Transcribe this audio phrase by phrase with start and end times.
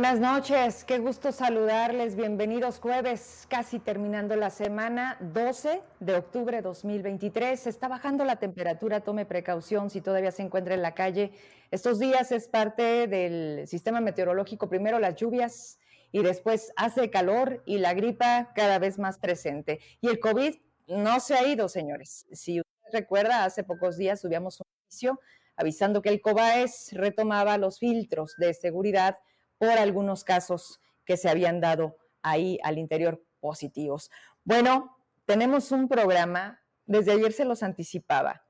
[0.00, 2.16] Buenas noches, qué gusto saludarles.
[2.16, 7.66] Bienvenidos jueves, casi terminando la semana 12 de octubre de 2023.
[7.66, 11.32] Está bajando la temperatura, tome precaución si todavía se encuentra en la calle.
[11.70, 15.78] Estos días es parte del sistema meteorológico, primero las lluvias
[16.12, 19.80] y después hace calor y la gripa cada vez más presente.
[20.00, 20.54] Y el COVID
[20.88, 22.26] no se ha ido, señores.
[22.32, 25.20] Si usted recuerda, hace pocos días subíamos un inicio
[25.56, 29.18] avisando que el COBAES retomaba los filtros de seguridad
[29.60, 34.10] por algunos casos que se habían dado ahí al interior positivos.
[34.42, 38.42] Bueno, tenemos un programa, desde ayer se los anticipaba,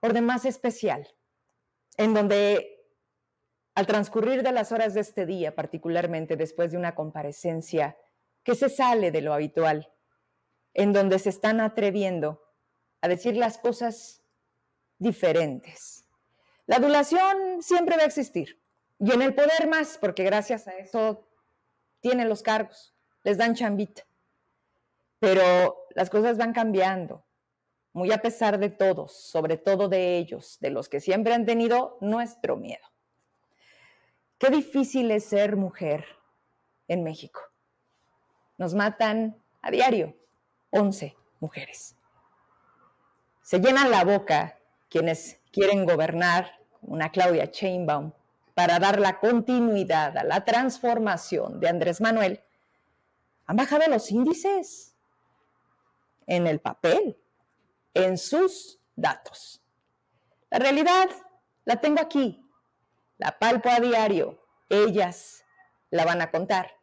[0.00, 1.06] por demás especial,
[1.98, 2.86] en donde
[3.74, 7.98] al transcurrir de las horas de este día, particularmente después de una comparecencia
[8.42, 9.92] que se sale de lo habitual,
[10.72, 12.42] en donde se están atreviendo
[13.02, 14.22] a decir las cosas
[14.98, 16.06] diferentes.
[16.66, 18.61] La adulación siempre va a existir.
[19.04, 21.26] Y en el poder más, porque gracias a eso
[21.98, 24.04] tienen los cargos, les dan chambita.
[25.18, 27.24] Pero las cosas van cambiando,
[27.92, 31.98] muy a pesar de todos, sobre todo de ellos, de los que siempre han tenido
[32.00, 32.86] nuestro miedo.
[34.38, 36.06] Qué difícil es ser mujer
[36.86, 37.40] en México.
[38.56, 40.14] Nos matan a diario
[40.70, 41.96] 11 mujeres.
[43.42, 48.12] Se llenan la boca quienes quieren gobernar, una Claudia Chainbaum,
[48.54, 52.42] para dar la continuidad a la transformación de Andrés Manuel,
[53.46, 54.96] han bajado los índices
[56.26, 57.18] en el papel,
[57.94, 59.62] en sus datos.
[60.50, 61.08] La realidad
[61.64, 62.44] la tengo aquí,
[63.18, 65.44] la palpo a diario, ellas
[65.90, 66.78] la van a contar.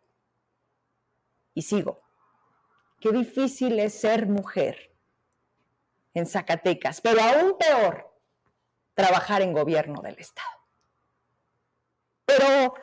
[1.53, 2.01] Y sigo.
[2.99, 4.93] Qué difícil es ser mujer
[6.13, 8.13] en Zacatecas, pero aún peor,
[8.93, 10.58] trabajar en gobierno del Estado.
[12.29, 12.75] Pero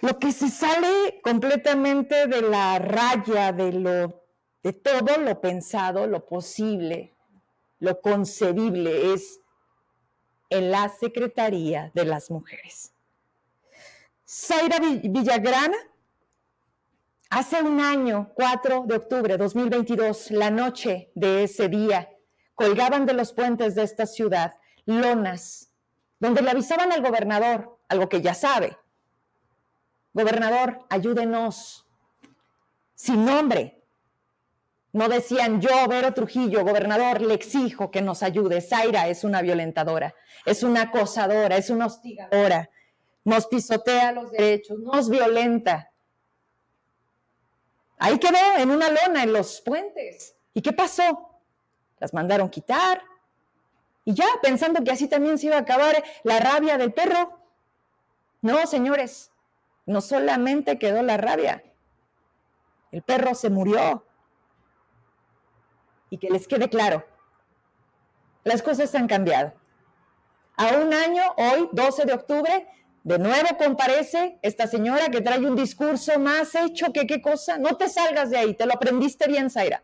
[0.00, 4.24] lo que se sale completamente de la raya de lo
[4.62, 7.14] de todo lo pensado, lo posible,
[7.78, 9.40] lo concebible es
[10.50, 12.92] en la Secretaría de las Mujeres.
[14.28, 15.76] Zaira Villagrana,
[17.30, 22.10] hace un año, 4 de octubre de 2022, la noche de ese día,
[22.56, 24.54] colgaban de los puentes de esta ciudad
[24.86, 25.70] lonas,
[26.18, 28.76] donde le avisaban al gobernador, algo que ya sabe,
[30.12, 31.86] gobernador, ayúdenos.
[32.94, 33.78] Sin nombre.
[34.92, 38.60] No decían yo, Vero Trujillo, gobernador, le exijo que nos ayude.
[38.60, 40.14] Zaira es una violentadora,
[40.46, 42.70] es una acosadora, es una hostigadora,
[43.24, 45.92] nos pisotea los derechos, nos violenta.
[47.98, 50.36] Ahí quedó en una lona en los puentes.
[50.54, 51.40] ¿Y qué pasó?
[51.98, 53.02] Las mandaron quitar.
[54.04, 57.38] Y ya, pensando que así también se iba a acabar la rabia del perro.
[58.40, 59.30] No, señores,
[59.88, 61.64] no solamente quedó la rabia,
[62.92, 64.04] el perro se murió.
[66.10, 67.06] Y que les quede claro,
[68.44, 69.52] las cosas han cambiado.
[70.56, 72.66] A un año, hoy, 12 de octubre,
[73.02, 77.56] de nuevo comparece esta señora que trae un discurso más hecho que qué cosa.
[77.58, 79.82] No te salgas de ahí, te lo aprendiste bien, Zaira.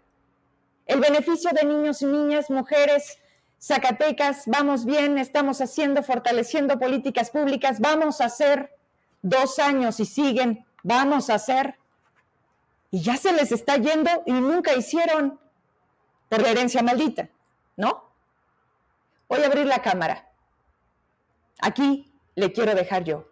[0.86, 3.18] El beneficio de niños y niñas, mujeres,
[3.58, 8.70] Zacatecas, vamos bien, estamos haciendo, fortaleciendo políticas públicas, vamos a hacer
[9.24, 11.76] dos años y siguen, vamos a hacer.
[12.90, 15.40] Y ya se les está yendo y nunca hicieron
[16.28, 17.30] por la herencia maldita,
[17.76, 18.12] ¿no?
[19.28, 20.30] Voy a abrir la cámara.
[21.60, 23.26] Aquí le quiero dejar yo.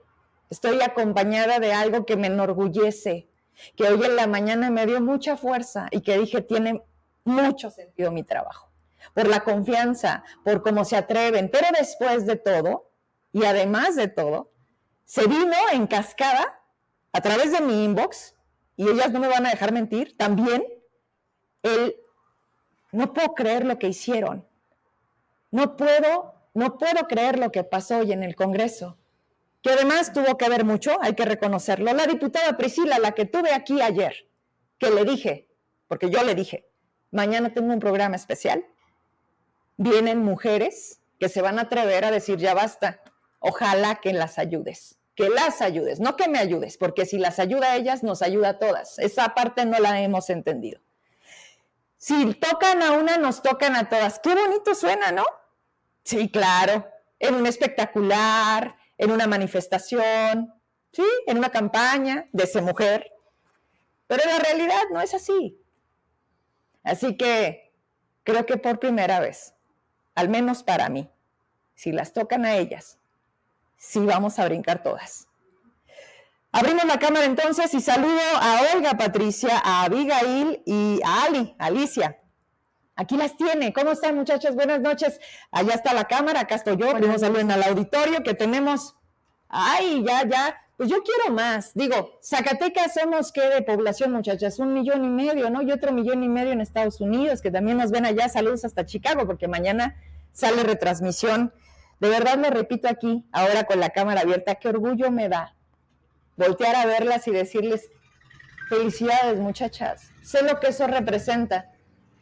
[0.51, 3.29] Estoy acompañada de algo que me enorgullece,
[3.77, 6.83] que hoy en la mañana me dio mucha fuerza y que dije tiene
[7.25, 8.71] mucho sentido mi trabajo,
[9.15, 12.91] por la confianza, por cómo se atreven, pero después de todo,
[13.33, 14.52] y además de todo,
[15.05, 16.61] se vino en cascada
[17.13, 18.35] a través de mi inbox,
[18.77, 20.65] y ellas no me van a dejar mentir, también
[21.63, 21.97] el,
[22.91, 24.47] no puedo creer lo que hicieron,
[25.51, 28.97] no puedo, no puedo creer lo que pasó hoy en el Congreso,
[29.61, 33.53] que además tuvo que ver mucho, hay que reconocerlo, la diputada Priscila, la que tuve
[33.53, 34.29] aquí ayer,
[34.79, 35.49] que le dije,
[35.87, 36.67] porque yo le dije,
[37.11, 38.67] mañana tengo un programa especial,
[39.77, 43.02] vienen mujeres que se van a atrever a decir, ya basta,
[43.43, 47.73] ojalá que las ayudes, que las ayudes, no que me ayudes, porque si las ayuda
[47.73, 48.99] a ellas, nos ayuda a todas.
[48.99, 50.81] Esa parte no la hemos entendido.
[51.99, 54.19] Si tocan a una, nos tocan a todas.
[54.21, 55.25] Qué bonito suena, ¿no?
[56.03, 60.53] Sí, claro, en un espectacular, en una manifestación,
[60.93, 63.13] sí, en una campaña de esa mujer.
[64.07, 65.59] Pero la realidad no es así.
[66.83, 67.73] Así que
[68.25, 69.55] creo que por primera vez,
[70.15, 71.09] al menos para mí,
[71.75, 72.99] si las tocan a ellas,
[73.83, 75.27] sí vamos a brincar todas.
[76.53, 82.21] Abrimos la cámara entonces y saludo a Olga Patricia, a Abigail y a Ali, Alicia.
[82.95, 83.73] Aquí las tiene.
[83.73, 84.55] ¿Cómo están, muchachos?
[84.55, 85.19] Buenas noches.
[85.51, 86.93] Allá está la cámara, acá estoy yo.
[86.93, 88.95] Primero saluden al auditorio que tenemos.
[89.49, 90.57] Ay, ya, ya.
[90.77, 91.75] Pues yo quiero más.
[91.75, 95.63] Digo, Zacatecas somos qué de población, muchachas, un millón y medio, ¿no?
[95.63, 98.29] Y otro millón y medio en Estados Unidos, que también nos ven allá.
[98.29, 99.97] Saludos hasta Chicago, porque mañana
[100.33, 101.53] sale retransmisión.
[102.03, 105.55] De verdad lo repito aquí, ahora con la cámara abierta, qué orgullo me da
[106.35, 107.91] voltear a verlas y decirles,
[108.69, 111.71] felicidades muchachas, sé lo que eso representa,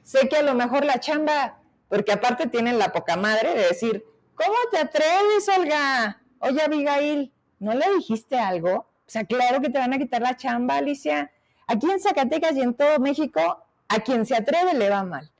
[0.02, 4.04] sé que a lo mejor la chamba, porque aparte tienen la poca madre de decir,
[4.34, 6.20] ¿cómo te atreves, Olga?
[6.40, 8.74] Oye, Abigail, ¿no le dijiste algo?
[8.74, 11.32] O sea, claro que te van a quitar la chamba, Alicia.
[11.66, 15.32] Aquí en Zacatecas y en todo México, a quien se atreve le va mal.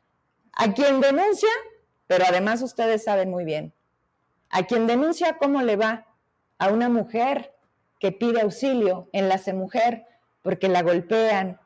[0.55, 1.51] A quien denuncia,
[2.07, 3.75] pero además ustedes saben muy bien,
[4.51, 6.07] a quien denuncia cómo le va
[6.59, 7.55] a una mujer
[7.99, 10.07] que pide auxilio, enlace mujer,
[10.43, 11.61] porque la golpean,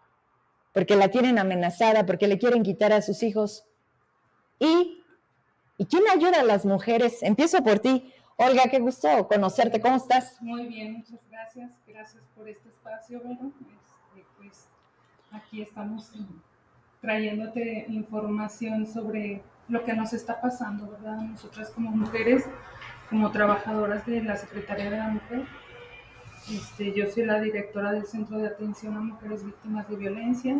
[0.72, 3.64] porque la tienen amenazada, porque le quieren quitar a sus hijos.
[4.58, 5.02] ¿Y,
[5.78, 7.22] ¿y quién ayuda a las mujeres?
[7.22, 8.12] Empiezo por ti.
[8.36, 9.80] Olga, qué gusto conocerte.
[9.80, 10.40] ¿Cómo estás?
[10.40, 11.70] Muy bien, muchas gracias.
[11.86, 14.66] Gracias por este espacio, Bueno, este, pues
[15.30, 16.10] aquí estamos
[17.00, 21.18] trayéndote información sobre lo que nos está pasando, ¿verdad?
[21.18, 22.44] Nosotras como mujeres,
[23.10, 25.44] como trabajadoras de la Secretaría de la Mujer,
[26.50, 30.56] este, yo soy la directora del Centro de Atención a Mujeres Víctimas de Violencia.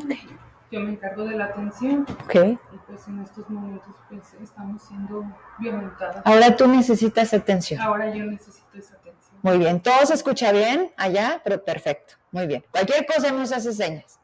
[0.70, 2.06] Yo me encargo de la atención.
[2.25, 2.58] Okay.
[2.73, 5.25] Y pues en estos momentos pues estamos siendo
[5.58, 6.23] violentadas.
[6.25, 7.81] Ahora tú necesitas atención.
[7.81, 9.38] Ahora yo necesito esa atención.
[9.43, 9.81] Muy bien.
[9.81, 11.40] ¿Todo se escucha bien allá?
[11.44, 12.14] Pero perfecto.
[12.32, 12.64] Muy bien.
[12.70, 14.19] Cualquier cosa nos hace señas.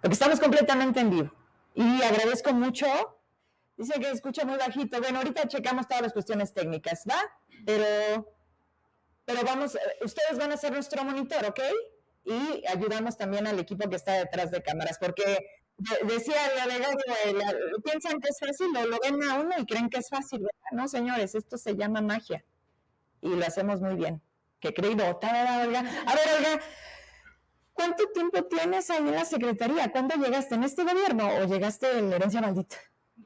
[0.00, 1.32] Porque estamos completamente en vivo.
[1.74, 2.86] Y agradezco mucho.
[3.76, 5.00] Dice que escucha muy bajito.
[5.00, 7.18] Bueno, ahorita checamos todas las cuestiones técnicas, ¿va?
[7.64, 8.36] Pero
[9.26, 11.60] pero vamos, eh, ustedes van a ser nuestro monitor, ¿ok?
[12.24, 15.46] Y ayudamos también al equipo que está detrás de cámaras, porque
[16.06, 16.94] decía la verdad,
[17.84, 20.70] piensan que es fácil, o lo ven a uno y creen que es fácil, ¿verdad?
[20.72, 22.44] No, señores, esto se llama magia
[23.20, 24.22] y lo hacemos muy bien.
[24.60, 25.80] Qué creído, Olga.
[26.06, 26.60] A ver, Olga,
[27.72, 29.90] ¿cuánto tiempo tienes ahí en la Secretaría?
[29.90, 30.54] ¿Cuándo llegaste?
[30.54, 32.76] ¿En este gobierno o llegaste en la herencia maldita?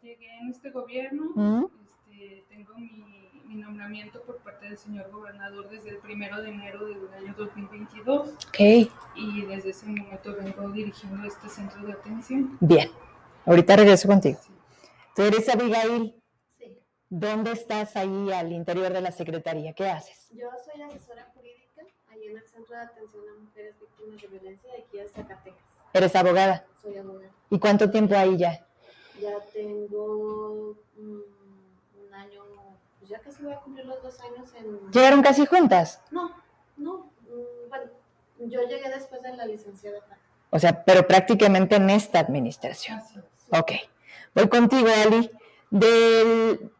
[0.02, 1.70] Llegué en este gobierno,
[2.08, 3.20] este, tengo mi
[3.50, 8.28] mi nombramiento por parte del señor gobernador desde el primero de enero del año 2022.
[8.28, 8.60] Ok.
[9.16, 12.56] Y desde ese momento vengo dirigiendo este centro de atención.
[12.60, 12.88] Bien.
[13.44, 14.38] Ahorita regreso contigo.
[15.16, 16.14] Tú eres Abigail.
[16.58, 16.78] Sí.
[17.08, 19.72] ¿Dónde estás ahí al interior de la Secretaría?
[19.72, 20.28] ¿Qué haces?
[20.32, 21.82] Yo soy asesora jurídica
[22.12, 25.64] ahí en el Centro de Atención a Mujeres Víctimas de Violencia de aquí de Zacatecas.
[25.92, 26.64] ¿Eres abogada?
[26.80, 27.32] Soy abogada.
[27.50, 28.64] ¿Y cuánto tiempo ahí ya?
[29.20, 30.76] Ya tengo...
[30.96, 31.20] Mm,
[33.08, 34.90] ya casi voy a cumplir los dos años en...
[34.92, 36.00] ¿Llegaron casi juntas?
[36.12, 36.30] No,
[36.76, 37.90] no, mm, bueno,
[38.38, 39.98] yo llegué después de la licenciada.
[40.50, 43.00] O sea, pero prácticamente en esta administración.
[43.52, 43.72] Ok,
[44.34, 45.30] voy contigo, Ali.
[45.70, 46.72] Del,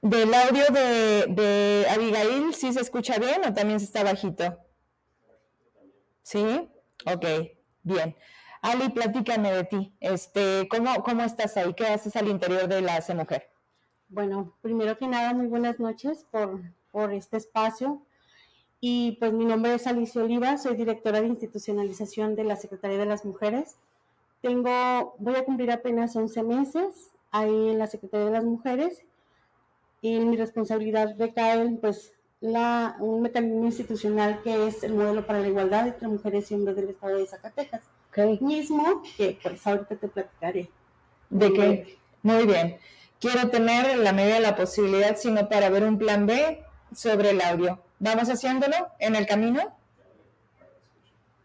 [0.00, 4.58] del audio de, de Abigail, ¿sí se escucha bien o también se está bajito?
[6.22, 6.68] ¿Sí?
[7.06, 7.24] Ok,
[7.82, 8.16] bien.
[8.64, 9.92] Ali, platícame de ti.
[10.00, 11.74] Este, ¿cómo, ¿Cómo estás ahí?
[11.74, 13.50] ¿Qué haces al interior de la C Mujer?
[14.08, 18.00] Bueno, primero que nada, muy buenas noches por, por este espacio.
[18.80, 23.04] Y pues mi nombre es Alicia Oliva, soy directora de institucionalización de la Secretaría de
[23.04, 23.76] las Mujeres.
[24.40, 29.02] Tengo, voy a cumplir apenas 11 meses ahí en la Secretaría de las Mujeres
[30.00, 35.40] y en mi responsabilidad recae pues la, un mecanismo institucional que es el modelo para
[35.40, 37.82] la igualdad entre mujeres y hombres del estado de Zacatecas.
[38.14, 38.38] Okay.
[38.40, 40.70] Mismo que pues ahorita te platicaré.
[41.30, 41.98] ¿De qué?
[42.22, 42.78] Muy bien
[43.24, 46.62] quiero tener la medida de la posibilidad, sino para ver un plan B
[46.94, 47.82] sobre el audio.
[47.98, 49.74] ¿Vamos haciéndolo en el camino?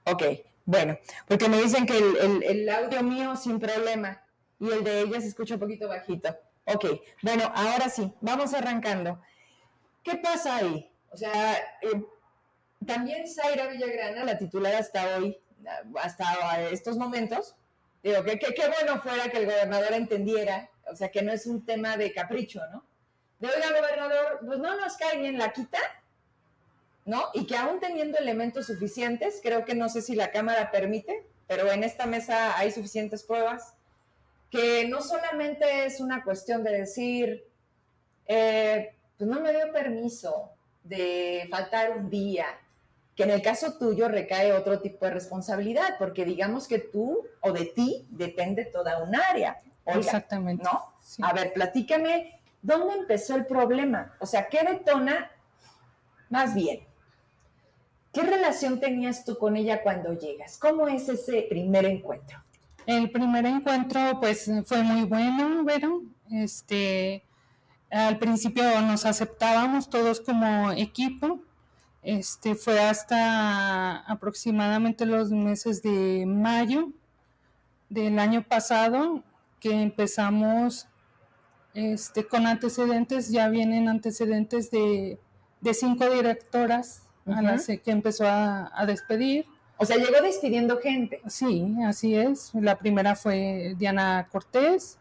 [0.04, 0.24] Ok,
[0.66, 4.22] bueno, porque me dicen que el, audio mío sin problema
[4.60, 6.36] y el de ella se escucha un poquito bajito.
[6.66, 6.86] Ok,
[7.22, 9.22] bueno, ahora sí, vamos arrancando.
[10.04, 10.92] ¿Qué pasa ahí?
[11.12, 12.04] O sea, eh,
[12.86, 15.40] también Zaira Villagrana, la titular hasta hoy,
[16.02, 17.56] hasta estos momentos,
[18.04, 21.66] digo, que qué bueno fuera que el gobernador entendiera o sea, que no es un
[21.66, 22.84] tema de capricho, ¿no?
[23.40, 25.80] De, oiga, gobernador, pues no nos cae bien la quita,
[27.06, 27.26] ¿no?
[27.34, 31.72] Y que aún teniendo elementos suficientes, creo que no sé si la Cámara permite, pero
[31.72, 33.76] en esta mesa hay suficientes pruebas,
[34.52, 37.46] que no solamente es una cuestión de decir,
[38.26, 40.52] eh, pues no me dio permiso
[40.84, 42.48] de faltar un día,
[43.20, 47.52] que en el caso tuyo recae otro tipo de responsabilidad, porque digamos que tú o
[47.52, 49.58] de ti depende toda un área.
[49.86, 50.64] Exactamente.
[50.64, 50.94] ¿No?
[51.28, 54.16] A ver, platícame, ¿dónde empezó el problema?
[54.22, 55.32] O sea, ¿qué detona?
[56.30, 56.88] Más bien,
[58.14, 60.58] ¿Qué relación tenías tú con ella cuando llegas?
[60.58, 62.42] ¿Cómo es ese primer encuentro?
[62.86, 65.90] El primer encuentro, pues, fue muy bueno, ¿verdad?
[66.32, 67.26] Este,
[67.92, 71.39] al principio nos aceptábamos todos como equipo.
[72.02, 76.90] Este, fue hasta aproximadamente los meses de mayo
[77.90, 79.24] del año pasado
[79.60, 80.88] que empezamos
[81.74, 85.20] este, con antecedentes, ya vienen antecedentes de,
[85.74, 89.46] cinco directoras a las que empezó a, despedir.
[89.78, 91.22] O sea, llegó despidiendo gente.
[91.28, 92.52] Sí, así es.
[92.54, 94.98] La primera fue Diana Cortés,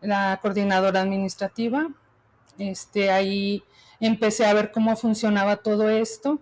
[0.00, 1.88] la coordinadora administrativa.
[2.58, 3.62] Este, ahí
[4.06, 6.40] empecé a ver cómo funcionaba todo esto.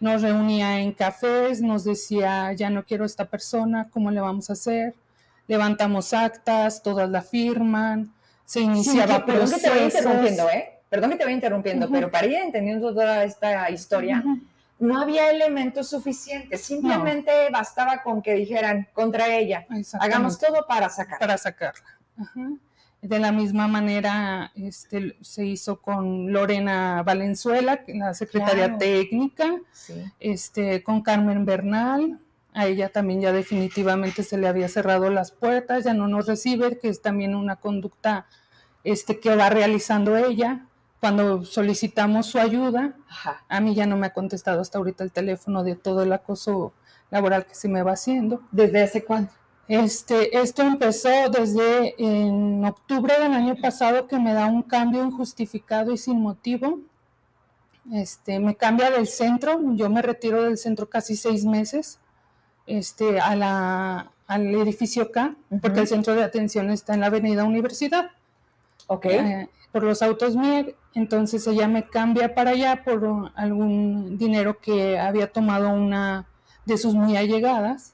[0.00, 4.52] Nos reunía en cafés, nos decía, ya no quiero esta persona, ¿cómo le vamos a
[4.52, 4.94] hacer?
[5.48, 8.12] Levantamos actas, todas la firman,
[8.44, 10.70] se iniciaba Perdón que te voy interrumpiendo, ¿eh?
[10.88, 14.22] Perdón que te voy interrumpiendo, pero para ir entendiendo toda esta historia,
[14.78, 19.66] no había elementos suficientes, simplemente bastaba con que dijeran contra ella,
[19.98, 21.18] hagamos todo para sacarla.
[21.18, 21.98] Para sacarla.
[23.04, 29.60] De la misma manera este, se hizo con Lorena Valenzuela, la secretaria técnica,
[30.18, 32.18] este, con Carmen Bernal,
[32.54, 36.78] a ella también ya definitivamente se le había cerrado las puertas, ya no nos recibe,
[36.78, 38.24] que es también una conducta
[38.84, 40.64] este, que va realizando ella.
[40.98, 42.96] Cuando solicitamos su ayuda,
[43.50, 46.72] a mí ya no me ha contestado hasta ahorita el teléfono de todo el acoso
[47.10, 48.40] laboral que se me va haciendo.
[48.50, 49.34] ¿Desde hace cuánto?
[49.66, 55.92] Este, esto empezó desde en octubre del año pasado que me da un cambio injustificado
[55.92, 56.80] y sin motivo.
[57.92, 61.98] Este, me cambia del centro, yo me retiro del centro casi seis meses
[62.66, 67.44] este, a la, al edificio K, porque el centro de atención está en la avenida
[67.44, 68.10] Universidad.
[68.86, 69.06] Ok.
[69.06, 74.98] Eh, por los autos MIER, entonces ella me cambia para allá por algún dinero que
[74.98, 76.28] había tomado una
[76.64, 77.93] de sus muy allegadas.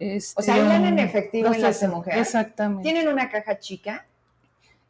[0.00, 2.20] O sea, iban en efectivo en las mujeres.
[2.20, 2.82] Exactamente.
[2.82, 4.06] ¿Tienen una caja chica?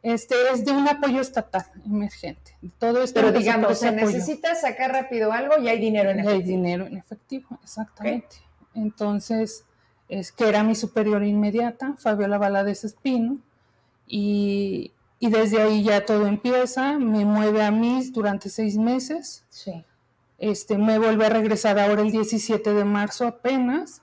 [0.01, 2.55] Este es de un apoyo estatal emergente.
[2.77, 6.37] Todo esto Pero digamos, se necesita sacar rápido algo y hay dinero en efectivo.
[6.37, 8.37] Hay dinero en efectivo, exactamente.
[8.75, 9.65] Entonces,
[10.07, 13.39] es que era mi superior inmediata, Fabiola Valadez Espino,
[14.07, 19.43] y, desde ahí ya todo empieza, me mueve a mí durante seis meses.
[19.49, 19.83] Sí.
[20.37, 24.01] Este, me vuelve a regresar ahora el 17 de marzo apenas.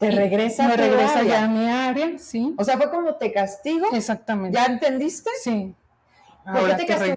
[0.00, 2.54] ¿Te regresa Me regresa ya a mi área, sí.
[2.56, 3.86] O sea, fue como te castigo.
[3.92, 4.56] Exactamente.
[4.56, 5.28] ¿Ya entendiste?
[5.42, 5.74] Sí.
[6.42, 7.16] ¿Por qué te castigo?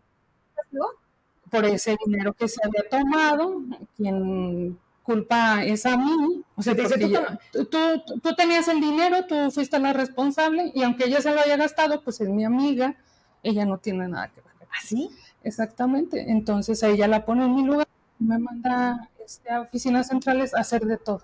[1.49, 3.61] Por ese dinero que se había tomado,
[3.95, 6.43] quien culpa es a mí.
[6.57, 11.33] O sea, tú, tú, tenías el dinero, tú fuiste la responsable y aunque ella se
[11.33, 12.97] lo haya gastado, pues es mi amiga,
[13.43, 14.51] ella no tiene nada que ver.
[14.77, 15.09] ¿Así?
[15.09, 16.29] ¿Ah, Exactamente.
[16.29, 17.87] Entonces ella la pone en mi lugar,
[18.19, 21.21] me manda este, a oficinas centrales a hacer de todo.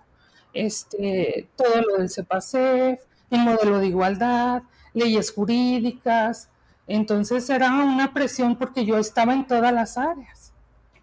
[0.53, 3.01] Este, todo lo del CEPACEF,
[3.32, 4.63] el modelo de igualdad,
[4.94, 6.50] leyes jurídicas.
[6.88, 10.50] Entonces era una presión porque yo estaba en todas las áreas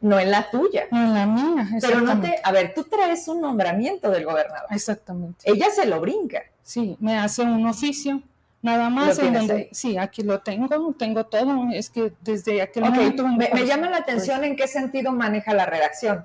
[0.01, 0.87] no en la tuya.
[0.91, 1.69] en la mía.
[1.81, 4.69] Pero no te, a ver, tú traes un nombramiento del gobernador.
[4.71, 5.51] Exactamente.
[5.51, 6.43] Ella se lo brinca.
[6.63, 8.23] Sí, me hace un oficio.
[8.63, 11.69] Nada más en donde, sí, aquí lo tengo, tengo todo.
[11.73, 13.27] Es que desde aquel momento.
[13.29, 16.25] Me, llama la atención en qué sentido maneja la redacción.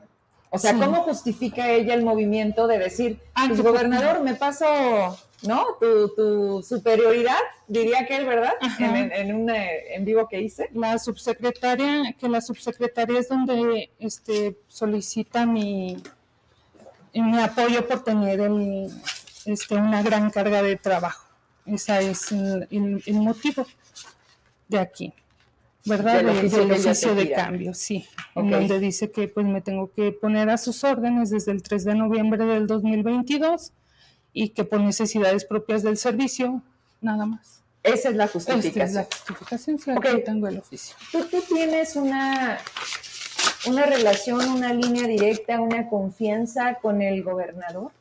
[0.52, 4.66] O sea, ¿cómo justifica ella el movimiento de decir, ah, pues, gobernador, me paso
[5.44, 5.66] ¿no?
[5.80, 8.54] Tu, superioridad, diría que él, ¿verdad?
[8.80, 10.70] En, un eh, en vivo que hice.
[10.74, 16.02] La subsecretaria, que la subsecretaria es donde este, solicita mi,
[17.14, 18.40] mi apoyo por tener
[19.46, 21.28] este, una gran carga de trabajo.
[21.66, 23.66] Ese es el, motivo
[24.68, 25.14] de aquí.
[25.86, 26.18] ¿Verdad?
[26.18, 28.06] Del oficio, de cambio, sí.
[28.36, 31.96] donde dice que pues me tengo que poner a sus órdenes desde el 3 de
[31.96, 33.72] noviembre del 2022
[34.34, 36.62] y que por necesidades propias del servicio,
[37.02, 37.62] nada más.
[37.84, 38.86] Esa es la justificación.
[38.86, 40.24] es la justificación, sí, okay.
[40.24, 40.96] tengo el oficio.
[41.12, 42.60] ¿Tú, ¿Tú, tienes una,
[43.66, 47.92] una relación, una línea directa, una confianza con el gobernador?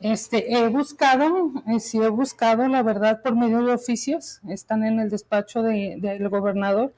[0.00, 5.00] Este, he buscado, eh, sí he buscado, la verdad, por medio de oficios, están en
[5.00, 6.92] el despacho del de, gobernador,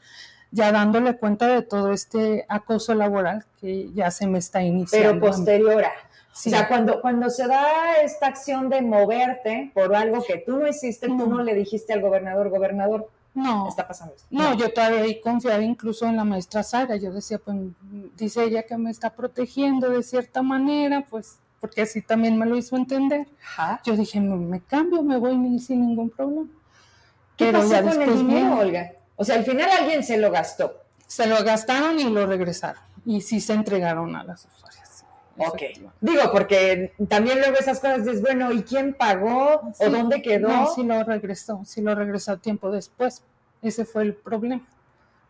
[0.51, 5.21] ya dándole cuenta de todo este acoso laboral que ya se me está iniciando.
[5.21, 5.93] Pero posterior a.
[6.47, 10.69] O sea, cuando, cuando se da esta acción de moverte por algo que tú no
[10.69, 14.27] hiciste, tú no le dijiste al gobernador, gobernador, no, está pasando esto.
[14.31, 16.97] No, yo todavía confiaba incluso en la maestra Sara.
[16.97, 17.57] Yo decía, pues,
[18.17, 22.57] dice ella que me está protegiendo de cierta manera, pues, porque así también me lo
[22.57, 23.27] hizo entender.
[23.85, 26.49] Yo dije, me, cambio, me voy sin ningún problema.
[27.37, 28.93] ¿Qué Pero pasó con el dinero, Olga?
[29.17, 30.83] O sea, al final alguien se lo gastó.
[31.07, 32.83] Se lo gastaron y lo regresaron.
[33.05, 35.05] Y sí se entregaron a las usuarias.
[35.39, 35.63] Ok.
[36.01, 39.73] Digo, porque también luego esas cosas dices, bueno, ¿y quién pagó?
[39.79, 40.49] ¿O dónde quedó?
[40.49, 43.23] No, sí lo regresó, sí lo regresó tiempo después.
[43.63, 44.63] Ese fue el problema,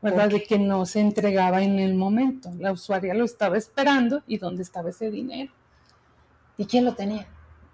[0.03, 0.29] ¿verdad?
[0.29, 2.51] De que no se entregaba en el momento.
[2.59, 5.53] La usuaria lo estaba esperando y dónde estaba ese dinero.
[6.59, 7.27] ¿Y quién lo tenía?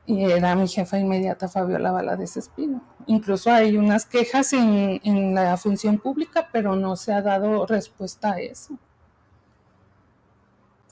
[0.07, 2.83] Y era mi jefa inmediata, Fabiola Valadez Espino.
[3.07, 8.35] Incluso hay unas quejas en, en la función pública, pero no se ha dado respuesta
[8.35, 8.79] a eso.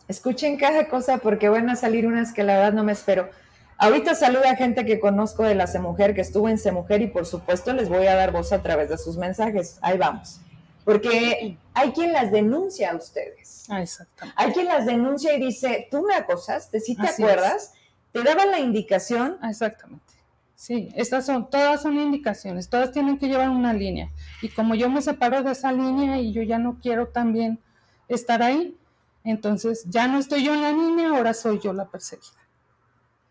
[0.08, 3.30] Escuchen cada cosa porque van a salir unas que la verdad no me espero.
[3.78, 7.26] Ahorita saluda a gente que conozco de la Mujer, que estuvo en Mujer y por
[7.26, 9.78] supuesto les voy a dar voz a través de sus mensajes.
[9.82, 10.40] Ahí vamos.
[10.84, 13.66] Porque hay quien las denuncia a ustedes.
[13.68, 14.24] Ah, exacto.
[14.36, 17.72] Hay quien las denuncia y dice, tú me acosaste, si te acuerdas,
[18.12, 19.38] te daban la indicación.
[19.40, 20.12] Ah, exactamente.
[20.54, 24.10] Sí, estas son, todas son indicaciones, todas tienen que llevar una línea.
[24.42, 27.58] Y como yo me separo de esa línea y yo ya no quiero también
[28.06, 28.76] estar ahí,
[29.24, 32.38] entonces ya no estoy yo en la línea, ahora soy yo la perseguida.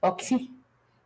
[0.01, 0.21] Ok.
[0.21, 0.57] Sí.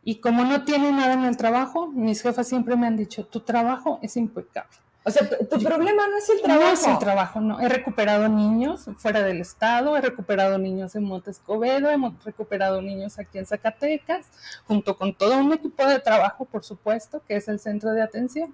[0.02, 3.40] Y como no tiene nada en el trabajo, mis jefas siempre me han dicho, tu
[3.40, 4.76] trabajo es impecable.
[5.06, 6.66] O sea, tu, problema no es el trabajo.
[6.66, 7.60] No es el trabajo, no.
[7.60, 13.38] He recuperado niños fuera del estado, he recuperado niños en Montescobedo, hemos recuperado niños aquí
[13.38, 14.26] en Zacatecas,
[14.66, 18.52] junto con todo un equipo de trabajo, por supuesto, que es el centro de atención.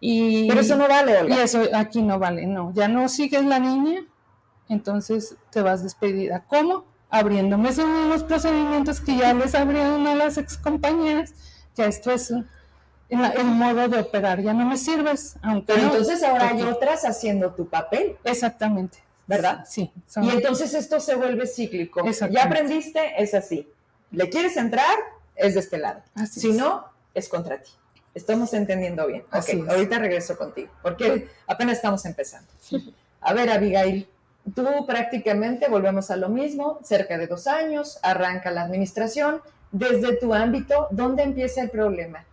[0.00, 1.36] Y, Pero eso no vale, Olga.
[1.36, 2.72] Y eso aquí no vale, no.
[2.74, 4.04] Ya no sigues la niña,
[4.68, 6.44] entonces te vas despedida.
[6.48, 6.84] ¿Cómo?
[7.08, 11.34] abriéndome esos mismos procedimientos que ya les abrieron a las ex compañeras,
[11.74, 12.32] ya esto es
[13.08, 15.36] el, modo de operar, ya no me sirves.
[15.42, 18.16] Aunque Pero entonces ahora hay otras haciendo tu papel.
[18.24, 18.98] Exactamente.
[19.26, 19.64] ¿Verdad?
[19.66, 19.92] Sí.
[20.22, 22.02] Y entonces esto se vuelve cíclico.
[22.30, 23.68] Ya aprendiste, es así.
[24.12, 24.96] ¿Le quieres entrar?
[25.34, 26.02] Es de este lado.
[26.30, 27.70] si no, es contra ti.
[28.14, 29.24] Estamos entendiendo bien.
[29.32, 32.50] ok, ahorita regreso contigo, porque apenas estamos empezando.
[33.20, 34.08] A ver, Abigail,
[34.54, 39.40] Tú prácticamente, volvemos a lo mismo, cerca de dos años, arranca la administración.
[39.72, 42.24] Desde tu ámbito, ¿dónde empieza el problema?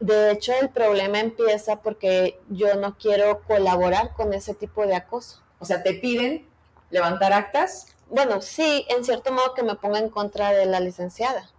[0.00, 5.42] De hecho, el problema empieza porque yo no quiero colaborar con ese tipo de acoso.
[5.58, 6.48] O sea, te piden
[6.90, 7.96] levantar actas.
[8.08, 11.50] Bueno, sí, en cierto modo que me ponga en contra de la licenciada.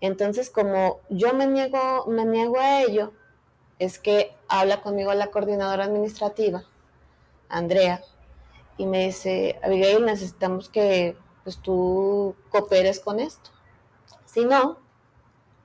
[0.00, 3.12] Entonces, como yo me niego, me niego a ello,
[3.78, 6.64] es que habla conmigo la coordinadora administrativa,
[7.48, 8.02] Andrea,
[8.76, 13.50] y me dice, Abigail, necesitamos que pues tú cooperes con esto.
[14.26, 14.78] Si no,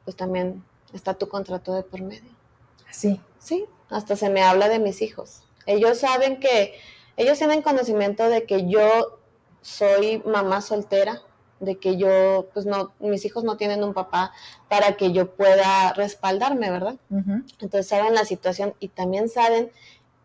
[0.05, 2.31] pues también está tu contrato de por medio.
[2.91, 3.19] Sí.
[3.43, 5.43] Sí, hasta se me habla de mis hijos.
[5.65, 6.75] Ellos saben que,
[7.17, 9.19] ellos tienen conocimiento de que yo
[9.61, 11.21] soy mamá soltera,
[11.59, 14.31] de que yo, pues no, mis hijos no tienen un papá
[14.69, 16.95] para que yo pueda respaldarme, ¿verdad?
[17.09, 19.71] Entonces saben la situación y también saben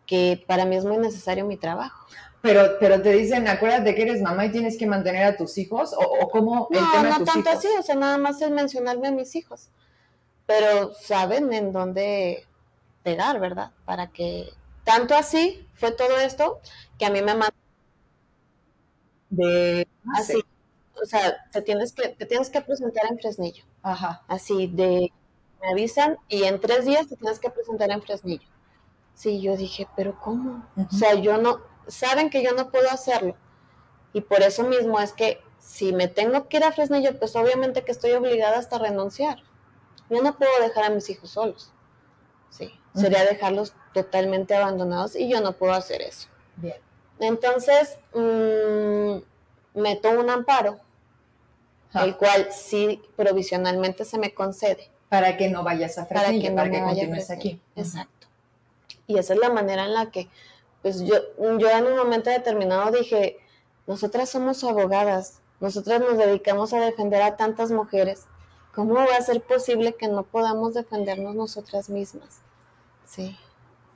[0.05, 2.07] que para mí es muy necesario mi trabajo.
[2.41, 5.93] Pero, pero te dicen, acuérdate que eres mamá y tienes que mantener a tus hijos,
[5.93, 9.09] o, o cómo el no, tema no tanto así, o sea, nada más es mencionarme
[9.09, 9.69] a mis hijos.
[10.49, 12.47] Pero saben en dónde
[13.03, 13.69] pegar, ¿verdad?
[13.85, 14.49] Para que
[14.83, 16.59] tanto así fue todo esto
[16.97, 17.53] que a mí me mandan
[19.29, 20.43] de así,
[20.99, 23.63] o sea, te tienes que te tienes que presentar en Fresnillo.
[23.83, 24.23] Ajá.
[24.27, 25.13] Así de
[25.61, 28.47] me avisan y en tres días te tienes que presentar en Fresnillo.
[29.13, 30.65] Sí, yo dije, pero ¿cómo?
[30.75, 33.35] O sea, yo no, saben que yo no puedo hacerlo.
[34.13, 37.83] Y por eso mismo es que si me tengo que ir a Fresnillo, pues obviamente
[37.83, 39.43] que estoy obligada hasta renunciar.
[40.09, 41.71] Yo no puedo dejar a mis hijos solos.
[42.49, 46.27] Sí, sería dejarlos totalmente abandonados y yo no puedo hacer eso.
[46.55, 46.75] Bien.
[47.19, 49.19] Entonces, mmm,
[49.79, 50.79] meto un amparo,
[51.93, 54.89] el cual sí provisionalmente se me concede.
[55.09, 57.61] Para que no vayas a Fresnillo, para que, continúes aquí.
[57.75, 58.27] Exacto.
[59.07, 60.29] Y esa es la manera en la que
[60.81, 61.15] pues yo,
[61.57, 63.37] yo en un momento determinado dije,
[63.87, 68.27] nosotras somos abogadas, nosotras nos dedicamos a defender a tantas mujeres,
[68.73, 72.41] ¿cómo va a ser posible que no podamos defendernos nosotras mismas?
[73.05, 73.37] Sí.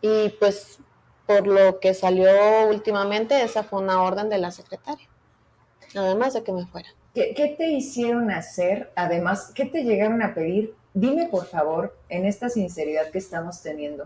[0.02, 0.80] Y pues
[1.26, 2.30] por lo que salió
[2.70, 5.08] últimamente, esa fue una orden de la secretaria,
[5.96, 6.90] además de que me fuera.
[7.14, 8.92] ¿Qué, ¿Qué, te hicieron hacer?
[8.96, 10.76] Además, ¿qué te llegaron a pedir?
[10.94, 14.06] Dime, por favor, en esta sinceridad que estamos teniendo,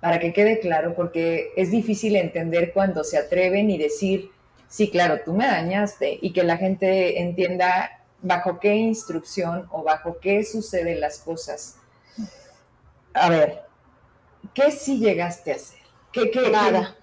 [0.00, 4.30] para que quede claro, porque es difícil entender cuando se atreven y decir,
[4.68, 10.18] sí, claro, tú me dañaste, y que la gente entienda bajo qué instrucción o bajo
[10.20, 11.76] qué suceden las cosas.
[13.12, 13.64] A ver,
[14.54, 15.80] ¿qué sí llegaste a hacer?
[16.12, 16.96] ¿Qué, qué, nada,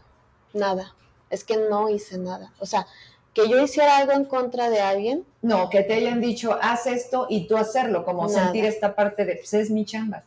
[0.53, 0.95] nada.
[1.29, 2.53] Es que no hice nada.
[2.59, 2.87] O sea,
[3.33, 5.25] que yo hiciera algo en contra de alguien.
[5.41, 9.35] No, que te hayan dicho, haz esto y tú hacerlo, como sentir esta parte de,
[9.35, 10.23] pues es mi chamba.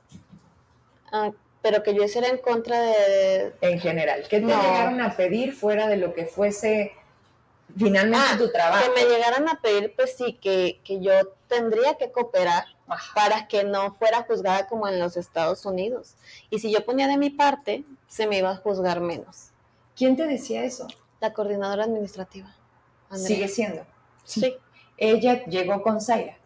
[1.11, 1.31] Ah,
[1.63, 3.53] pero que yo hiciera en contra de...
[3.61, 6.93] En general, ¿qué te llegaron a pedir fuera de lo que fuese
[7.77, 8.83] finalmente Ah, tu trabajo.
[8.85, 11.13] Que me llegaran a pedir, pues sí, que, que yo
[11.49, 13.13] tendría que cooperar Ajá.
[13.15, 16.15] para que no fuera juzgada como en los Estados Unidos.
[16.51, 19.49] Y si yo ponía de mi parte, se me iba a juzgar menos.
[19.97, 20.89] ¿Quién te decía eso?
[21.21, 22.55] La coordinadora administrativa.
[23.11, 23.27] Andrea.
[23.29, 23.87] Sigue siendo.
[24.25, 24.57] Sí.
[24.97, 26.37] Ella llegó con Zaira.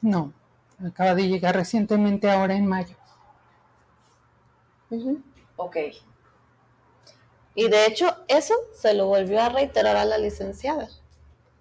[0.00, 0.32] No,
[0.84, 2.96] acaba de llegar recientemente ahora en mayo.
[4.90, 5.22] Ujú.
[5.56, 5.76] Ok.
[7.60, 10.88] Y de hecho, eso se lo volvió a reiterar a la licenciada.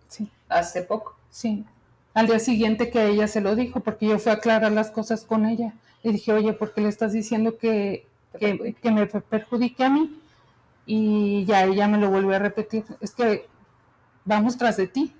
[0.07, 1.17] Sí, Hace poco.
[1.29, 1.65] sí.
[2.13, 5.25] Al día siguiente que ella se lo dijo, porque yo fui a aclarar las cosas
[5.25, 5.73] con ella.
[6.01, 8.07] Le dije, oye, ¿por qué le estás diciendo que,
[8.39, 10.21] que, me perjudique a mí?
[10.85, 12.85] Y ya ella me lo volvió a repetir.
[13.01, 13.49] Es que
[14.23, 15.13] vamos tras de ti.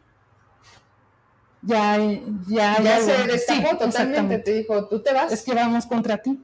[1.62, 4.40] Ya, ya, Ya ya- se sí, destapó totalmente.
[4.40, 5.30] Te dijo, tú te vas.
[5.34, 6.42] es que vamos contra ti.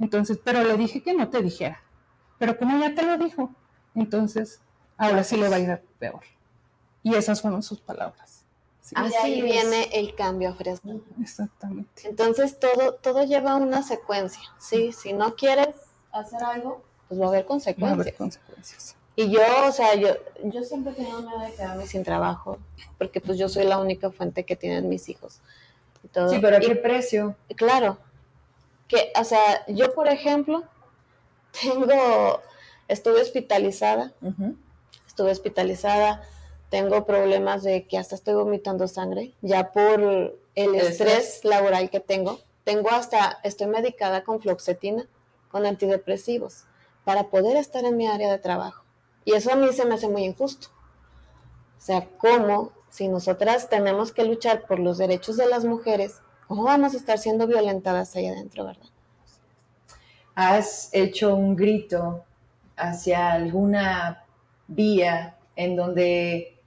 [0.00, 1.80] Entonces, pero le dije que no te dijera.
[2.38, 3.54] Pero como ya te lo dijo,
[3.96, 4.60] entonces
[4.96, 6.20] ahora sí le va a ir peor.
[7.02, 8.42] Y esas fueron sus palabras.
[8.82, 9.44] Sí, Ah, ahí Así es.
[9.44, 11.00] viene el cambio a Fresno.
[11.20, 12.08] exactamente.
[12.08, 14.92] Entonces todo, todo lleva una secuencia, ¿sí?
[14.92, 15.68] Si no quieres
[16.12, 18.96] hacer algo, pues va a haber Va a haber consecuencias.
[19.16, 20.10] Y yo, o sea, yo,
[20.44, 22.58] yo siempre he tenido miedo de quedarme sin trabajo,
[22.98, 25.40] porque pues yo soy la única fuente que tienen mis hijos.
[26.04, 26.28] Y todo.
[26.28, 27.34] Sí, pero ¿a Y- qué precio?
[27.56, 27.98] Claro,
[28.88, 30.62] que, o sea, yo por ejemplo,
[31.60, 32.40] tengo,
[32.88, 34.12] estuve hospitalizada,
[35.06, 36.22] estuve hospitalizada,
[36.70, 42.00] tengo problemas de que hasta estoy vomitando sangre, ya por el, El estrés, laboral que
[42.00, 42.40] tengo.
[42.64, 45.06] Tengo hasta, estoy medicada con fluoxetina,
[45.50, 46.64] con antidepresivos,
[47.04, 48.84] para poder estar en mi área de trabajo.
[49.24, 50.68] Y eso a mí se me hace muy injusto.
[51.78, 56.64] O sea, ¿cómo, si nosotras tenemos que luchar por los derechos de las mujeres, cómo
[56.64, 58.90] vamos a estar siendo violentadas ahí adentro, verdad?
[60.34, 62.25] ¿Has hecho un grito
[62.76, 64.24] hacia alguna
[64.68, 66.58] vía en donde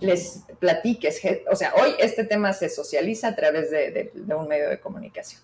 [0.00, 1.20] les platiques?
[1.50, 4.80] O sea, hoy este tema se socializa a través de, de- de un medio de
[4.80, 5.42] comunicación.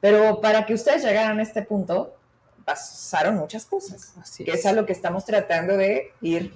[0.00, 2.16] Pero para que ustedes llegaran a este punto,
[2.64, 6.52] pasaron muchas cosas, Así que es a lo que estamos tratando de ir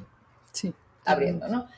[0.52, 0.74] Sí.
[1.04, 1.68] abriendo, ¿no?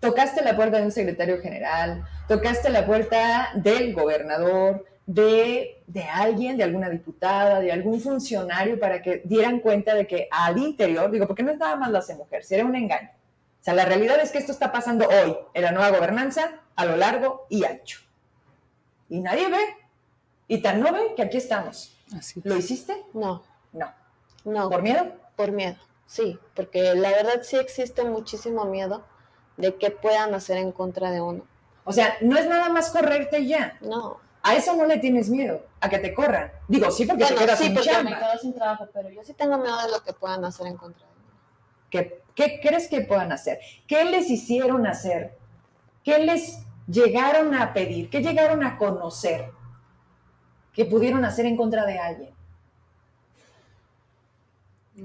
[0.00, 6.56] Tocaste la puerta de un secretario general, tocaste la puerta del gobernador, de, de alguien,
[6.56, 11.26] de alguna diputada, de algún funcionario para que dieran cuenta de que al interior, digo,
[11.26, 13.10] porque no es nada más lo hace mujer, si era un engaño.
[13.60, 16.84] O sea, la realidad es que esto está pasando hoy, en la nueva gobernanza, a
[16.84, 17.98] lo largo y ancho.
[19.08, 19.58] Y nadie ve.
[20.46, 21.96] Y tan no ve que aquí estamos.
[22.16, 22.46] Así es.
[22.46, 23.04] ¿Lo hiciste?
[23.12, 23.42] No,
[23.72, 23.92] No.
[24.44, 24.70] no.
[24.70, 25.08] ¿Por miedo?
[25.34, 29.04] Por miedo, sí, porque la verdad sí existe muchísimo miedo
[29.56, 31.42] de que puedan hacer en contra de uno.
[31.82, 33.76] O sea, no es nada más correrte y ya.
[33.80, 36.50] No, A eso no le tienes miedo, a que te corran.
[36.66, 38.10] Digo, sí, porque bueno, te quedas sí, sin porque chamba.
[38.10, 40.76] me quedo sin trabajo, pero yo sí tengo miedo de lo que puedan hacer en
[40.76, 41.10] contra de.
[41.90, 43.58] ¿Qué, qué crees que puedan hacer?
[43.86, 45.36] ¿Qué les hicieron hacer?
[46.04, 48.08] ¿Qué les llegaron a pedir?
[48.08, 49.50] ¿Qué llegaron a conocer
[50.72, 52.30] que pudieron hacer en contra de alguien?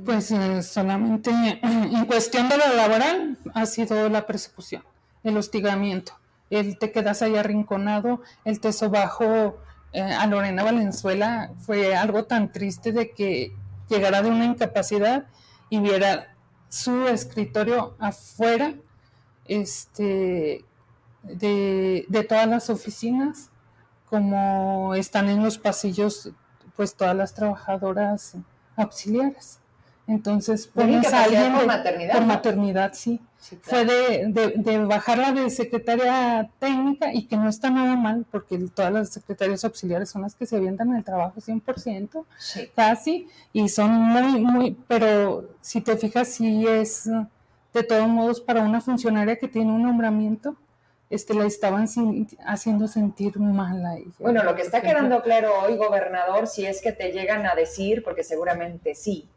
[0.04, 4.84] Pues eh, solamente en cuestión de lo laboral ha sido la persecución,
[5.24, 6.14] el hostigamiento.
[6.50, 9.58] El te quedas ahí arrinconado, el te sobajo
[9.94, 13.54] eh, a Lorena Valenzuela fue algo tan triste de que
[13.90, 15.26] llegara de una incapacidad
[15.70, 16.36] y viera
[16.70, 18.74] su escritorio afuera
[19.48, 20.66] este,
[21.24, 23.50] de, de todas las oficinas,
[24.10, 26.32] como están en los pasillos,
[26.76, 28.36] pues todas las trabajadoras
[28.76, 29.60] auxiliares.
[30.08, 32.28] Entonces, Por pones a incapacidad alguien por de- maternidad, Por ¿no?
[32.28, 33.22] maternidad, sí.
[33.48, 38.26] Sí, Fue de, de, de bajarla de secretaria técnica y que no está nada mal,
[38.32, 42.70] porque todas las secretarias auxiliares son las que se avientan el trabajo 100%, Sí.
[42.76, 47.08] casi, y son muy, muy, pero si te fijas, sí es
[47.74, 50.56] de todos modos para una funcionaria que tiene un nombramiento,
[51.12, 54.10] este, la estaban sin- haciendo sentir mal a ella.
[54.18, 58.02] Bueno, lo que está quedando claro hoy, gobernador, si es que te llegan a decir,
[58.04, 59.28] porque seguramente sí,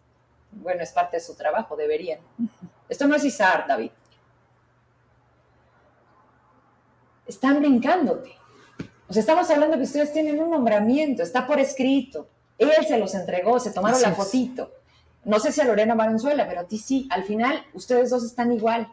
[0.53, 2.21] bueno, es parte de su trabajo, deberían.
[2.89, 3.91] Esto no es ISAR, David.
[7.29, 8.33] Están brincándote.
[9.09, 12.29] O sea, estamos hablando que ustedes tienen un nombramiento, está por escrito.
[12.59, 14.17] Él se los entregó, se tomaron Así la es.
[14.17, 14.73] fotito.
[15.25, 17.07] No sé si a Lorena Valenzuela, pero a ti sí.
[17.11, 18.93] Al final, ustedes dos están igual.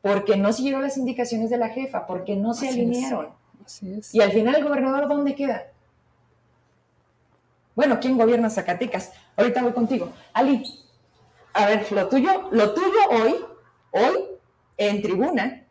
[0.00, 2.86] Porque no siguieron las indicaciones de la jefa, porque no se Así es.
[2.86, 3.28] alinearon.
[3.64, 4.14] Así es.
[4.14, 5.66] Y al final el gobernador, ¿dónde queda?
[7.74, 9.12] Bueno, ¿quién gobierna Zacatecas?
[9.36, 10.12] Ahorita voy contigo.
[10.34, 10.62] Ali,
[11.54, 13.34] a ver, lo tuyo, lo tuyo hoy,
[13.92, 14.24] hoy,
[14.76, 15.61] en tribuna,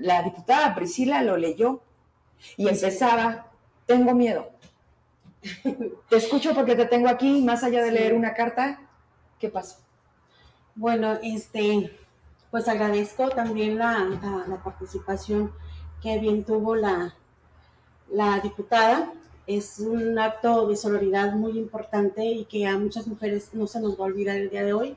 [0.00, 1.82] la diputada Priscila lo leyó
[2.56, 3.50] y empezaba,
[3.86, 4.50] tengo miedo.
[6.08, 7.94] Te escucho porque te tengo aquí, más allá de Sí.
[7.94, 8.80] leer una carta,
[9.38, 9.76] ¿qué pasó?
[10.74, 11.96] Bueno, este,
[12.50, 15.52] pues agradezco también la, la, participación
[16.02, 17.14] que bien tuvo la,
[18.10, 19.12] la diputada.
[19.46, 23.98] Es un acto de solidaridad muy importante y que a muchas mujeres no se nos
[23.98, 24.96] va a olvidar el día de hoy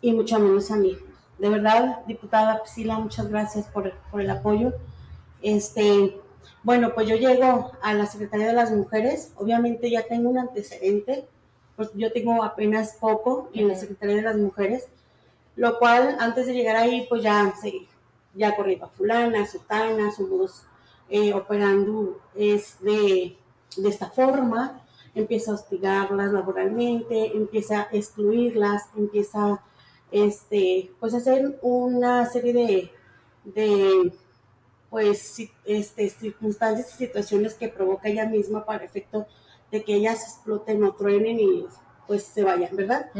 [0.00, 0.96] y mucho menos a mí.
[1.40, 4.74] De verdad, diputada Priscila, muchas gracias por, por el apoyo.
[5.40, 6.20] Este,
[6.62, 11.26] bueno, pues yo llego a la Secretaría de las Mujeres, obviamente ya tengo un antecedente,
[11.76, 14.88] pues yo tengo apenas poco en la Secretaría de las Mujeres,
[15.56, 17.88] lo cual antes de llegar ahí, pues ya, sí,
[18.34, 20.64] ya corrido a fulana, sutana, somos
[21.08, 23.38] eh, operando es de,
[23.78, 24.82] de esta forma,
[25.14, 29.62] empieza a hostigarlas laboralmente, empieza a excluirlas, empieza
[30.12, 32.90] este, pues hacer una serie de,
[33.44, 34.12] de
[34.88, 39.26] pues, este, circunstancias y situaciones que provoca ella misma para efecto
[39.70, 41.66] de que ellas exploten o truenen y
[42.06, 43.10] pues se vayan, ¿verdad?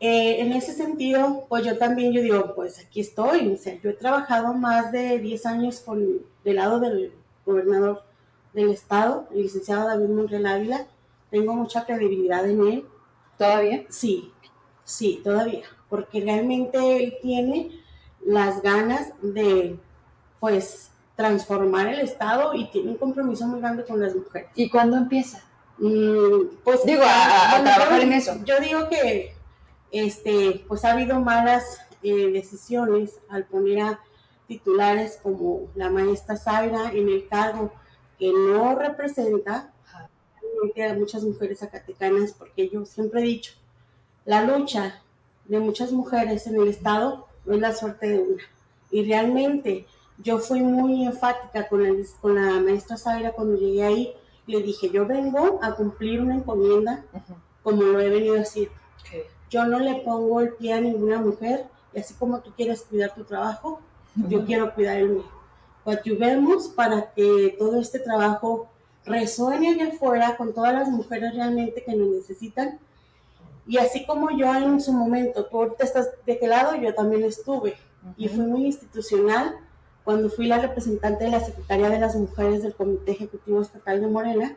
[0.00, 3.90] Eh, en ese sentido, pues yo también, yo digo, pues aquí estoy, o sea, yo
[3.90, 7.12] he trabajado más de 10 años con, del lado del
[7.46, 8.02] gobernador
[8.52, 10.86] del estado, el licenciado David Monreal Ávila,
[11.30, 12.86] tengo mucha credibilidad en él.
[13.38, 13.86] ¿Todavía?
[13.88, 14.32] Sí,
[14.90, 17.70] sí, todavía, porque realmente él tiene
[18.24, 19.78] las ganas de
[20.38, 24.50] pues transformar el Estado y tiene un compromiso muy grande con las mujeres.
[24.54, 25.42] ¿Y cuándo empieza?
[25.78, 28.36] Mm, pues digo, a, trabajar en eso.
[28.44, 29.34] Yo digo que
[29.90, 34.00] este, pues ha habido malas eh, decisiones al poner a
[34.46, 37.72] titulares como la maestra Zaira en el cargo
[38.18, 39.72] que no representa
[40.88, 43.52] a muchas mujeres acatecanas, porque yo siempre he dicho,
[44.24, 45.02] la lucha
[45.46, 48.42] de muchas mujeres en el Estado no es la suerte de una.
[48.90, 49.86] Y realmente
[50.18, 51.82] yo fui muy enfática con,
[52.20, 54.14] con la maestra Zaira cuando llegué ahí.
[54.46, 57.04] Le dije, yo vengo a cumplir una encomienda
[57.62, 58.70] como lo he venido a decir.
[59.48, 63.14] Yo no le pongo el pie a ninguna mujer y así como tú quieres cuidar
[63.14, 63.80] tu trabajo,
[64.28, 65.24] yo quiero cuidar el mío.
[66.18, 68.68] vemos para que todo este trabajo
[69.04, 72.78] resuene allá afuera con todas las mujeres realmente que nos necesitan.
[73.70, 77.22] Y así como yo en su momento, tú ahorita estás de qué lado, yo también
[77.22, 77.76] estuve.
[78.16, 79.60] Y fui muy institucional
[80.02, 84.08] cuando fui la representante de la Secretaría de las Mujeres del Comité Ejecutivo Estatal de
[84.08, 84.56] Morena.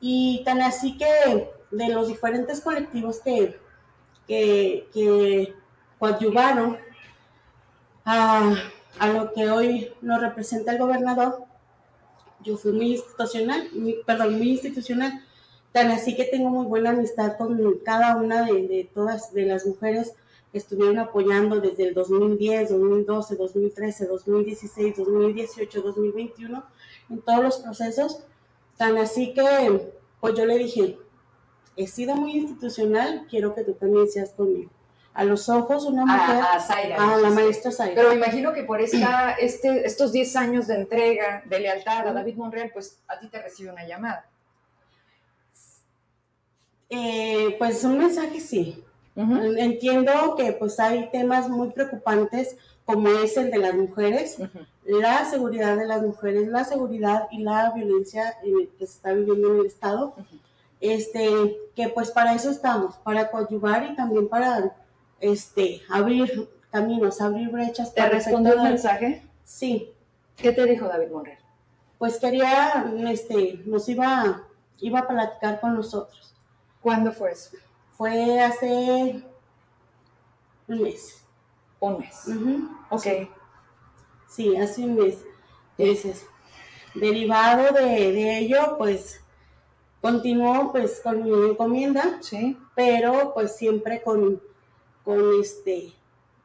[0.00, 3.58] Y tan así que de los diferentes colectivos que,
[4.28, 5.54] que, que
[5.98, 6.76] coadyuvaron
[8.04, 8.54] a,
[8.98, 11.42] a, lo que hoy nos representa el gobernador,
[12.44, 13.70] yo fui muy institucional,
[14.04, 15.25] perdón, muy institucional,
[15.72, 19.66] tan así que tengo muy buena amistad con cada una de, de todas de las
[19.66, 20.14] mujeres
[20.56, 26.64] estuvieron apoyando desde el 2010, 2012, 2013, 2016, 2018, 2021,
[27.10, 28.20] en todos los procesos.
[28.76, 30.98] Tan así que, pues yo le dije,
[31.76, 34.70] he sido muy institucional, quiero que tú también seas conmigo.
[35.14, 36.42] A los ojos, una mujer.
[36.42, 37.94] A, a la maestra Zaira.
[37.94, 42.12] Pero me imagino que por esta, este, estos 10 años de entrega, de lealtad a
[42.12, 44.28] David Monreal, pues a ti te recibe una llamada.
[46.88, 48.82] Eh, pues un mensaje sí.
[49.16, 54.36] Entiendo que pues hay temas muy preocupantes como es el de las mujeres,
[54.84, 59.60] la seguridad de las mujeres, la seguridad y la violencia que se está viviendo en
[59.60, 60.14] el Estado,
[60.80, 64.76] este, que pues para eso estamos, para coadyuvar y también para
[65.18, 67.94] este, abrir caminos, abrir brechas.
[67.94, 69.22] ¿Te respondió el mensaje?
[69.44, 69.92] Sí.
[70.36, 71.38] ¿Qué te dijo David Monreal?
[71.98, 74.42] Pues quería, este, nos iba,
[74.78, 76.35] iba a platicar con nosotros.
[76.86, 77.50] ¿Cuándo fue eso?
[77.96, 79.20] Fue hace
[80.68, 81.20] un mes.
[81.80, 82.28] Un mes.
[82.90, 83.06] Ok.
[84.28, 84.56] Sí.
[84.56, 85.18] hace un mes.
[85.76, 86.24] Entonces,
[86.94, 89.20] derivado de, ello, pues
[90.00, 92.56] continuó pues con mi encomienda, sí.
[92.76, 94.40] pero pues siempre con,
[95.02, 95.92] con este,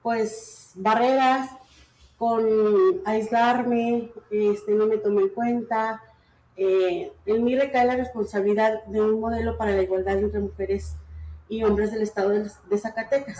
[0.01, 1.51] pues barreras,
[2.17, 2.47] con
[3.05, 6.01] aislarme, este, no me tomé en cuenta.
[6.57, 10.95] Eh, en mí recae la responsabilidad de un modelo para la igualdad entre mujeres
[11.49, 13.37] y hombres del estado de, Zacatecas.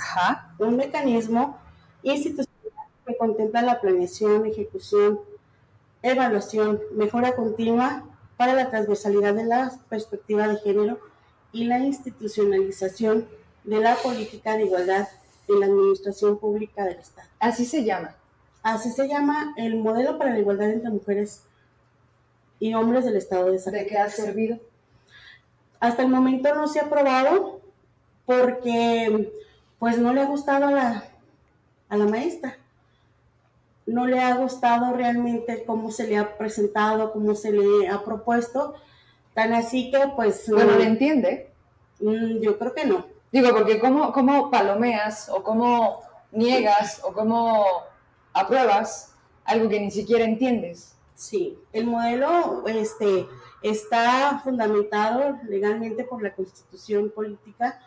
[0.60, 1.58] Un mecanismo
[2.04, 5.20] institucional que contempla la planeación, ejecución,
[6.02, 8.04] evaluación, mejora continua
[8.38, 11.00] para la transversalidad de la perspectiva de género
[11.52, 13.28] y la institucionalización
[13.64, 15.08] de la política de igualdad
[15.48, 17.28] en la administración pública del Estado.
[17.40, 18.16] Así se llama.
[18.64, 21.44] Así se llama el modelo para la igualdad entre mujeres
[22.62, 23.84] y hombres del Estado de Zacatecas.
[23.84, 24.60] ¿De qué ha servido?
[25.80, 27.60] Hasta el momento no se ha aprobado,
[28.28, 29.34] porque
[29.80, 31.04] pues no le ha gustado a la,
[31.90, 32.56] a la maestra.
[33.88, 38.76] No le ha gustado realmente cómo se le ha presentado, cómo se le ha propuesto.
[39.34, 40.48] Tan así que pues...
[40.48, 41.50] Bueno, ¿le entiende?
[42.00, 43.08] Mm, yo creo que no.
[43.32, 47.66] Digo, porque cómo, cómo palomeas o cómo niegas o cómo
[48.34, 50.94] apruebas algo que ni siquiera entiendes.
[51.22, 53.28] Sí, el modelo este,
[53.62, 57.80] está fundamentado legalmente por la constitución política,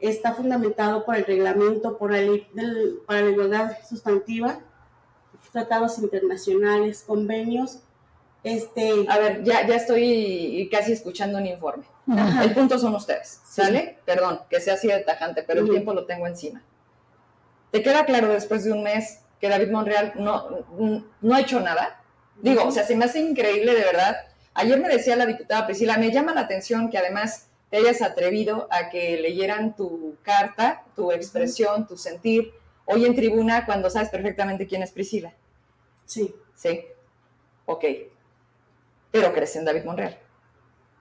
[0.00, 4.60] está fundamentado por el reglamento, por la ley del, para la igualdad sustantiva,
[5.52, 7.80] tratados internacionales, convenios.
[8.42, 11.84] Este, A ver, ya, ya estoy casi escuchando un informe.
[12.08, 12.44] Ajá.
[12.44, 13.60] El punto son ustedes, Sí.
[13.60, 13.98] ¿sale?
[14.06, 16.62] Perdón, que sea así de tajante, pero el tiempo lo tengo encima.
[17.70, 20.64] ¿Te queda claro después de un mes que David Monreal no,
[21.20, 22.00] no ha hecho nada?
[22.42, 24.16] Digo, o sea, se me hace increíble de verdad.
[24.54, 28.68] Ayer me decía la diputada Priscila, me llama la atención que además te hayas atrevido
[28.70, 32.52] a que leyeran tu carta, tu expresión, tu sentir,
[32.84, 35.32] hoy en tribuna cuando sabes perfectamente quién es Priscila.
[36.04, 36.84] sí, Sí,
[37.66, 37.84] ok.
[39.10, 40.18] Pero crees en David Monreal.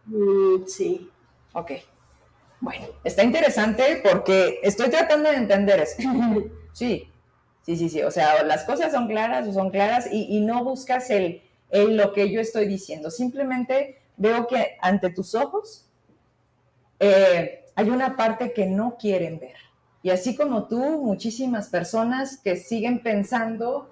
[0.05, 1.09] mm, sí,
[1.53, 1.71] Ok.
[2.59, 5.97] Bueno, está interesante porque estoy tratando de entender eso.
[6.73, 7.07] Sí,
[7.63, 8.02] sí, sí, sí.
[8.04, 11.97] O sea, las cosas son claras o son claras y, y no buscas el, el
[11.97, 13.10] lo que yo estoy diciendo.
[13.10, 15.89] Simplemente veo que ante tus ojos
[16.99, 19.56] eh, hay una parte que no quieren ver.
[20.02, 23.89] Y así como tú, muchísimas personas que siguen pensando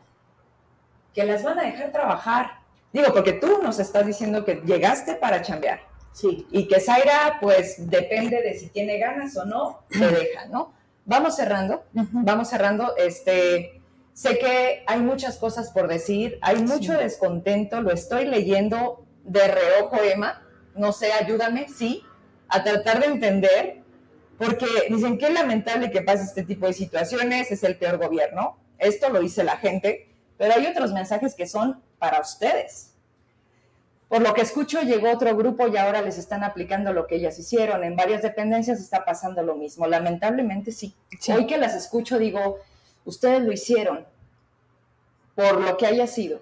[1.13, 2.51] que las van a dejar trabajar.
[2.93, 6.45] Digo, porque tú nos estás diciendo que llegaste para chambear sí.
[6.51, 10.73] y que Zaira, pues depende de si tiene ganas o no, te deja, ¿no?
[11.11, 12.95] Vamos cerrando, vamos cerrando.
[12.95, 13.81] Este,
[14.13, 19.97] sé que hay muchas cosas por decir, hay mucho descontento, lo estoy leyendo de reojo,
[20.01, 20.41] Emma.
[20.73, 22.01] No sé, ayúdame, sí,
[22.47, 23.83] a tratar de entender,
[24.37, 28.57] porque dicen que es lamentable que pase este tipo de situaciones, es el peor gobierno.
[28.77, 32.90] Esto lo dice la gente, pero hay otros mensajes que son para ustedes.
[34.11, 37.39] Por lo que escucho, llegó otro grupo y ahora les están aplicando lo que ellas
[37.39, 37.81] hicieron.
[37.85, 39.87] En varias dependencias está pasando lo mismo.
[39.87, 40.93] Lamentablemente sí.
[41.17, 41.31] Sí.
[41.31, 42.57] Hoy que las escucho digo,
[43.05, 44.05] ustedes lo hicieron
[45.33, 46.41] por lo que haya sido,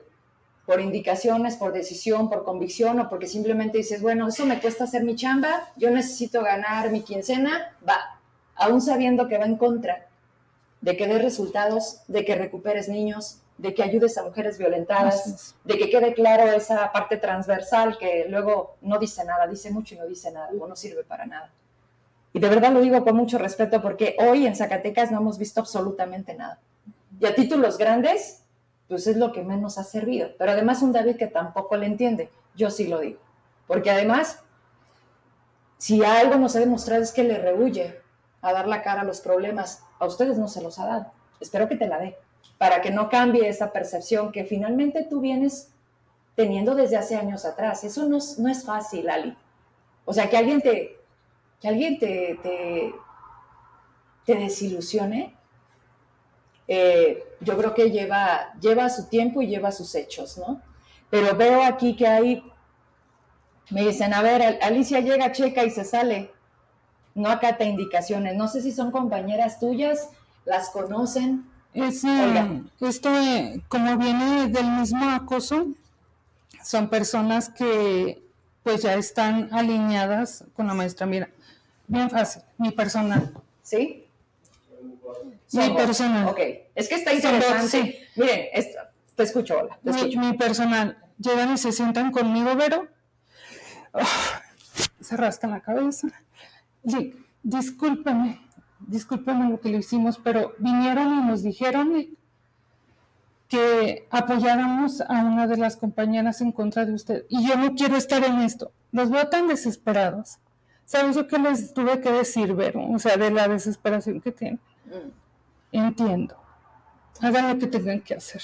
[0.66, 5.04] por indicaciones, por decisión, por convicción o porque simplemente dices, bueno, eso me cuesta hacer
[5.04, 8.20] mi chamba, yo necesito ganar mi quincena, va,
[8.56, 10.08] aún sabiendo que va en contra
[10.82, 15.78] de que des resultados, de que recuperes niños, de que ayudes a mujeres violentadas, de
[15.78, 20.08] que quede claro esa parte transversal que luego no dice nada, dice mucho y no
[20.08, 21.52] dice nada, o no sirve para nada.
[22.32, 25.60] Y de verdad lo digo con mucho respeto porque hoy en Zacatecas no hemos visto
[25.60, 26.60] absolutamente nada.
[27.20, 28.46] Y a títulos grandes,
[28.88, 30.30] pues es lo que menos ha servido.
[30.38, 33.20] Pero además un David que tampoco le entiende, yo sí lo digo.
[33.68, 34.40] Porque además,
[35.78, 38.00] si algo nos ha demostrado es que le rehuye
[38.42, 41.12] a dar la cara a los problemas, a ustedes no se los ha dado.
[41.42, 42.18] Espero que te la dé,
[42.60, 45.72] para que no cambie esa percepción que finalmente tú vienes
[46.36, 47.84] teniendo desde hace años atrás.
[47.84, 49.36] Eso no no es fácil, Ali.
[50.06, 50.98] O sea, que alguien te,
[51.62, 52.94] que alguien te, te,
[54.36, 55.36] desilusione,
[56.68, 60.62] eh, yo creo que lleva, lleva su tiempo y lleva sus hechos, ¿no?
[61.10, 62.44] Pero veo aquí que hay,
[63.72, 66.32] me dicen, a ver, Al- Alicia llega, checa y se sale.
[67.16, 68.36] No acata indicaciones.
[68.36, 70.10] No sé si son compañeras tuyas,
[70.46, 71.50] las conocen.
[71.74, 75.68] Es, eh, esto, eh, como viene del mismo acoso,
[76.64, 78.22] son personas que
[78.64, 81.06] pues ya están alineadas con la maestra.
[81.06, 81.30] Mira,
[81.88, 83.32] bien fácil, mi personal.
[83.64, 84.06] ¿Sí?
[85.54, 86.28] Mi personal.
[86.28, 86.40] Ok,
[86.76, 87.68] es que está interesante.
[87.68, 87.96] sí.
[88.16, 88.80] Miren, esto-
[89.16, 90.20] te escucho, hola, te Mi, escucho.
[90.20, 90.98] mi personal.
[91.18, 92.88] Llegan y se sientan conmigo, Vero.
[93.94, 94.42] Ah,
[95.02, 96.08] se rascan la cabeza.
[97.44, 98.40] Discúlpame,
[98.80, 101.94] discúlpame lo que le hicimos, pero vinieron y nos dijeron
[103.48, 107.26] que apoyáramos a una de las compañeras en contra de usted.
[107.30, 108.72] Y yo no quiero estar en esto.
[108.92, 110.38] Los veo tan desesperados.
[110.86, 112.88] ¿Sabes yo qué les tuve que decir, Vero?
[112.90, 114.60] O sea, de la desesperación que tienen.
[114.86, 115.78] Mm.
[115.78, 116.36] Entiendo.
[117.22, 118.42] Hagan lo que tengan que hacer.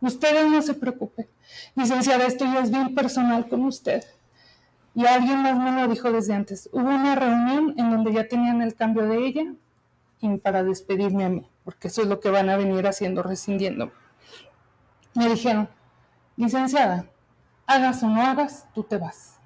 [0.00, 1.26] Ustedes no se preocupen.
[1.74, 4.04] Licenciada, esto ya es bien personal con usted.
[4.98, 6.68] Y alguien más me lo dijo desde antes.
[6.72, 9.54] Hubo una reunión en donde ya tenían el cambio de ella
[10.20, 13.92] y para despedirme a mí, porque eso es lo que van a venir haciendo, rescindiendo.
[15.14, 15.68] Me dijeron,
[16.36, 17.06] licenciada,
[17.64, 19.38] hagas o no hagas, tú te vas.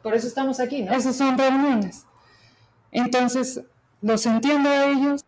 [0.00, 0.92] Por eso estamos aquí, ¿no?
[0.92, 2.06] Esas son reuniones.
[2.92, 3.60] Entonces,
[4.02, 5.24] los entiendo a ellos.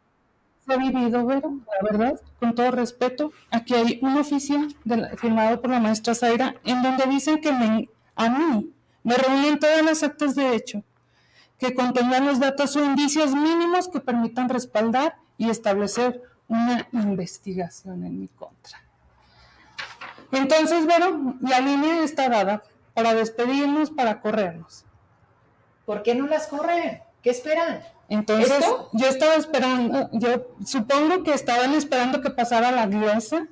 [0.64, 3.32] Se ha vivido, Vero, la verdad, con todo respeto.
[3.50, 7.88] Aquí hay un oficio de firmado por la maestra Zaira en donde dicen que me-
[8.14, 8.72] a mí
[9.02, 10.82] me reúnen todas las actas de hecho
[11.58, 18.20] que contengan los datos o indicios mínimos que permitan respaldar y establecer una investigación en
[18.20, 18.78] mi contra.
[20.32, 22.62] Entonces, Vero, la línea está dada
[22.94, 24.84] para despedirnos, para corrernos.
[25.86, 27.00] ¿Por qué no las corren?
[27.26, 27.82] ¿Qué esperan?
[28.08, 28.88] Entonces, ¿Esto?
[28.92, 33.48] yo estaba esperando, yo supongo que estaban esperando que pasara la glosa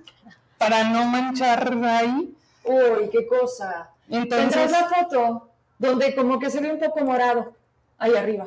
[0.58, 2.36] para no manchar ahí.
[2.62, 3.90] Uy, qué cosa.
[4.08, 7.56] Entonces, la foto donde como que se ve un poco morado
[7.98, 8.46] ahí arriba.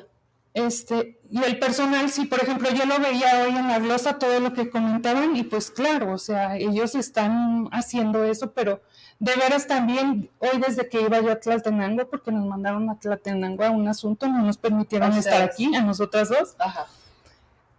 [0.53, 4.39] este, y el personal, sí, por ejemplo, yo lo veía hoy en la glosa, todo
[4.39, 8.79] lo que comentaban, y pues claro, o sea, ellos están haciendo eso, pero
[9.19, 13.63] de veras también, hoy desde que iba yo a Tlaltenango, porque nos mandaron a Tlaltenango
[13.63, 16.85] a un asunto, no nos permitieron estar aquí, a nosotras dos, Ajá.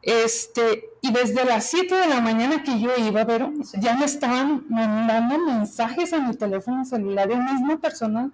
[0.00, 3.78] Este, y desde las 7 de la mañana que yo iba, pero Sí.
[3.80, 8.32] ya me estaban mandando mensajes a mi teléfono celular, el mismo personal,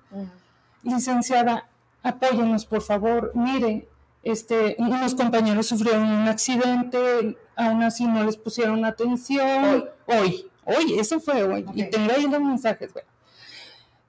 [0.83, 1.67] licenciada,
[2.03, 3.89] apóyenos por favor, mire,
[4.23, 10.51] este, unos compañeros sufrieron un accidente, aún así no les pusieron atención, hoy, hoy,
[10.99, 13.09] eso fue hoy, y tengo ahí los mensajes, bueno.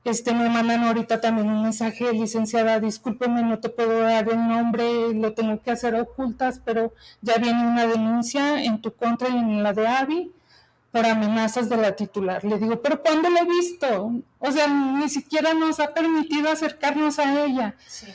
[0.05, 5.15] Este, me mandan ahorita también un mensaje, licenciada, discúlpeme, no te puedo dar el nombre,
[5.15, 9.63] lo tengo que hacer ocultas, pero ya viene una denuncia en tu contra y en
[9.63, 10.31] la de Avi
[10.91, 12.43] por amenazas de la titular.
[12.45, 14.11] Le digo, pero ¿cuándo lo he visto?
[14.37, 17.75] O sea, ni siquiera nos ha permitido acercarnos a ella.
[17.87, 18.05] Sí.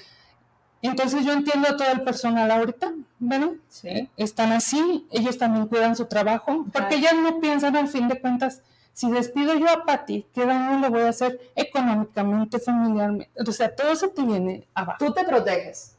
[0.83, 4.09] Entonces yo entiendo a todo el personal ahorita, bueno, Sí.
[4.16, 8.62] están así, ellos también cuidan su trabajo, porque ellas no piensan al fin de cuentas,
[8.93, 13.31] si despido yo a Patti, ¿qué daño le voy a hacer económicamente, familiarmente?
[13.47, 14.99] O sea, todo eso te viene abajo.
[15.05, 15.97] Tú te proteges.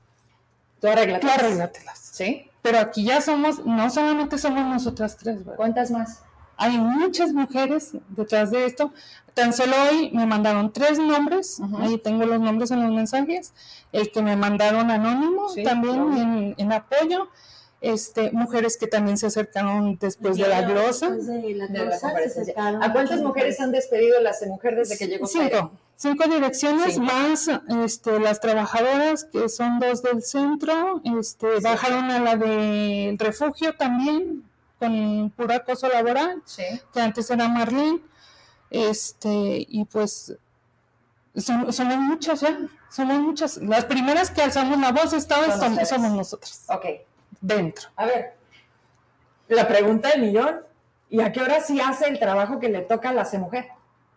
[0.79, 1.25] Tú arréglate.
[1.25, 1.99] Tú arréglatelas.
[1.99, 2.49] ¿Sí?
[2.61, 5.55] Pero aquí ya somos, no solamente somos nosotras tres, ¿verdad?
[5.55, 6.23] ¿Cuántas más?
[6.57, 8.93] Hay muchas mujeres detrás de esto.
[9.33, 11.77] Tan solo hoy me mandaron tres nombres, Ujú.
[11.77, 13.53] ahí tengo los nombres en los mensajes,
[13.93, 16.19] el que me mandaron anónimo Sí, también vi.
[16.19, 17.29] en, en apoyo,
[17.79, 21.85] este, mujeres que también se acercaron después de la glosa, Después de la De la
[21.85, 22.11] glosa,
[22.43, 25.55] se ¿A cuántas mujeres han despedido las de mujer desde que llegó Zaire?
[25.55, 27.05] cinco, cinco direcciones Cinco.
[27.05, 27.49] más
[27.85, 34.43] este, las trabajadoras que son dos del centro, este, bajaron a la del refugio también
[34.77, 36.41] con puro acoso laboral.
[36.45, 36.63] Sí.
[36.93, 37.99] que antes era Marlene,
[38.71, 40.33] este, y pues
[41.35, 42.57] son- somos muchas ya,
[42.89, 43.57] somos muchas.
[43.57, 45.89] Las primeras que alzamos la voz esta vez Son som- ustedes.
[45.89, 46.85] somos nosotras, Ok.
[47.41, 47.89] dentro.
[47.95, 48.33] A ver,
[49.49, 50.61] la pregunta del millón.
[51.09, 53.67] ¿Y a qué hora sí hace el trabajo que le toca a la mujer?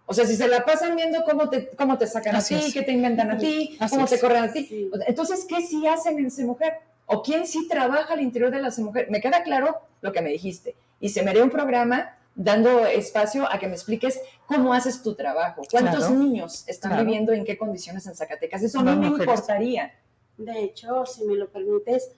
[0.07, 2.67] O sea, si se la pasan viendo cómo te, cómo te sacan Así a ti,
[2.67, 2.73] es.
[2.75, 4.21] qué te inventan a ti, Así cómo te es.
[4.21, 4.65] corren a ti.
[4.67, 4.91] Sí.
[5.09, 6.75] Entonces, ¿qué sí hacen en mujer?
[7.07, 9.11] ¿O quién sí trabaja al interior de la mujer?
[9.11, 10.77] Me queda claro lo que me dijiste.
[11.01, 15.15] Y se me haría un programa dando espacio a que me expliques cómo haces tu
[15.15, 15.63] trabajo.
[15.71, 16.15] ¿Cuántos Claro.
[16.15, 17.05] niños están Claro.
[17.05, 18.63] viviendo en qué condiciones en Zacatecas?
[18.63, 19.21] Eso a mí me mujeres.
[19.29, 19.93] importaría.
[20.37, 22.11] De hecho, si me lo permites,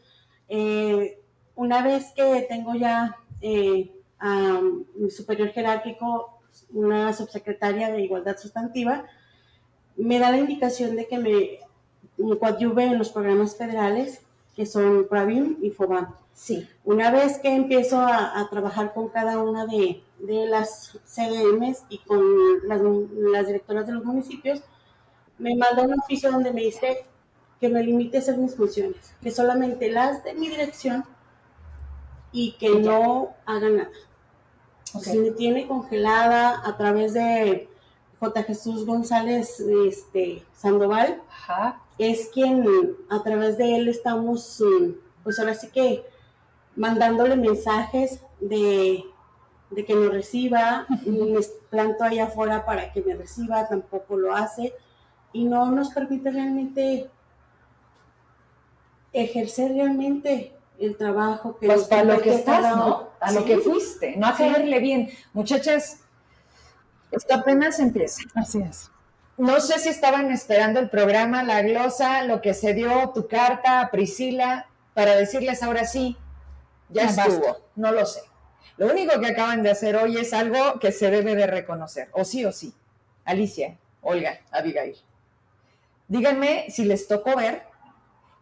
[0.48, 1.20] eh,
[1.54, 4.60] una vez que tengo ya eh, a
[4.94, 6.40] mi superior jerárquico,
[6.72, 9.04] una subsecretaria de Igualdad Sustantiva,
[9.96, 11.58] me da la indicación de que me,
[12.16, 14.22] me coadyuve en los programas federales,
[14.54, 16.14] que son PRAVIM y FOBAM.
[16.32, 16.66] Sí.
[16.84, 21.98] Una vez que empiezo a, a trabajar con cada una de, de las CDMs y
[21.98, 22.22] con
[22.66, 24.62] las, las directoras de los municipios,
[25.38, 27.04] me manda un oficio donde me dice
[27.60, 31.04] que me limite a hacer mis funciones, que solamente las de mi dirección
[32.32, 33.90] y que no haga nada.
[34.94, 35.02] Ok.
[35.02, 37.68] Se me tiene congelada a través de
[38.20, 38.42] J.
[38.44, 41.80] Jesús González este, Sandoval, Ajá.
[41.98, 42.66] es quien
[43.10, 44.92] a través de él estamos, mm,
[45.22, 46.04] pues ahora sí que
[46.76, 49.04] mandándole mensajes de,
[49.70, 51.40] de que me reciba, me
[51.70, 54.72] planto allá afuera para que me reciba, tampoco lo hace
[55.32, 57.10] y no nos permite realmente
[59.12, 63.08] ejercer realmente el trabajo que Pues nos para lo que compete estás, ¿no?
[63.20, 64.42] A lo que fuiste, no a Sí.
[64.44, 65.10] caerle bien.
[65.32, 66.00] Muchachas,
[67.10, 68.22] esto apenas empieza.
[68.34, 68.90] Así es.
[69.38, 73.80] No sé si estaban esperando el programa, la glosa, lo que se dio, tu carta
[73.80, 76.16] a Priscila, para decirles ahora sí,
[76.88, 77.46] ya Ya estuvo.
[77.46, 77.62] basta.
[77.74, 78.20] No lo sé.
[78.76, 82.24] Lo único que acaban de hacer hoy es algo que se debe de reconocer, o
[82.24, 82.74] sí o sí.
[83.24, 84.96] Alicia, Olga, Abigail.
[86.08, 87.64] Díganme si les tocó ver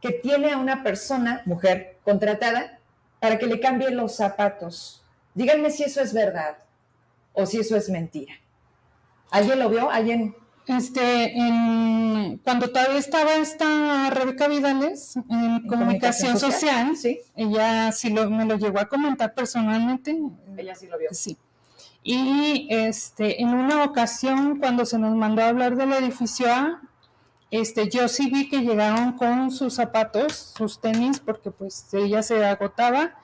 [0.00, 2.78] que tiene a una persona, mujer, contratada
[3.20, 5.02] para que le cambie los zapatos.
[5.34, 6.58] Díganme si eso es verdad
[7.32, 8.34] o si eso es mentira.
[9.30, 9.90] ¿Alguien lo vio?
[9.90, 10.36] ¿Alguien?
[10.66, 18.30] Este, en- cuando todavía estaba esta Rebeca Vidales en, comunicación, social, Sí, ella sí lo,
[18.30, 20.18] me lo llegó a comentar personalmente,
[20.56, 21.08] ella sí lo vio.
[21.12, 21.36] Sí.
[22.02, 26.80] Y este, en una ocasión, cuando se nos mandó a hablar del edificio A,
[27.50, 32.44] este, yo sí vi que llegaron con sus zapatos, sus tenis, porque pues ella se
[32.44, 33.14] agotaba,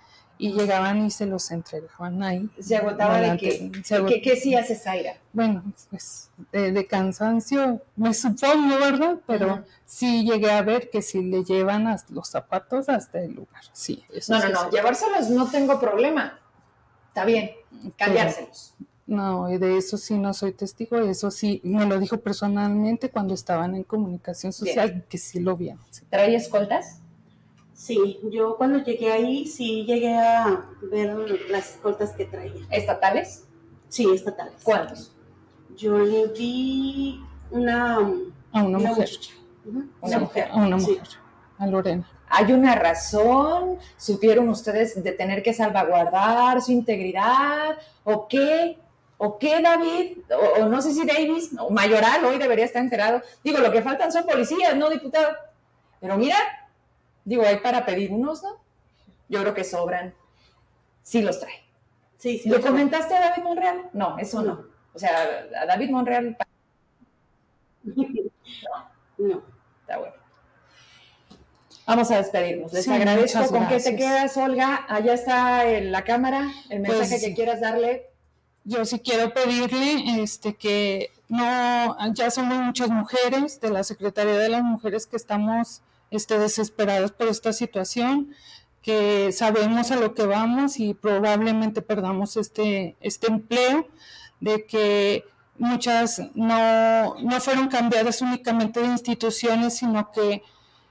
[0.41, 2.49] y llegaban y se los entregaban ahí.
[2.59, 3.71] Se agotaba de qué?
[4.09, 5.19] ¿Qué, ¿Qué sí hace Zaira?
[5.35, 9.19] Bueno, pues de, cansancio, me supongo, ¿verdad?
[9.27, 14.03] Pero sí llegué a ver que si le llevan los zapatos hasta el lugar, sí.
[14.29, 16.41] no, no, no, llevárselos no tengo problema.
[17.09, 17.51] Está bien,
[17.97, 18.75] cambiárselos.
[19.07, 23.75] no, de eso sí no soy testigo, eso sí me lo dijo personalmente cuando estaban
[23.75, 25.83] en comunicación social, que sí lo vieron.
[26.09, 27.03] ¿Traía escoltas?
[27.81, 31.17] Sí, yo cuando llegué ahí sí llegué a ver
[31.49, 32.61] las escoltas que traía.
[32.71, 33.47] ¿Estatales?
[33.89, 34.53] Sí, estatales.
[34.63, 35.17] ¿Cuántos?
[35.79, 37.95] Yo le vi una,
[38.53, 39.09] a una, mujer.
[40.03, 40.49] Una mujer.
[40.53, 41.01] A una mujer.
[41.57, 42.07] A Lorena.
[42.29, 43.79] ¿Hay una razón?
[43.97, 47.79] ¿Supieron ustedes de tener que salvaguardar su integridad?
[48.05, 48.79] ¿O qué?
[49.17, 50.19] ¿O qué, David?
[50.59, 53.23] O, no sé si Davis, o Mayoral hoy debería estar enterado.
[53.43, 55.35] Digo, lo que faltan son policías, no diputado.
[55.99, 56.37] Pero mira,
[57.31, 58.57] Digo, hay para pedir unos, ¿no?
[59.29, 60.13] Yo creo que sobran.
[61.05, 61.63] Sí los trae.
[62.19, 62.49] Sí, sí.
[62.49, 63.89] ¿Lo comentaste a David Monreal?
[63.93, 64.65] No, eso no.
[64.93, 66.37] O sea, a David Monreal.
[67.85, 67.95] No.
[69.17, 69.43] No.
[69.83, 70.15] Está bueno.
[71.87, 72.73] Vamos a despedirnos.
[72.73, 73.47] Les agradezco.
[73.47, 74.87] ¿Con qué te quedas, Olga?
[74.89, 78.07] Allá está en la cámara, el mensaje pues, que quieras darle.
[78.65, 84.49] Yo sí quiero pedirle este, que no, ya somos muchas mujeres de la Secretaría de
[84.49, 88.35] las Mujeres que estamos este, desesperados por esta situación,
[88.83, 93.87] que sabemos a lo que vamos y probablemente perdamos este, este empleo,
[94.41, 95.25] de que
[95.59, 100.43] muchas no, no fueron cambiadas únicamente de instituciones, sino que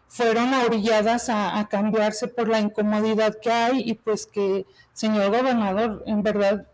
[0.08, 6.04] fueron orilladas a, a, cambiarse por la incomodidad que hay y pues que, señor gobernador,
[6.06, 6.68] en verdad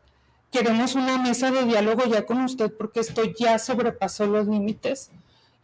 [0.51, 5.11] queremos una mesa de diálogo ya con usted porque esto ya sobrepasó los límites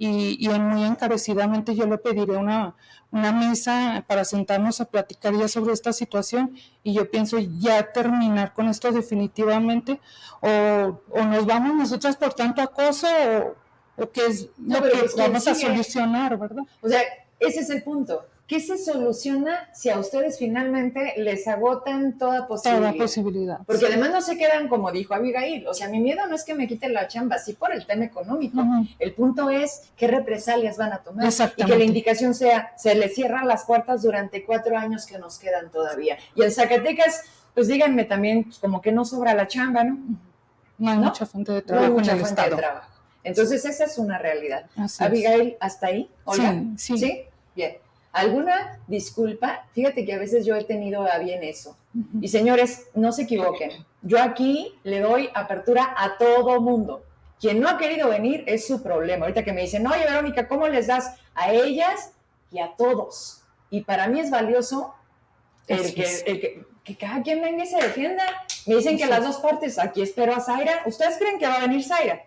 [0.04, 2.76] y, muy encarecidamente yo le pediré una,
[3.12, 8.54] una mesa para sentarnos a platicar ya sobre esta situación y yo pienso ya terminar
[8.56, 10.02] con esto definitivamente
[10.42, 15.48] o, o nos vamos nosotras por tanto acoso o, o que es lo que vamos
[15.48, 16.64] a solucionar, ¿verdad?
[16.82, 17.02] O sea,
[17.40, 18.26] ese es el punto.
[18.48, 22.92] ¿Qué se soluciona si a ustedes finalmente les agotan toda posibilidad?
[22.92, 23.60] Toda posibilidad.
[23.66, 25.66] Porque además no se quedan como dijo Abigail.
[25.68, 28.04] O sea, mi miedo no es que me quiten la chamba, sí por el tema
[28.04, 28.62] económico.
[29.00, 31.32] El punto es qué represalias van a tomar.
[31.56, 35.40] Y que la indicación sea, se les cierran las puertas durante cuatro años que nos
[35.40, 36.18] quedan todavía.
[36.36, 37.22] Y en Zacatecas,
[37.54, 39.98] pues díganme también, pues, como que no sobra la chamba, ¿no?
[40.78, 41.88] No hay mucha fuente de trabajo.
[41.88, 42.90] No hay mucha fuente de trabajo.
[43.24, 44.66] Entonces, esa es una realidad.
[45.00, 46.10] Abigail, ¿hasta ahí?
[46.26, 46.64] ¿Hola?
[46.76, 46.98] Sí, sí.
[46.98, 47.22] ¿Sí?
[47.56, 47.78] Bien.
[48.12, 49.68] ¿Alguna disculpa?
[49.72, 51.78] Fíjate que a veces yo he tenido a bien eso.
[52.20, 53.86] Y señores, no se equivoquen.
[54.02, 57.04] Yo aquí le doy apertura a todo mundo.
[57.40, 59.26] Quien no ha querido venir es su problema.
[59.26, 62.14] Ahorita que me dicen, oye Verónica, ¿cómo les das a ellas
[62.52, 63.42] y a todos?
[63.70, 64.94] Y para mí es valioso
[65.68, 68.24] el que, que, cada quien venga y se defienda.
[68.68, 70.84] Me dicen que las dos partes, aquí espero a Zaira.
[70.86, 72.26] ¿Ustedes creen que va a venir Zaira?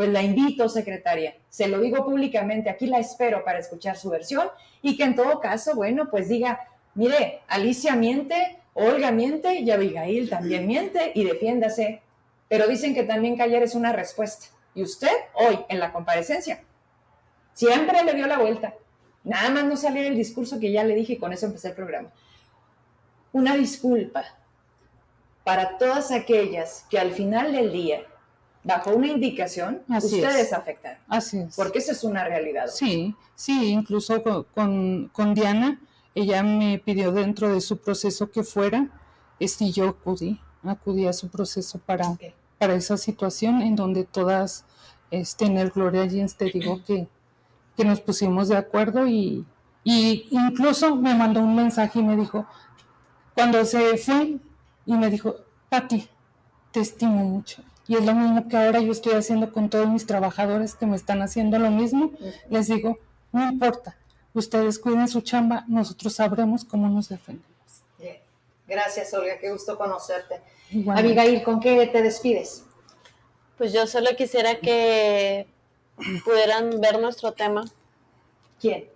[0.00, 1.36] Pues la invito, secretaria.
[1.50, 4.48] Se lo digo públicamente, aquí la espero para escuchar su versión
[4.80, 6.58] y que en todo caso, bueno, pues diga,
[6.94, 12.00] mire, Alicia miente, Olga miente y Abigail también miente y defiéndase.
[12.48, 14.46] Pero dicen que también callar es una respuesta.
[14.74, 16.62] Y usted, hoy, en la comparecencia,
[17.52, 18.72] siempre le dio la vuelta.
[19.22, 21.74] Nada más no salió el discurso que ya le dije y con eso empecé el
[21.74, 22.08] programa.
[23.34, 24.24] Una disculpa
[25.44, 28.00] para todas aquellas que al final del día
[28.62, 30.98] bajo una indicación, ustedes afectan.
[31.08, 31.56] Así es.
[31.56, 32.66] Porque eso es una realidad.
[32.68, 35.80] Sí, sí, incluso con, con, Diana,
[36.14, 38.88] ella me pidió dentro de su proceso que fuera,
[39.38, 42.16] este, yo acudí, acudí a su proceso para,
[42.58, 44.64] para esa situación en donde todas,
[45.10, 47.08] este, en el Gloria Jeans, te digo que,
[47.76, 49.46] que nos pusimos de acuerdo y,
[49.84, 52.46] y incluso me mandó un mensaje y me dijo,
[53.34, 54.36] cuando se fue,
[54.84, 55.36] y me dijo,
[55.70, 56.06] Pati,
[56.72, 60.06] te estimo mucho y es lo mismo que ahora yo estoy haciendo con todos mis
[60.06, 62.12] trabajadores que me están haciendo lo mismo.
[62.48, 63.00] Les digo,
[63.32, 63.96] no importa,
[64.32, 67.50] ustedes cuiden su chamba, nosotros sabremos cómo nos defendemos.
[67.98, 68.18] Bien.
[68.68, 70.40] Gracias, Olga, qué gusto conocerte.
[70.88, 72.62] Abigail, ¿con qué te despides?
[73.58, 75.48] Pues yo solo quisiera que
[76.24, 77.64] pudieran ver nuestro tema.
[78.60, 78.88] ¿Quién?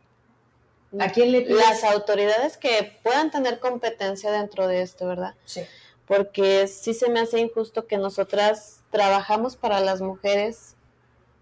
[1.00, 5.34] ¿A quién le Las autoridades que puedan tener competencia dentro de esto, ¿verdad?
[5.46, 5.62] Sí.
[6.06, 10.76] Porque sí se me hace injusto que nosotras trabajamos para las mujeres.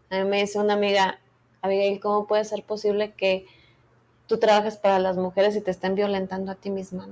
[0.08, 1.18] A mí me dice una amiga,
[1.60, 3.46] Abigail, ¿cómo puede ser posible que
[4.26, 7.08] tú trabajes para las mujeres y te estén violentando a ti misma,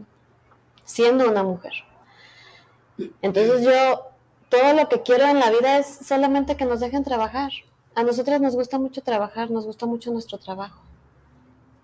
[0.83, 1.75] siendo una mujer?
[3.21, 4.07] Entonces yo,
[4.49, 7.51] todo lo que quiero en la vida es solamente que nos dejen trabajar.
[7.95, 10.81] A nosotras nos gusta mucho trabajar, nos gusta mucho nuestro trabajo.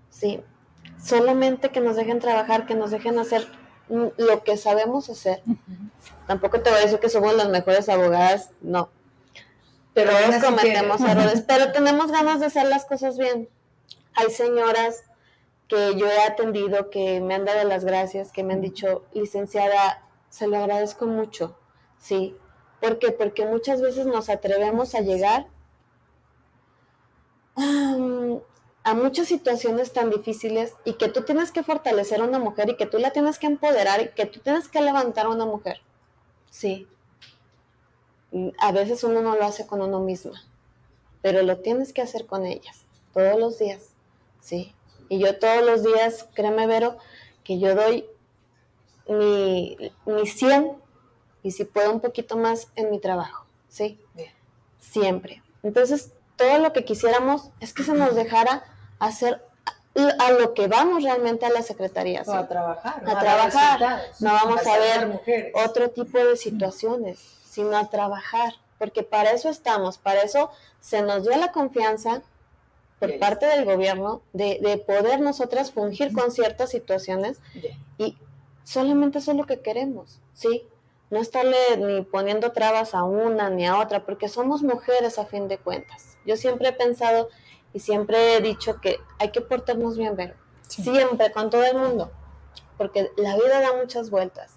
[0.08, 0.40] Sí,
[0.98, 3.46] solamente que nos dejen trabajar, que nos dejen hacer
[3.90, 5.42] lo que sabemos hacer.
[6.26, 8.90] Tampoco te voy a decir que somos las mejores abogadas, no.
[9.94, 13.48] Pero todos cometemos errores, pero tenemos ganas de hacer las cosas bien.
[14.14, 15.04] Hay señoras
[15.68, 20.02] que yo he atendido que me han dado las gracias, que me han dicho, licenciada,
[20.28, 21.58] se lo agradezco mucho,
[21.98, 22.36] sí.
[22.80, 23.10] ¿Por qué?
[23.10, 25.46] Porque muchas veces nos atrevemos a llegar
[27.56, 32.76] a muchas situaciones tan difíciles y que tú tienes que fortalecer a una mujer y
[32.76, 35.80] que tú la tienes que empoderar y que tú tienes que levantar a una mujer.
[36.50, 36.88] Sí.
[38.58, 40.42] A veces uno no lo hace con uno misma,
[41.22, 43.90] pero lo tienes que hacer con ellas, todos los días.
[44.40, 44.74] Sí.
[45.08, 46.98] Y yo todos los días, créeme, Vero,
[47.44, 48.06] que yo doy
[49.08, 50.76] mi, mi 100
[51.42, 53.46] y si puedo un poquito más en mi trabajo.
[53.68, 54.00] Sí.
[54.80, 55.42] Siempre.
[55.62, 58.64] Entonces, todo lo que quisiéramos es que se nos dejara
[58.98, 59.45] hacer
[60.18, 62.20] a lo que vamos realmente a la secretaría.
[62.20, 63.02] a trabajar.
[63.06, 64.00] A, trabajar.
[64.20, 67.18] No vamos a ver otro tipo de situaciones,
[67.48, 68.54] sino a trabajar.
[68.78, 72.22] Porque para eso estamos, para eso se nos dio la confianza
[72.98, 77.38] por parte del gobierno de, de, poder nosotras fungir con ciertas situaciones
[77.98, 78.16] y
[78.64, 80.64] solamente eso es lo que queremos, ¿sí?
[81.10, 85.46] No estarle ni poniendo trabas a una ni a otra, porque somos mujeres a fin
[85.46, 86.16] de cuentas.
[86.24, 87.28] Yo siempre he pensado
[87.76, 90.32] y siempre he dicho que hay que portarnos bien, pero
[90.66, 92.10] siempre, con todo el mundo,
[92.78, 94.54] porque la vida da muchas vueltas.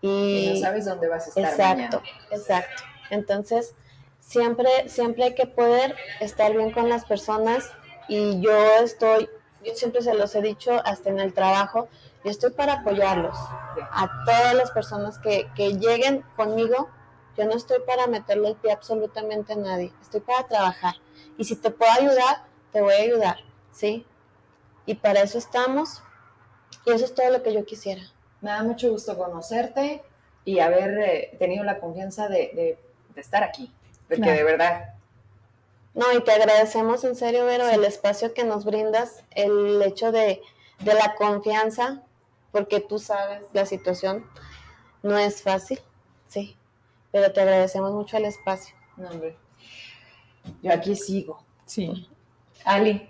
[0.00, 1.44] Y, no sabes dónde vas a estar.
[1.78, 2.84] Exacto, exacto.
[3.10, 3.74] Entonces,
[4.18, 7.70] siempre, siempre hay que poder estar bien con las personas
[8.08, 9.28] y yo estoy,
[9.62, 11.88] yo siempre se los he dicho, hasta en el trabajo,
[12.24, 13.36] yo estoy para apoyarlos,
[13.90, 16.88] a todas las personas que, que lleguen conmigo
[17.36, 20.94] yo no estoy para meterle el pie absolutamente a nadie, estoy para trabajar.
[21.38, 23.36] Y si te puedo ayudar, te voy a ayudar,
[23.72, 24.06] ¿sí?
[24.86, 26.02] Y para eso estamos.
[26.84, 28.02] Y eso es todo lo que yo quisiera.
[28.40, 30.02] Me da mucho gusto conocerte
[30.44, 32.78] y haber eh, tenido la confianza de,
[33.14, 33.72] estar aquí,
[34.08, 34.94] porque de verdad.
[35.94, 40.40] No, y te agradecemos en serio, Vero, el espacio que nos brindas, el hecho de,
[40.80, 42.02] de la confianza,
[42.50, 44.26] porque tú sabes la situación
[45.02, 45.78] no es fácil,
[46.28, 46.56] sí
[47.12, 48.74] pero te agradecemos mucho el espacio.
[48.96, 49.36] No, hombre.
[50.62, 51.42] Yo aquí sigo.
[51.66, 52.08] Sí.
[52.64, 53.08] Ali,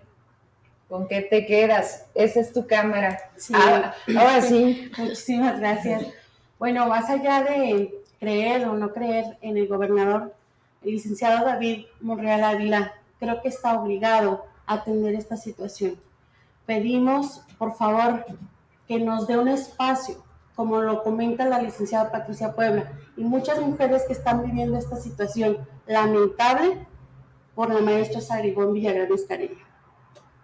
[0.89, 2.07] ¿con qué te quedas?
[2.15, 3.19] Esa es tu cámara.
[3.37, 3.53] Sí.
[3.57, 4.91] Ah, ahora sí.
[4.99, 6.07] Muchísimas gracias.
[6.59, 10.35] Bueno, más allá de creer o no creer en el gobernador,
[10.83, 15.97] el licenciado David Monreal Ávila creo que está obligado a atender esta situación.
[16.67, 18.25] Pedimos, por favor,
[18.87, 20.23] que nos dé un espacio
[20.55, 25.59] como lo comenta la licenciada Patricia Puebla, y muchas mujeres que están viviendo esta situación
[25.87, 26.87] lamentable
[27.55, 29.59] por la maestra Sarigón Villagrán Escareño.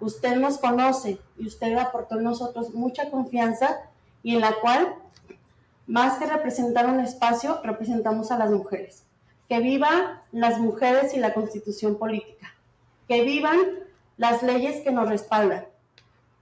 [0.00, 3.80] Usted nos conoce y usted aportó a nosotros mucha confianza
[4.22, 4.94] y en la cual,
[5.86, 9.04] más que representar un espacio, representamos a las mujeres.
[9.48, 12.54] Que vivan las mujeres y la constitución política.
[13.08, 13.58] Que vivan
[14.16, 15.66] las leyes que nos respaldan.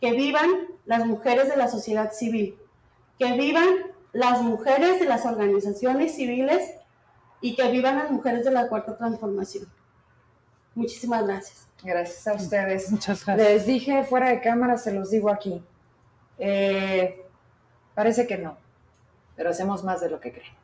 [0.01, 0.51] Que vivan
[0.85, 2.59] las mujeres de la sociedad civil
[3.19, 3.69] que vivan
[4.13, 6.75] las mujeres de las organizaciones civiles
[7.41, 9.67] y que vivan las mujeres de la cuarta transformación.
[10.77, 11.67] Muchísimas gracias.
[11.83, 12.93] Gracias a ustedes.
[12.93, 13.49] Muchas gracias.
[13.49, 15.61] Les dije fuera de cámara, se los digo aquí.
[16.39, 17.27] Eh,
[17.95, 18.57] parece que no,
[19.35, 20.55] pero hacemos más de lo que creen.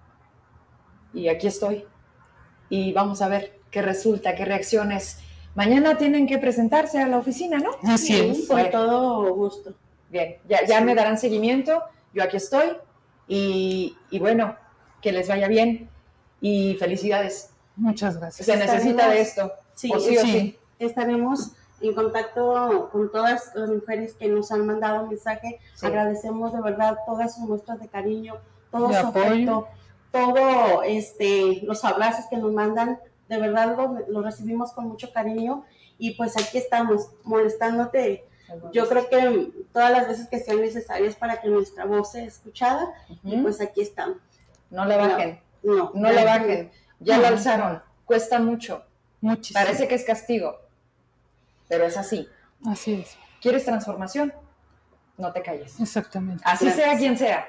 [1.12, 1.84] Y aquí estoy.
[2.68, 5.18] Y vamos a ver qué resulta, qué reacciones.
[5.56, 7.72] Mañana tienen que presentarse a la oficina, ¿no?
[7.82, 8.46] Así es.
[8.46, 9.74] Con todo gusto.
[10.08, 11.82] Bien, ya, ya me darán seguimiento
[12.14, 12.68] yo aquí estoy
[13.28, 14.56] y, bueno,
[15.00, 15.88] que les vaya bien
[16.40, 17.50] y felicidades.
[17.76, 18.46] Muchas gracias.
[18.46, 19.52] Se necesita de esto.
[19.74, 20.58] Sí, sí, sí.
[20.78, 25.60] Estaremos en contacto con todas las mujeres que nos han mandado mensaje.
[25.80, 28.36] Agradecemos de verdad todas sus muestras de cariño,
[28.70, 29.68] todo su afecto,
[30.10, 32.98] todo este, los abrazos que nos mandan.
[33.28, 35.64] De verdad lo, lo recibimos con mucho cariño
[35.98, 38.26] y pues aquí estamos molestándote
[38.72, 42.92] yo creo que todas las veces que sean necesarias para que nuestra voz sea escuchada,
[43.22, 44.18] y pues aquí estamos.
[44.70, 45.40] No le bajen.
[45.62, 46.70] No, no, le bajen.
[47.00, 47.82] Ya lo alzaron.
[48.04, 48.84] Cuesta mucho.
[49.22, 49.64] Muchísimo.
[49.64, 50.60] Parece que es castigo,
[51.68, 52.28] pero es así.
[52.66, 53.16] Así es.
[53.40, 54.34] ¿Quieres transformación?
[55.16, 55.80] No te calles.
[55.80, 56.42] Exactamente.
[56.44, 57.46] Así sea quien sea.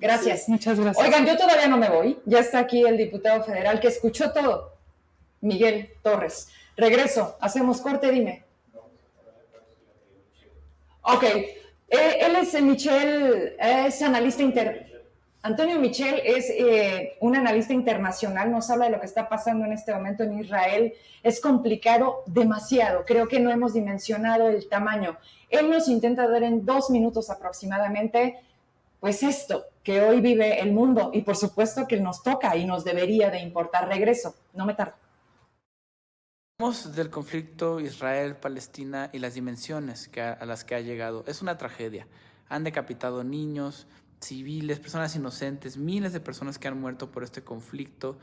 [0.00, 0.48] Gracias.
[0.48, 1.06] muchas gracias.
[1.06, 2.18] Oigan, yo todavía no me voy.
[2.24, 4.74] Ya está aquí el diputado federal que escuchó todo.
[5.40, 6.48] Miguel Torres.
[6.76, 7.36] Regreso.
[7.40, 8.44] Hacemos corte, dime.
[11.02, 14.87] Ok, eh, él es Michel, es analista inter...
[15.48, 19.72] Antonio Michel es eh, un analista internacional, nos habla de lo que está pasando en
[19.72, 20.92] este momento en Israel.
[21.22, 25.16] Es complicado demasiado, creo que no hemos dimensionado el tamaño.
[25.48, 28.38] Él nos intenta dar en dos minutos aproximadamente
[29.00, 32.84] pues esto que hoy vive el mundo y por supuesto que nos toca y nos
[32.84, 34.34] debería de importar regreso.
[34.52, 34.96] No me tardo.
[36.58, 41.24] Hablamos del conflicto Israel-Palestina y las dimensiones que a las que ha llegado.
[41.26, 42.06] Es una tragedia.
[42.50, 43.86] Han decapitado niños,
[44.20, 48.18] civiles, personas inocentes, miles de personas que han muerto por este conflicto,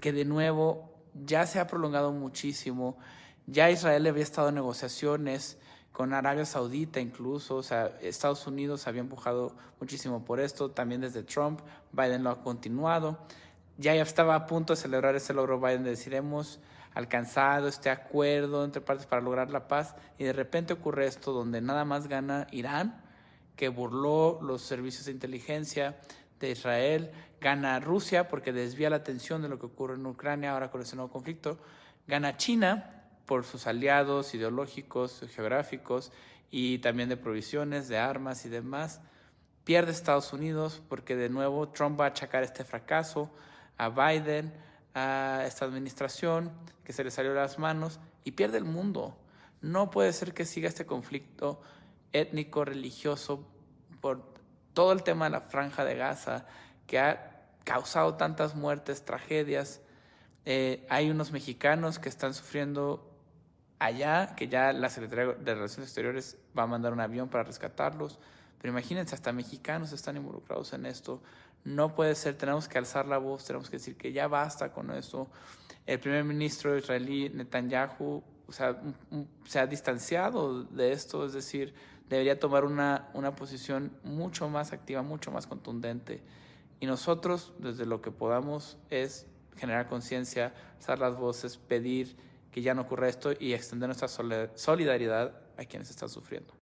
[0.00, 2.96] que de nuevo ya se ha prolongado muchísimo.
[3.46, 5.58] Ya Israel había estado en negociaciones
[5.92, 11.22] con Arabia Saudita incluso, o sea, Estados Unidos había empujado muchísimo por esto, también desde
[11.22, 11.60] Trump,
[11.92, 13.18] Biden lo ha continuado.
[13.76, 16.60] Ya estaba a punto de celebrar ese logro Biden de decir hemos
[16.94, 21.60] alcanzado este acuerdo entre partes para lograr la paz y de repente ocurre esto donde
[21.60, 23.01] nada más gana Irán,
[23.56, 25.98] que burló los servicios de inteligencia
[26.40, 30.70] de Israel, gana Rusia porque desvía la atención de lo que ocurre en Ucrania ahora
[30.70, 31.58] con ese nuevo conflicto,
[32.06, 36.12] gana China por sus aliados ideológicos, geográficos
[36.50, 39.00] y también de provisiones, de armas y demás,
[39.64, 43.30] pierde Estados Unidos porque de nuevo Trump va a achacar este fracaso
[43.78, 44.52] a Biden,
[44.94, 46.50] a esta administración
[46.84, 49.16] que se le salió de las manos y pierde el mundo.
[49.60, 51.60] No puede ser que siga este conflicto
[52.12, 53.46] étnico, religioso,
[54.00, 54.32] por
[54.74, 56.46] todo el tema de la franja de Gaza,
[56.86, 59.80] que ha causado tantas muertes, tragedias.
[60.44, 63.08] Eh, hay unos mexicanos que están sufriendo
[63.78, 68.18] allá, que ya la Secretaría de Relaciones Exteriores va a mandar un avión para rescatarlos.
[68.60, 71.20] Pero imagínense, hasta mexicanos están involucrados en esto.
[71.64, 74.90] No puede ser, tenemos que alzar la voz, tenemos que decir que ya basta con
[74.90, 75.28] eso.
[75.86, 78.80] El primer ministro israelí, Netanyahu, o sea,
[79.46, 81.74] se ha distanciado de esto, es decir,
[82.16, 86.22] debería tomar una, una posición mucho más activa, mucho más contundente.
[86.80, 92.16] Y nosotros, desde lo que podamos, es generar conciencia, alzar las voces, pedir
[92.50, 96.61] que ya no ocurra esto y extender nuestra solidaridad a quienes están sufriendo.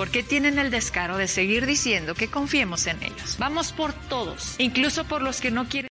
[0.01, 3.37] porque tienen el descaro de seguir diciendo que confiemos en ellos.
[3.37, 5.89] Vamos por todos, incluso por los que no quieren.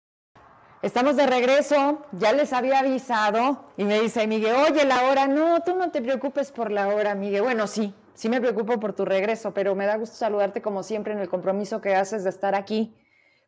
[0.82, 5.60] Estamos de regreso, ya les había avisado y me dice Miguel, oye, la hora, no,
[5.60, 7.42] tú no te preocupes por la hora, Miguel.
[7.42, 11.12] Bueno, sí, sí me preocupo por tu regreso, pero me da gusto saludarte como siempre
[11.12, 12.92] en el compromiso que haces de estar aquí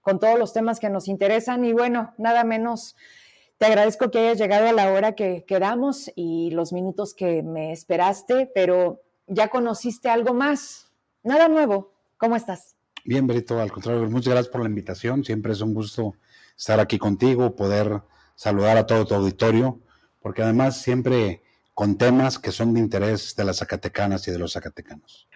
[0.00, 2.94] con todos los temas que nos interesan y bueno, nada menos.
[3.58, 7.72] Te agradezco que hayas llegado a la hora que quedamos y los minutos que me
[7.72, 9.00] esperaste, pero
[9.32, 10.90] ya conociste algo más.
[11.22, 11.92] Nada nuevo.
[12.16, 12.76] ¿Cómo estás?
[13.04, 15.24] Bien, Berito, al contrario, muchas gracias por la invitación.
[15.24, 16.14] Siempre es un gusto
[16.56, 18.02] estar aquí contigo, poder
[18.36, 19.80] saludar a todo tu auditorio,
[20.20, 21.42] porque además siempre
[21.74, 25.28] con temas que son de interés de las zacatecanas y de los zacatecanos.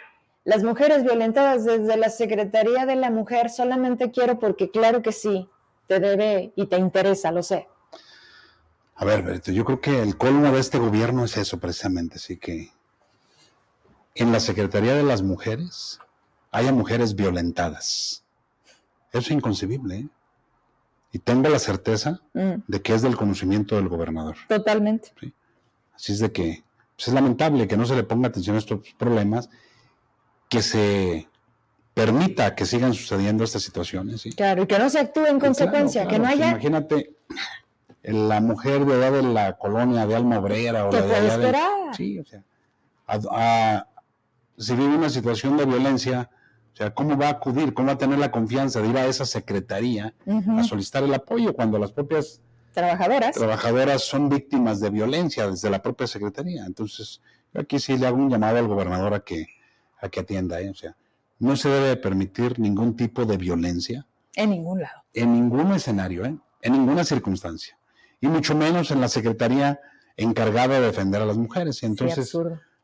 [0.45, 5.49] Las mujeres violentadas desde la Secretaría de la Mujer solamente quiero porque claro que sí,
[5.89, 7.67] te debe y te interesa, lo sé.
[8.95, 12.37] A ver, Berito, yo creo que el colmo de este gobierno es eso precisamente, así
[12.39, 12.71] que
[14.17, 16.01] en la Secretaría de las Mujeres
[16.51, 18.25] haya mujeres violentadas.
[19.13, 19.97] Eso es inconcebible.
[19.97, 20.09] ¿eh?
[21.13, 22.63] Y tengo la certeza mm.
[22.67, 24.37] de que es del conocimiento del gobernador.
[24.49, 25.13] Totalmente.
[25.95, 26.65] Así es de que
[26.97, 29.51] pues, es lamentable que no se le ponga atención a estos problemas,
[30.49, 31.29] que se
[31.95, 34.27] permita que sigan sucediendo estas situaciones.
[34.37, 36.51] Claro, y que no se actúe en consecuencia, que no haya...
[36.51, 37.17] Imagínate
[38.03, 41.71] la mujer de edad de la colonia de Alma Obrera o la de, esperar?
[41.97, 42.43] Sí, o sea,
[43.09, 43.87] a,
[44.59, 46.31] si vive una situación de violencia,
[46.73, 47.75] o sea, ¿cómo va a acudir?
[47.75, 51.55] ¿Cómo va a tener la confianza de ir a esa secretaría a solicitar el apoyo
[51.55, 52.41] cuando las propias
[52.73, 56.65] trabajadoras trabajadoras son víctimas de violencia desde la propia secretaría?
[56.67, 57.23] Entonces,
[57.55, 59.47] yo aquí sí le hago un llamado al gobernador a que,
[60.01, 60.71] a que atienda, ¿eh?
[60.71, 60.97] o sea,
[61.39, 64.07] no se debe permitir ningún tipo de violencia.
[64.35, 65.03] En ningún lado.
[65.15, 66.37] En ningún escenario, ¿eh?
[66.63, 67.79] en ninguna circunstancia.
[68.21, 69.81] Y mucho menos en la secretaría
[70.17, 71.83] encargada de defender a las mujeres.
[71.83, 72.37] Y entonces,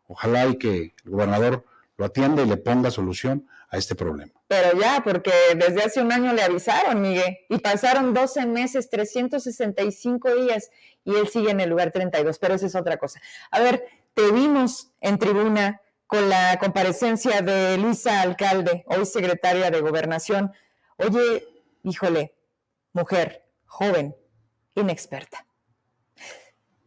[0.07, 1.65] ojalá y que el gobernador
[1.97, 4.33] lo atienda y le ponga solución a este problema.
[4.49, 10.35] Pero ya, porque desde hace un año le avisaron, Miguel, y pasaron 12 meses, 365
[10.35, 10.71] días,
[11.05, 13.21] y él sigue en el lugar 32, pero esa es otra cosa.
[13.51, 13.85] A ver,
[14.15, 20.53] te vimos en tribuna con la comparecencia de Luisa Alcalde, hoy secretaria de Gobernación.
[20.99, 21.49] Oye,
[21.83, 22.35] híjole,
[22.93, 24.15] mujer, joven,
[24.75, 25.47] inexperta.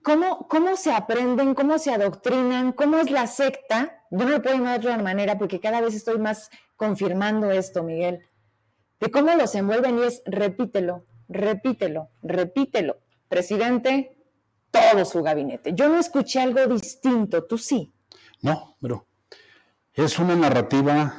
[0.06, 1.56] ¿Cómo, ¿Cómo se aprenden?
[1.56, 2.74] ¿Cómo se adoctrinan?
[2.74, 4.04] ¿Cómo es la secta?
[4.12, 7.82] Yo no lo puedo llamar de otra manera porque cada vez estoy más confirmando esto,
[7.82, 8.22] Miguel.
[9.00, 13.00] De cómo los envuelven y es repítelo, repítelo, repítelo.
[13.28, 14.16] Presidente,
[14.70, 15.74] todo su gabinete.
[15.74, 17.92] Yo no escuché algo distinto, tú sí.
[18.44, 19.08] No, pero
[19.92, 21.16] es una narrativa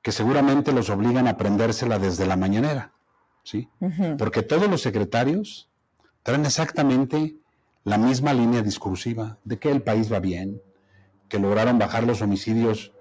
[0.00, 2.94] que seguramente los obligan a aprendérsela desde la mañanera,
[3.42, 3.68] ¿sí?
[4.16, 5.68] Porque todos los secretarios
[6.22, 7.36] traen exactamente
[7.84, 10.60] la misma línea discursiva de que el país va bien,
[11.28, 12.92] que lograron bajar los homicidios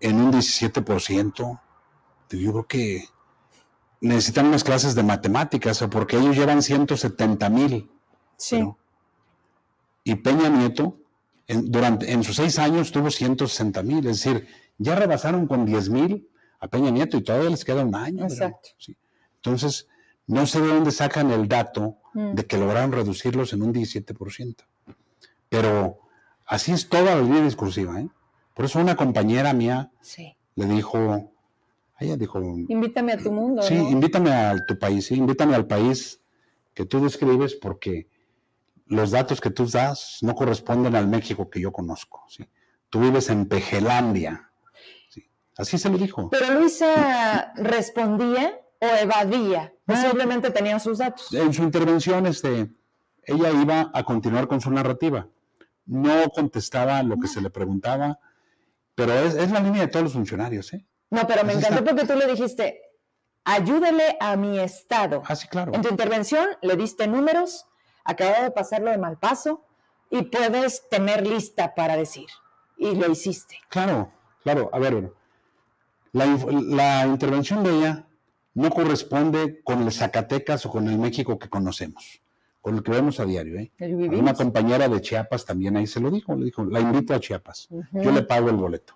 [0.00, 1.60] en un 17%.
[2.30, 3.04] Yo creo que
[4.00, 7.90] necesitan unas clases de matemáticas, porque ellos llevan 170 mil.
[8.36, 8.62] Sí.
[10.04, 10.98] Y Peña Nieto,
[11.46, 14.06] en, durante, en sus seis años, tuvo 160 mil.
[14.06, 16.28] Es decir, ya rebasaron con 10 mil
[16.58, 18.24] a Peña Nieto y todavía les queda un año.
[18.24, 18.70] Exacto.
[19.36, 19.88] Entonces,
[20.26, 22.34] no sé de dónde sacan el dato mm.
[22.34, 24.56] de que lograron reducirlos en un 17%.
[25.48, 26.00] Pero
[26.46, 28.00] así es toda la línea discursiva.
[28.00, 28.08] ¿eh?
[28.54, 29.90] Por eso una compañera mía
[30.54, 31.30] le dijo,
[31.98, 32.40] ella dijo...
[32.68, 33.62] Invítame a tu mundo.
[33.62, 36.20] Sí, invítame a tu país, sí, invítame al país
[36.74, 38.08] que tú describes porque
[38.86, 42.24] los datos que tú das no corresponden al México que yo conozco.
[42.28, 42.44] ¿sí?
[42.90, 44.50] Tú vives en Pejelandia.
[45.56, 46.30] Así se lo dijo.
[46.30, 51.32] Pero Luisa respondía o evadía, posiblemente tenía sus datos.
[51.32, 52.70] En su intervención, este,
[53.24, 55.28] ella iba a continuar con su narrativa.
[55.86, 58.18] No contestaba lo que se le preguntaba,
[58.94, 60.72] pero es, la línea de todos los funcionarios.
[60.72, 60.86] ¿eh?
[61.10, 62.80] No, pero me encantó porque tú le dijiste,
[63.44, 65.22] ayúdele a mi Estado.
[65.26, 65.72] Ah, sí, claro.
[65.74, 67.66] En tu intervención le diste números,
[68.04, 69.64] acababa de pasarlo de mal paso
[70.10, 72.26] y puedes tener lista para decir.
[72.76, 73.58] Y lo hiciste.
[73.68, 74.12] Claro,
[74.42, 74.70] claro.
[74.72, 75.12] A ver, bueno,
[76.12, 78.06] la, la intervención de ella
[78.54, 82.20] no corresponde con el Zacatecas o con el México que conocemos,
[82.60, 83.58] con el que vemos a diario.
[83.58, 83.72] ¿eh?
[83.80, 87.68] Una compañera de Chiapas también ahí se lo dijo, le dijo, la invito a Chiapas,
[87.92, 88.94] yo le pago el boleto.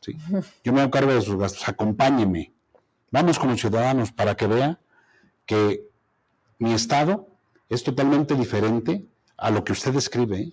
[0.00, 0.16] ¿sí?
[0.64, 2.52] Yo me hago cargo de sus gastos, acompáñeme.
[3.10, 4.78] Vamos con los ciudadanos para que vea
[5.46, 5.88] que
[6.58, 7.28] mi estado
[7.68, 10.52] es totalmente diferente a lo que usted describe, ¿eh?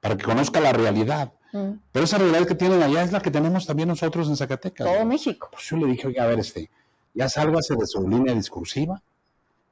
[0.00, 1.32] para que conozca la realidad.
[1.52, 1.72] Mm.
[1.90, 4.86] Pero esa realidad que tienen allá es la que tenemos también nosotros en Zacatecas.
[4.86, 5.48] Todo México.
[5.50, 6.70] Pues yo le dije, oye, a ver, este,
[7.14, 9.02] ya sálvase de su línea discursiva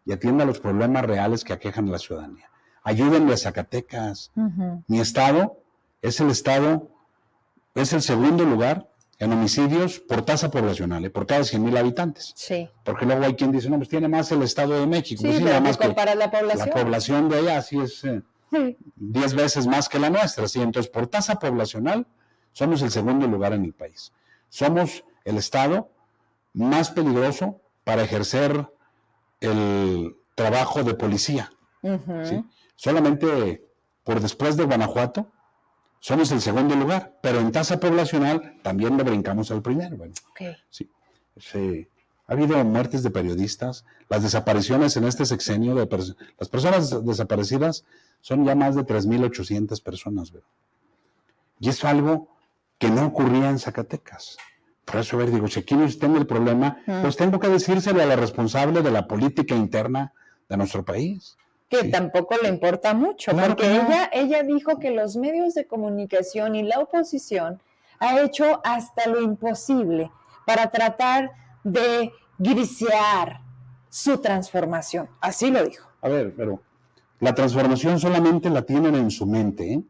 [0.05, 2.49] y atienda los problemas reales que aquejan a la ciudadanía.
[2.83, 4.31] Ayúdenme a Zacatecas.
[4.87, 5.61] Mi estado
[6.03, 6.89] es el estado,
[7.75, 11.11] es el segundo lugar en homicidios por tasa poblacional, ¿eh?
[11.11, 12.33] por cada 100 mil habitantes.
[12.37, 12.69] Sí.
[12.85, 15.23] Porque luego hay quien dice, no, pues tiene más el Estado de México.
[15.23, 16.69] Sí, pues pero que la población.
[16.69, 20.47] La población de allá sí es 10 eh, veces más que la nuestra.
[20.47, 20.61] ¿sí?
[20.61, 22.07] Entonces, por tasa poblacional,
[22.53, 24.13] somos el segundo lugar en el país.
[24.49, 25.91] Somos el Estado
[26.57, 28.69] más peligroso para ejercer
[29.41, 31.53] el trabajo de policía.
[32.75, 33.65] Solamente
[34.03, 35.31] por después de Guanajuato
[36.01, 39.97] somos el segundo lugar, pero en tasa poblacional también le brincamos al primero.
[39.97, 40.15] Bueno,
[40.71, 40.91] sí,
[42.27, 47.85] ha habido muertes de periodistas, las desapariciones en este sexenio de las personas desaparecidas
[48.21, 50.33] son ya más de 3.800 personas.
[51.61, 52.29] Y es algo
[52.79, 54.37] que no ocurría en Zacatecas.
[54.87, 58.07] Por eso, a ver, digo, si aquí no el problema, pues tengo que decírselo a
[58.07, 60.13] la responsable de la política interna
[60.49, 61.37] de nuestro país.
[61.69, 66.63] Que tampoco le importa mucho, porque ella, ella dijo que los medios de comunicación y
[66.63, 67.61] la oposición
[67.99, 70.13] ha hecho hasta lo imposible
[70.47, 71.33] para tratar
[71.65, 73.41] de grisear
[73.89, 75.09] su transformación.
[75.21, 75.91] Así lo dijo.
[76.01, 76.63] A ver, pero
[77.19, 79.83] la transformación solamente la tienen en su mente, ¿eh?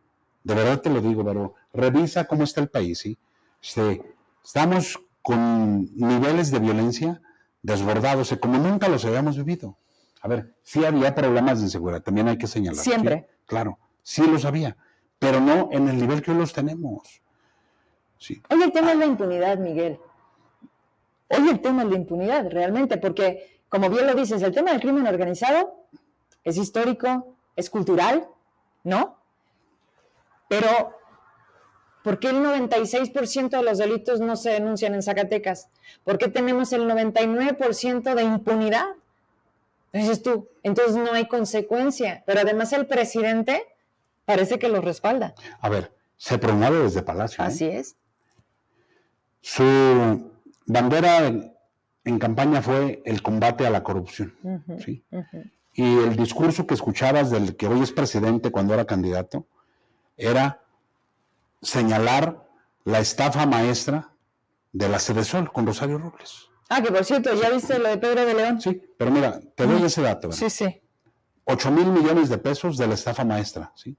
[0.43, 3.19] De verdad te lo digo, pero revisa cómo está el país, ¿sí?
[3.61, 4.16] Este,
[4.47, 7.21] Estamos con niveles de violencia
[7.63, 9.77] desbordados, como nunca los habíamos vivido.
[10.23, 12.85] A ver, sí había problemas de inseguridad, también hay que señalar.
[12.85, 13.29] Siempre.
[13.45, 14.77] Claro, sí los había,
[15.19, 17.21] pero no en el nivel que hoy los tenemos.
[18.19, 18.41] Sí.
[18.49, 19.99] Hoy el tema es la impunidad, Miguel.
[21.29, 24.81] Hoy el tema es la impunidad, realmente, porque, como bien lo dices, el tema del
[24.81, 25.89] crimen organizado
[26.45, 28.29] es histórico, es cultural,
[28.85, 29.19] ¿no?
[30.49, 30.96] Pero,
[32.07, 35.71] ¿por qué el 96% de los delitos no se denuncian en Zacatecas?
[36.05, 38.87] ¿Por qué tenemos el 99% de impunidad?
[39.93, 43.61] Dices tú, entonces no hay consecuencia, pero además el presidente
[44.25, 45.35] parece que lo respalda.
[45.61, 47.43] A ver, se promueve desde Palacio.
[47.43, 47.47] ¿eh?
[47.49, 47.97] Así es.
[49.41, 50.31] Su
[50.65, 51.53] bandera en,
[52.05, 54.33] en campaña fue el combate a la corrupción.
[54.79, 55.03] ¿sí?
[55.75, 59.45] Y el discurso que escuchabas del que hoy es presidente cuando era candidato
[60.17, 60.61] era
[61.63, 62.47] señalar
[62.85, 64.13] la estafa maestra
[64.73, 66.49] de la Sol con Rosario Robles.
[66.69, 68.61] Ah, que por cierto, ¿ya viste lo de Pedro de León?
[68.61, 70.29] Sí, pero mira, te doy ese dato.
[70.29, 70.39] ¿verdad?
[70.39, 70.83] Sí, sí.
[71.45, 73.97] 8 mil millones de pesos de la estafa maestra, ¿sí?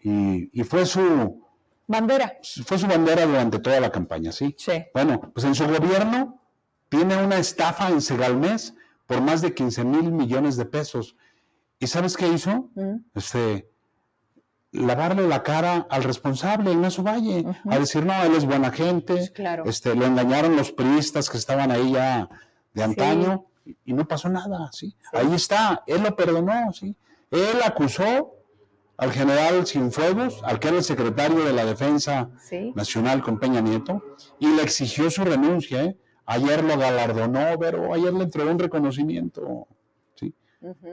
[0.00, 1.44] Y, y fue, su,
[1.86, 2.38] Bandera.
[2.64, 4.54] fue su bandera durante toda la campaña, ¿sí?
[4.56, 4.72] Sí.
[4.94, 6.40] Bueno, pues en su gobierno
[6.88, 8.74] tiene una estafa en Segalmés
[9.06, 11.16] por más de 15 mil millones de pesos.
[11.80, 12.70] ¿Y sabes qué hizo?
[12.74, 12.96] Mm.
[13.14, 13.68] Este,
[14.72, 19.30] lavarle la cara al responsable, Ignacio Valle, a decir, no, él es buena gente, Pues
[19.30, 19.64] claro.
[19.66, 22.28] este, lo engañaron los priistas que estaban ahí ya
[22.72, 24.94] de antaño y, y no pasó nada, ¿sí?
[25.12, 26.96] Ahí está, él lo perdonó, ¿sí?
[27.30, 28.34] Él acusó
[28.96, 32.72] al general Cienfuegos, al que era el secretario de la Defensa Sí.
[32.74, 34.02] Nacional con Peña Nieto,
[34.38, 35.96] y le exigió su renuncia, ¿eh?
[36.24, 39.66] Ayer lo galardonó, pero ayer le entregó un reconocimiento,
[40.14, 40.32] ¿sí?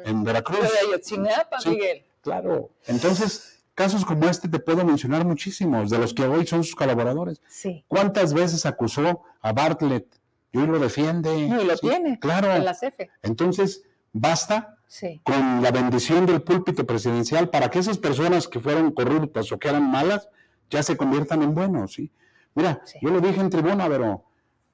[0.05, 0.59] En Veracruz.
[0.59, 1.69] Lo de Ayotzinapa, Sí.
[1.69, 2.03] Miguel.
[2.21, 2.71] Claro.
[2.87, 7.41] Entonces, casos como este te puedo mencionar muchísimos, de los que hoy son sus colaboradores.
[7.47, 7.85] Sí.
[7.87, 10.05] ¿Cuántas veces acusó a Bartlett
[10.51, 11.47] y hoy lo defiende?
[11.47, 12.19] No, y lo Sí, tiene.
[12.19, 12.51] Claro.
[12.53, 13.09] En la CFE.
[13.23, 15.21] Entonces, basta Sí.
[15.23, 19.69] con la bendición del púlpito presidencial para que esas personas que fueron corruptas o que
[19.69, 20.27] eran malas
[20.69, 22.11] ya se conviertan en buenos, ¿sí?
[22.55, 22.99] Mira, Sí.
[23.01, 24.25] yo lo dije en tribuna, pero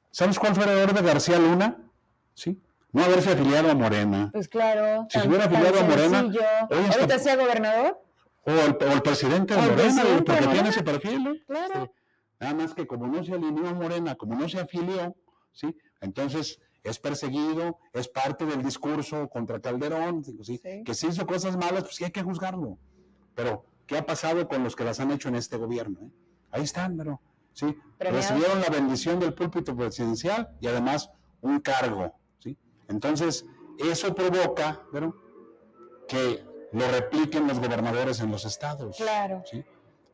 [0.09, 1.77] ¿sabes cuál fue el error de García Luna?
[2.33, 2.59] ¿Sí?
[2.91, 4.29] No haberse afiliado a Morena.
[4.33, 5.05] Pues claro.
[5.11, 8.01] Si se hubiera afiliado a Morena, hoy hasta- ¿Ahorita sea gobernador?
[8.45, 11.33] O el, o el presidente de Morena, presidente porque tiene ese perfil, ¿no?
[11.47, 11.83] Claro.
[11.83, 11.91] Este,
[12.39, 15.15] nada más que como no se alineó a Morena, como no se afilió,
[15.51, 15.75] ¿sí?
[16.01, 20.37] Entonces es perseguido, es parte del discurso contra Calderón, ¿sí?
[20.43, 20.83] Sí.
[20.83, 22.77] que si hizo cosas malas, pues sí hay que juzgarlo.
[23.33, 25.99] Pero, ¿qué ha pasado con los que las han hecho en este gobierno?
[26.03, 26.11] eh?
[26.51, 27.19] Ahí están, pero,
[27.53, 27.75] ¿sí?
[27.97, 28.29] Premiados.
[28.29, 31.09] Recibieron la bendición del púlpito presidencial y además
[31.41, 32.55] un cargo, ¿sí?
[32.87, 33.45] Entonces,
[33.79, 35.25] eso provoca, ¿pero?
[36.07, 38.97] que lo repliquen los gobernadores en los estados.
[38.97, 39.43] Claro.
[39.45, 39.63] ¿sí?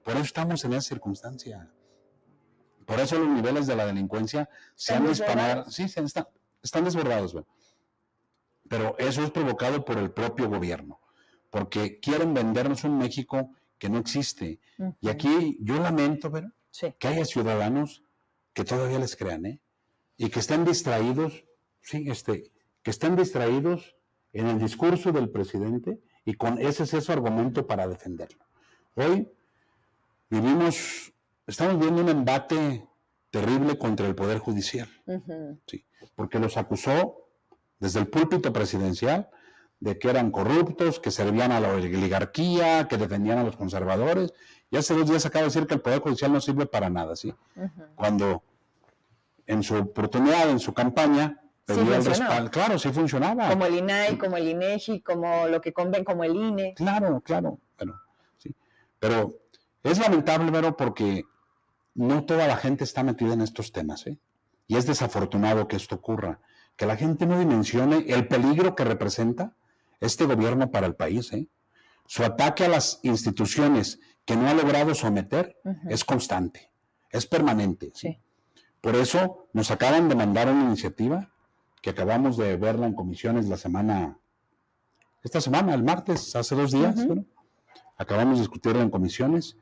[0.04, 1.70] Por eso estamos en esa circunstancia.
[2.86, 5.72] Por eso los niveles de la delincuencia se ¿Están han disparado.
[5.72, 6.28] Sí, se están,
[6.62, 7.36] están desbordados.
[8.68, 10.99] Pero eso es provocado por el propio gobierno,
[11.49, 14.60] porque quieren vendernos un México que no existe.
[14.99, 16.52] Y aquí yo lamento, ¿verdad?
[16.70, 16.93] Sí.
[16.97, 18.02] que haya ciudadanos
[18.54, 19.60] que todavía les crean, ¿eh?
[20.16, 21.45] Y que estén distraídos,
[21.82, 23.97] sí, este, que estén distraídos
[24.32, 28.45] en el discurso del presidente y con ese es su argumento para defenderlo.
[28.95, 29.30] Hoy
[30.30, 31.13] vivimos,
[31.47, 32.88] estamos viendo un embate
[33.30, 34.89] terrible contra el Poder Judicial,
[35.65, 37.28] sí, porque los acusó
[37.80, 39.30] desde el púlpito presidencial
[39.80, 44.32] de que eran corruptos, que servían a la oligarquía, que defendían a los conservadores.
[44.69, 47.15] Y hace dos días acaba de decir que el Poder Judicial no sirve para nada,
[47.15, 47.34] ¿sí?
[47.95, 48.43] Cuando
[49.47, 51.41] en su oportunidad, en su campaña,
[51.74, 52.51] Sí el respaldo.
[52.51, 53.49] Claro, sí funcionaba.
[53.49, 56.74] Como el INAI, como el INEGI, como lo que conven, como el INE.
[56.76, 57.59] Claro, claro.
[57.78, 57.93] Pero,
[58.38, 58.55] sí.
[58.99, 59.34] pero
[59.84, 61.24] es lamentable, Vero, porque
[61.95, 64.17] no toda la gente está metida en estos temas, ¿eh?
[64.67, 66.39] Y es desafortunado que esto ocurra,
[66.78, 69.55] que la gente no dimensione el peligro que representa
[69.99, 71.47] este gobierno para el país, ¿eh?
[72.07, 75.57] Su ataque a las instituciones que no ha logrado someter
[75.89, 76.72] es constante,
[77.09, 77.91] es permanente.
[77.93, 78.09] ¿sí?
[78.09, 78.19] Sí.
[78.82, 81.30] Por eso nos acaban de mandar una iniciativa
[81.82, 84.17] que acabamos de verla en comisiones la semana,
[85.23, 87.25] esta semana, el martes, hace dos días, bueno,
[87.97, 89.57] acabamos de discutirla en comisiones,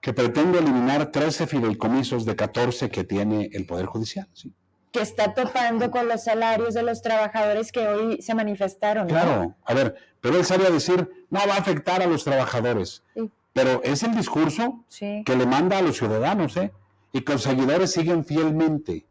[0.00, 4.28] que pretende eliminar 13 fideicomisos de 14 que tiene el Poder Judicial.
[4.32, 4.52] ¿sí?
[4.92, 9.06] Que está topando con los salarios de los trabajadores que hoy se manifestaron.
[9.06, 9.12] ¿no?
[9.12, 13.02] Claro, a ver, pero él sale a decir, no va a afectar a los trabajadores,
[13.14, 13.30] Sí.
[13.52, 15.22] pero es el discurso Sí.
[15.24, 16.72] que le manda a los ciudadanos, ¿eh?
[17.12, 19.06] Y que los seguidores siguen fielmente.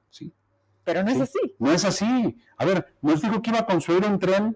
[0.85, 1.23] Pero no es Sí.
[1.23, 1.55] así.
[1.59, 2.37] No es así.
[2.57, 4.55] A ver, nos dijo que iba a construir un tren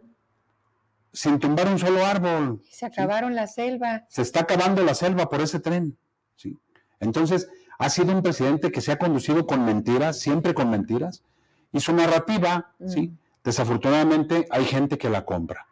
[1.11, 2.61] sin tumbar un solo árbol.
[2.69, 4.05] Se acabaron la selva.
[4.09, 5.97] Se está acabando la selva por ese tren.
[6.35, 6.57] ¿sí?
[6.99, 7.49] Entonces,
[7.79, 11.23] ha sido un presidente que se ha conducido con mentiras, siempre con mentiras,
[11.71, 13.11] y su narrativa, ¿sí?
[13.43, 15.65] desafortunadamente, hay gente que la compra.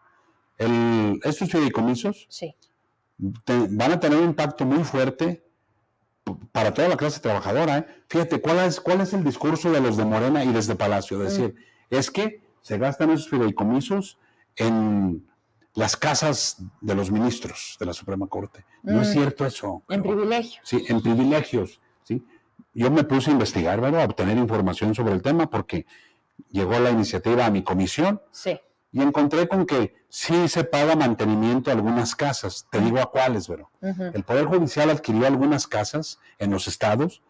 [0.57, 2.55] El, estos fideicomisos Sí.
[3.43, 5.43] te- van a tener un impacto muy fuerte
[6.51, 7.77] para toda la clase trabajadora.
[7.79, 7.85] ¿eh?
[8.09, 11.19] Fíjate, ¿cuál es, ¿cuál es el discurso de los de Morena y desde Palacio?
[11.19, 11.55] Decir,
[11.89, 14.17] es que se gastan esos fideicomisos
[14.55, 15.25] en
[15.73, 18.65] las casas de los ministros de la Suprema Corte.
[18.83, 19.13] No es Mm.
[19.13, 19.83] cierto eso.
[19.89, 20.59] En pero- privilegio.
[20.63, 21.79] Sí, en privilegios.
[22.03, 22.23] ¿sí?
[22.73, 24.01] Yo me puse a investigar, ¿verdad?
[24.01, 25.85] a obtener información sobre el tema porque
[26.49, 28.59] llegó la iniciativa a mi comisión Sí.
[28.91, 32.67] y encontré con que sí se paga mantenimiento a algunas casas.
[32.71, 33.49] Te digo a cuáles.
[33.49, 33.65] Ujú.
[34.13, 37.21] El Poder Judicial adquirió algunas casas en los estados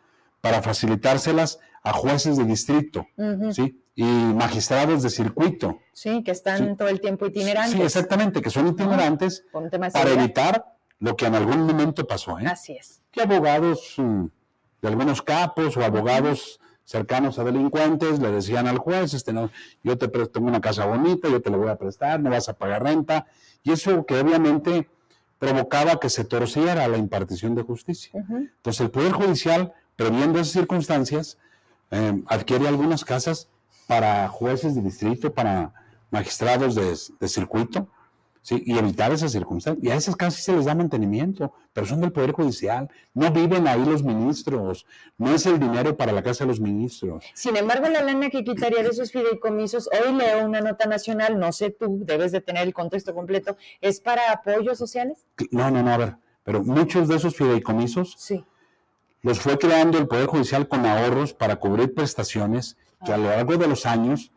[0.41, 3.07] para facilitárselas a jueces de distrito.
[3.51, 3.81] ¿sí?
[3.95, 5.79] Y magistrados de circuito.
[5.93, 6.75] Sí, que están Sí.
[6.77, 7.73] todo el tiempo itinerantes.
[7.73, 9.45] Sí, exactamente, que son itinerantes
[9.93, 12.45] para evitar lo que en algún momento pasó, ¿eh?
[12.47, 13.01] Así es.
[13.11, 14.25] que abogados mm,
[14.81, 19.51] de algunos capos o abogados cercanos a delincuentes le decían al juez, este, no,
[19.83, 22.53] yo te presto una casa bonita, yo te la voy a prestar, no vas a
[22.53, 23.27] pagar renta,
[23.61, 24.89] y eso que obviamente
[25.37, 28.25] provocaba que se torciera la impartición de justicia.
[28.29, 31.37] Entonces el Poder Judicial, previendo esas circunstancias,
[31.91, 33.49] eh, adquiere algunas casas
[33.85, 35.73] para jueces de distrito, para
[36.09, 37.89] magistrados de, de circuito,
[38.47, 38.63] ¿sí?
[38.65, 39.83] y evitar esas circunstancias.
[39.83, 42.89] Y a esas casas sí se les da mantenimiento, pero son del Poder Judicial.
[43.13, 44.85] No viven ahí los ministros,
[45.17, 47.25] no es el dinero para la casa de los ministros.
[47.33, 51.51] Sin embargo, la lana que quitaría de esos fideicomisos, hoy leo una nota nacional, no
[51.51, 55.25] sé tú, debes de tener el contexto completo, ¿es para apoyos sociales?
[55.51, 58.45] No, no, no, a ver, pero muchos de esos fideicomisos Sí.
[59.23, 63.57] los fue creando el Poder Judicial con ahorros para cubrir prestaciones que a lo largo
[63.57, 64.31] de los años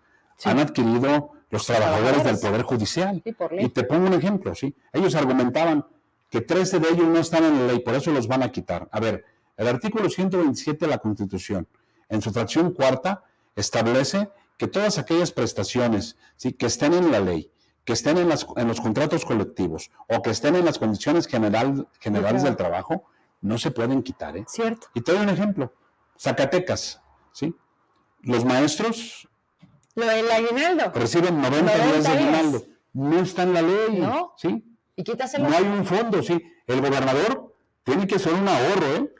[0.45, 2.39] han adquirido los trabajadores del.
[2.39, 3.23] Poder Judicial.
[3.25, 3.35] Sí.
[3.61, 4.75] Y te pongo un ejemplo, ¿sí?
[4.93, 5.85] Ellos argumentaban
[6.31, 8.89] que 13 de ellos no están en la ley, por eso los van a quitar.
[8.93, 9.25] A ver,
[9.57, 11.67] el artículo 127 de la Constitución,
[12.09, 13.25] en su fracción cuarta,
[13.57, 16.53] establece que todas aquellas prestaciones ¿sí?
[16.53, 17.51] que estén en la ley,
[17.85, 21.89] que estén en, las- en los contratos colectivos o que estén en las condiciones general,
[21.99, 23.05] generales del trabajo,
[23.41, 24.37] no se pueden quitar.
[24.37, 24.45] ¿eh?
[24.47, 24.87] Cierto.
[24.95, 25.73] Y te doy un ejemplo.
[26.19, 27.01] Zacatecas,
[27.33, 27.55] ¿sí?
[28.23, 29.27] Los maestros
[29.95, 30.93] Lo del aguinaldo.
[30.95, 32.63] reciben 90, 90 días de aguinaldo.
[32.93, 34.33] No está en la ley, No.
[34.37, 34.65] ¿sí?
[34.97, 35.49] Y quítaselo.
[35.49, 36.41] No hay un fondo, sí.
[36.67, 39.13] El gobernador tiene que hacer un ahorro, ¿eh?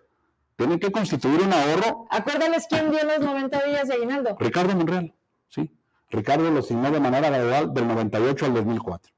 [0.57, 2.07] Tiene que constituir un ahorro.
[2.11, 4.37] Acuérdales quién dio los 90 días de aguinaldo.
[4.39, 5.15] Ricardo Monreal,
[5.49, 5.71] sí.
[6.11, 9.13] Ricardo lo asignó de manera gradual del 98 al 2004.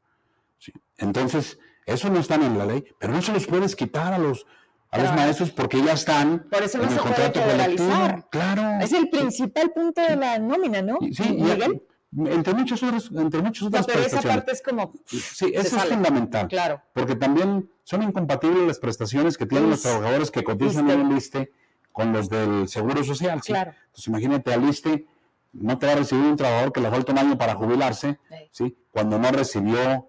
[0.58, 0.72] Sí.
[0.98, 4.46] Entonces, eso no está en la ley, pero no se los puedes quitar a los,
[4.92, 8.28] a los maestros porque ya están Por eso no en el se puede colectivo.
[8.30, 8.84] Claro.
[8.84, 10.98] Es el principal punto de la nómina, ¿no?
[11.12, 11.82] Sí, Miguel.
[12.26, 14.92] entre muchas otras, entre muchas No, otras pero esa parte es como.
[15.06, 16.46] Sí, eso es fundamental.
[16.46, 16.82] Claro.
[16.92, 21.50] Porque también son incompatibles las prestaciones que tienen los trabajadores que cotizan en el ISTE
[21.90, 23.40] con los del Seguro Social.
[23.42, 23.52] ¿sí?
[23.52, 23.72] Claro.
[23.86, 25.06] Entonces imagínate al ISTE,
[25.54, 28.36] no te va a recibir un trabajador que le falta un año para jubilarse, Sí.
[28.50, 28.76] ¿sí?
[28.90, 30.08] cuando no recibió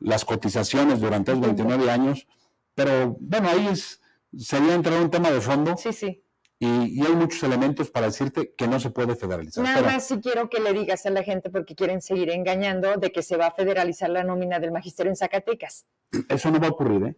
[0.00, 2.26] las cotizaciones durante los 29 años.
[2.74, 4.00] Pero bueno, ahí es,
[4.38, 6.22] sería entrar en un tema de fondo Sí, sí.
[6.58, 6.66] y,
[7.00, 9.62] y hay muchos elementos para decirte que no se puede federalizar.
[9.64, 12.96] Nada Pero- más si quiero que le digas a la gente, porque quieren seguir engañando,
[12.96, 15.86] de que se va a federalizar la nómina del magisterio en Zacatecas.
[16.28, 17.16] Eso no va a ocurrir, ¿eh?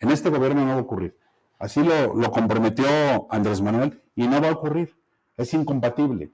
[0.00, 1.16] En este gobierno no va a ocurrir.
[1.58, 2.86] Así lo, lo comprometió
[3.30, 4.94] Andrés Manuel y no va a ocurrir.
[5.36, 6.30] Es incompatible.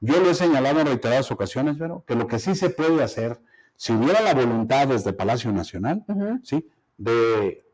[0.00, 3.40] Yo lo he señalado en reiteradas ocasiones, pero que lo que sí se puede hacer,
[3.76, 6.04] si hubiera la voluntad desde Palacio Nacional.
[6.42, 6.68] ¿sí?
[6.98, 7.64] De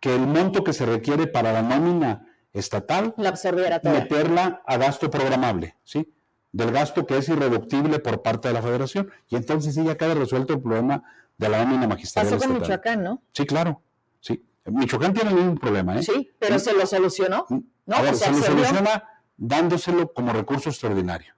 [0.00, 3.94] que el monto que se requiere para la nómina estatal, La absorbiera toda.
[3.94, 6.12] meterla a gasto programable, ¿sí?
[6.52, 9.10] Del gasto que es irreductible por parte de la federación.
[9.28, 11.04] Y entonces sí ya queda resuelto el problema
[11.38, 12.78] de la nómina magisterial Pasó con estatal.
[12.78, 13.22] Michoacán, ¿no?
[13.32, 13.80] Sí, claro.
[14.20, 14.44] Sí.
[14.64, 16.02] Michoacán tiene el mismo problema, ¿eh?
[16.02, 17.46] Sí, pero se lo solucionó.
[17.50, 17.96] ¿no?
[17.96, 19.04] A ver, O sea, se lo soluciona
[19.36, 21.34] dándoselo como recurso extraordinario.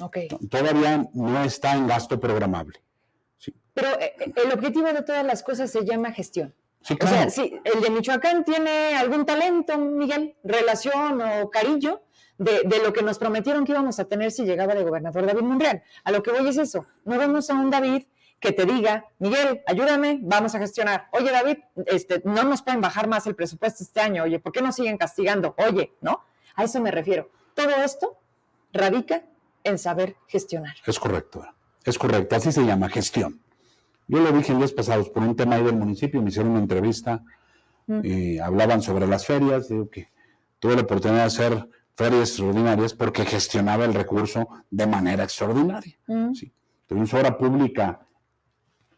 [0.00, 0.18] Ok.
[0.50, 2.80] Todavía no está en gasto programable.
[3.74, 6.54] Pero eh, eh, el objetivo de todas las cosas se llama gestión.
[6.84, 12.02] Sí, O sea, si el de Michoacán tiene algún talento, Miguel, relación o cariño
[12.36, 15.42] de, de lo que nos prometieron que íbamos a tener si llegaba de gobernador David
[15.42, 15.82] Monreal.
[16.04, 16.86] A lo que voy es eso.
[17.06, 18.04] No vemos a un David
[18.38, 21.08] que te diga, Miguel, ayúdame, vamos a gestionar.
[21.12, 24.24] Oye, David, este, no nos pueden bajar más el presupuesto este año.
[24.24, 25.54] Oye, ¿por qué nos siguen castigando?
[25.56, 26.22] Oye, ¿no?
[26.54, 27.30] A eso me refiero.
[27.54, 28.18] Todo esto
[28.74, 29.24] radica
[29.62, 30.74] en saber gestionar.
[30.84, 31.46] Es correcto.
[31.84, 32.36] Es correcto.
[32.36, 33.40] Así se llama, gestión.
[34.06, 36.60] Yo lo dije en días pasados por un tema ahí del municipio, me hicieron una
[36.60, 37.22] entrevista
[37.86, 38.00] Mm.
[38.02, 39.68] y hablaban sobre las ferias.
[39.68, 40.08] Digo que
[40.58, 45.94] tuve la oportunidad de hacer ferias extraordinarias porque gestionaba el recurso de manera extraordinaria.
[46.06, 46.32] Mm.
[46.34, 46.52] Sí.
[46.86, 48.00] Tuvimos obra pública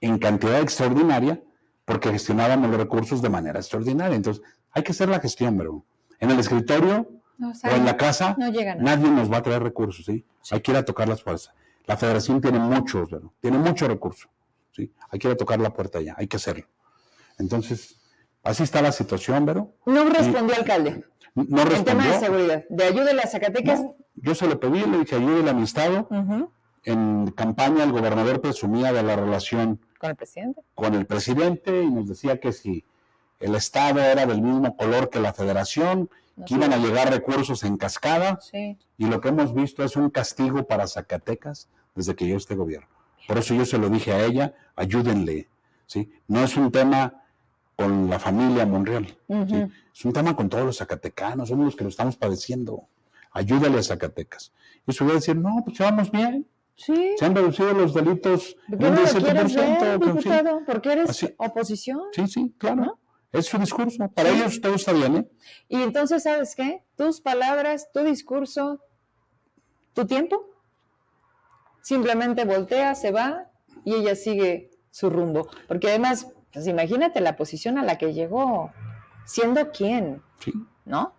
[0.01, 1.43] en cantidad extraordinaria
[1.85, 4.17] porque gestionábamos los recursos de manera extraordinaria.
[4.17, 4.43] Entonces,
[4.73, 5.85] hay que hacer la gestión, pero
[6.21, 7.09] en el escritorio
[7.39, 10.25] No, o en la casa, no nadie nos va a traer recursos, ¿sí?
[10.51, 11.53] Hay que ir a tocar las fuerzas.
[11.87, 13.29] La federación tiene muchos, ¿verdad?
[13.41, 14.29] Tiene mucho recurso,
[14.77, 14.93] ¿sí?
[15.11, 16.67] Hay que ir a tocar la puerta ya, hay que hacerlo.
[17.39, 17.97] Entonces,
[18.43, 19.73] Así está la situación, Vero.
[19.87, 21.03] No respondió alcalde.
[21.35, 22.21] No El tema de respondió.
[22.21, 22.65] seguridad.
[22.71, 23.81] De ayúdele a Zacatecas.
[23.81, 26.07] No, yo se lo pedí, le dije, ayúdele a mi estado.
[26.85, 30.63] En campaña el gobernador presumía de la relación Con el presidente.
[30.77, 32.85] con el presidente y nos decía que si
[33.41, 37.65] el estado era del mismo color que la federación, No que iban a llegar recursos
[37.65, 38.79] en cascada Sí.
[38.97, 42.87] y lo que hemos visto es un castigo para Zacatecas desde que llegó este gobierno.
[43.27, 45.49] Por eso yo se lo dije a ella, ayúdenle,
[45.87, 46.11] ¿sí?
[46.29, 47.23] No es un tema
[47.77, 49.67] con la familia Monreal, ¿sí?
[49.95, 52.85] Es un tema con todos los zacatecanos, somos los que lo estamos padeciendo.
[53.33, 54.53] Ayúdale a Zacatecas.
[54.87, 56.47] Y eso voy a decir, no, pues vamos bien,
[56.79, 57.15] Sí.
[57.19, 59.57] se han reducido los delitos ¿Por en un no lo quieres 17%.
[59.57, 60.17] ver, pero en fin.
[60.17, 60.61] diputado?
[60.67, 62.01] Porque eres Así- oposición.
[62.13, 62.85] Sí, sí, claro.
[62.85, 62.99] ¿No?
[63.33, 64.09] Es su discurso.
[64.11, 65.29] Para ellos todo está bien, ¿eh?
[65.69, 66.83] Y entonces, ¿sabes qué?
[66.97, 68.81] Tus palabras, tu discurso,
[69.95, 70.49] tu tiempo,
[71.87, 73.45] simplemente voltea, se va
[73.85, 75.47] y ella sigue su rumbo.
[75.69, 78.73] Porque además, pues imagínate la posición a la que llegó,
[79.25, 80.53] siendo quién, Sí.
[80.85, 81.15] ¿no?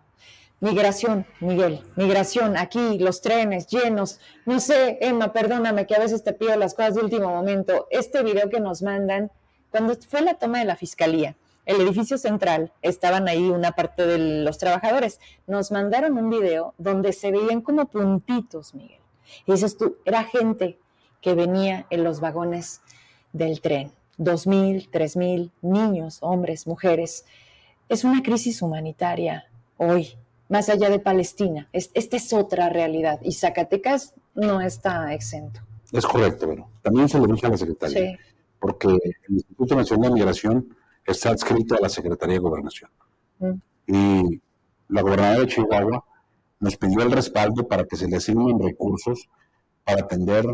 [0.60, 4.20] Migración, Miguel, migración, aquí, los trenes llenos.
[4.44, 7.86] No sé, Emma, perdóname que a veces te pido las cosas de último momento.
[7.90, 9.30] Este video que nos mandan,
[9.70, 11.34] cuando fue la toma de la fiscalía,
[11.64, 15.18] el edificio central, estaban ahí una parte de los trabajadores.
[15.46, 18.97] Nos mandaron un video donde se veían como puntitos, Miguel.
[19.46, 20.78] Y dices tú, era gente
[21.20, 22.80] que venía en los vagones
[23.32, 23.92] del tren.
[24.16, 27.24] Dos mil, tres mil niños, hombres, mujeres.
[27.88, 29.44] Es una crisis humanitaria
[29.76, 30.16] hoy,
[30.48, 31.68] más allá de Palestina.
[31.72, 35.60] Es- esta es otra realidad y Zacatecas no está exento.
[35.92, 38.16] Es correcto, pero también se lo dije a la secretaria, Sí.
[38.60, 40.76] porque el Instituto Nacional de Migración
[41.06, 42.90] está adscrito a la Secretaría de Gobernación.
[43.38, 43.52] Mm.
[43.86, 44.40] Y
[44.88, 46.04] la gobernadora de Chihuahua
[46.60, 49.28] nos pidió el respaldo para que se le asignen recursos
[49.84, 50.44] para atender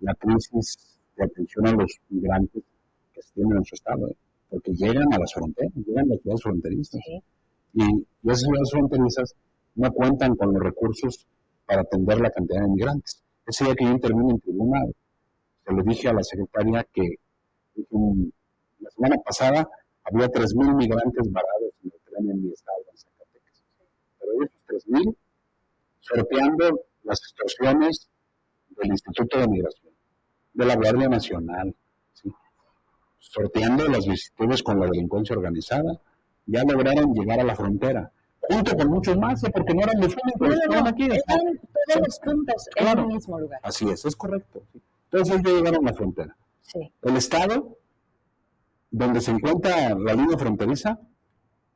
[0.00, 2.62] la crisis de atención a los migrantes
[3.12, 4.16] que se tienen en su estado, ¿eh?
[4.50, 7.00] porque llegan a las fronteras, llegan a las ciudades fronterizas.
[7.04, 7.22] Sí.
[7.74, 9.34] Y, y esas ciudades fronterizas
[9.74, 11.26] no cuentan con los recursos
[11.66, 13.22] para atender la cantidad de migrantes.
[13.46, 14.94] Ese día que yo intervine en tribunal,
[15.64, 17.16] se lo dije a la secretaria que
[17.90, 18.24] mm,
[18.80, 19.68] la semana pasada
[20.04, 23.62] había 3.000 migrantes varados en el tren en mi estado, en Zacatecas.
[24.18, 25.16] Pero de esos 3.000,
[26.08, 28.08] sorteando las extorsiones
[28.70, 29.92] del Instituto de Migración,
[30.54, 31.74] de la Guardia Nacional,
[32.12, 32.32] ¿sí?
[33.18, 36.00] sorteando las vicisitudes con la delincuencia organizada,
[36.46, 38.10] ya lograron llegar a la frontera,
[38.40, 41.04] junto con muchos más, porque no eran los únicos, No, no, aquí.
[41.10, 41.40] están
[41.86, 43.00] todos los puntos en Claro.
[43.02, 43.60] el mismo lugar.
[43.62, 44.62] Así es, es correcto.
[45.10, 46.36] Entonces ya llegaron a la frontera.
[46.62, 46.92] Sí.
[47.02, 47.76] El estado
[48.90, 50.98] donde se encuentra la línea fronteriza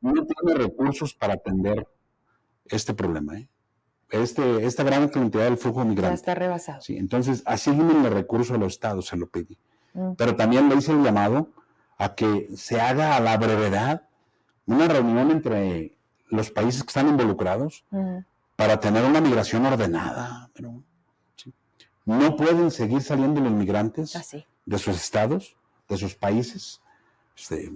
[0.01, 1.87] no tiene recursos para atender
[2.65, 3.47] este problema, ¿eh?
[4.13, 6.15] Este, esta gran cantidad del flujo Ya migrante.
[6.15, 6.81] está rebasado.
[6.81, 9.57] Sí, entonces, asignen los recursos a los estados, se lo pedí.
[9.93, 10.13] Mm.
[10.17, 11.49] Pero también le hice el llamado
[11.97, 14.03] a que se haga a la brevedad
[14.65, 15.97] una reunión entre
[16.29, 18.19] los países que están involucrados Mm.
[18.55, 20.49] para tener una migración ordenada.
[20.53, 20.83] Pero,
[21.35, 21.53] sí.
[22.05, 24.45] No pueden seguir saliendo los migrantes Así.
[24.65, 25.55] de sus estados,
[25.89, 26.81] de sus países,
[27.35, 27.71] este,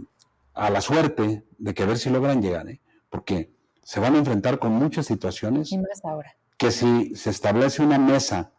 [0.54, 2.80] a la suerte de que a ver si logran llegar, ¿eh?
[3.10, 3.50] porque
[3.88, 6.36] se van a enfrentar con muchas situaciones Y más ahora.
[6.58, 8.52] que si se establece una mesa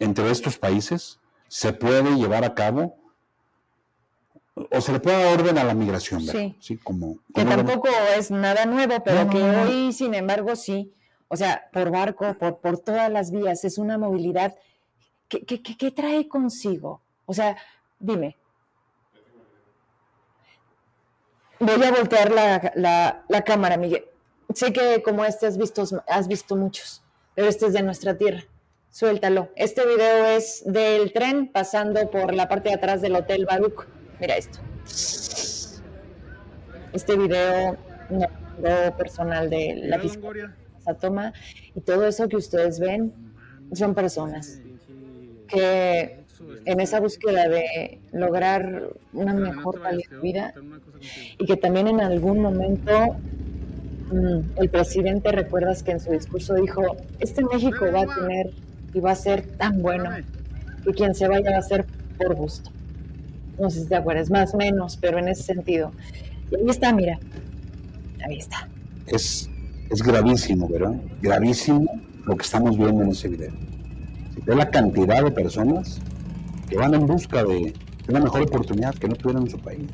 [0.00, 2.96] entre estos países, se puede llevar a cabo
[4.56, 6.50] o se le puede dar orden a la migración, ¿verdad?
[6.58, 6.76] Sí.
[6.78, 9.62] como, Que lo- tampoco es nada nuevo, pero No, que no, no.
[9.62, 10.92] hoy, sin embargo, sí.
[11.28, 14.56] O sea, por barco, por, por todas las vías, es una movilidad
[15.28, 17.00] que, que- que- que trae consigo.
[17.24, 17.56] O sea,
[18.00, 18.36] dime.
[21.64, 24.04] Voy a voltear la, la- la cámara, Miguel.
[24.54, 27.02] Sé que como este has visto, has visto muchos,
[27.34, 28.42] pero este es de nuestra tierra.
[28.90, 29.48] Suéltalo.
[29.56, 33.86] Este video es del tren pasando por la parte de atrás del Hotel Baruch.
[34.20, 34.58] Mira esto.
[36.92, 37.76] Este video
[38.10, 38.26] no,
[38.58, 41.32] video personal de la fiscalía esa toma
[41.76, 43.14] y todo eso que ustedes ven
[43.72, 44.60] son personas
[45.46, 46.21] que
[46.64, 50.54] en esa búsqueda de lograr una mejor calidad de vida
[51.38, 53.16] y que también en algún momento
[54.12, 56.82] mm, el presidente recuerdas que en su discurso dijo
[57.18, 58.50] este México va a tener
[58.94, 60.10] y va a ser tan bueno
[60.84, 61.86] que quien se vaya va a ser
[62.18, 62.70] por gusto
[63.58, 65.92] no sé si te acuerdas más o menos pero en ese sentido.
[66.50, 67.18] Y ahí está mira.
[68.26, 68.68] Ahí está.
[69.06, 69.48] Es,
[69.90, 70.94] es gravísimo, ¿verdad?
[71.20, 71.86] Gravísimo
[72.24, 73.52] lo que estamos viendo en ese video.
[74.34, 76.00] Si ve la cantidad de personas
[76.68, 77.74] que van en busca de,
[78.08, 79.88] una mejor oportunidad que no tuvieron en su país.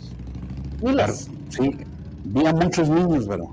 [0.83, 1.77] Miles sí,
[2.25, 3.49] vi a muchos niños, ¿verdad?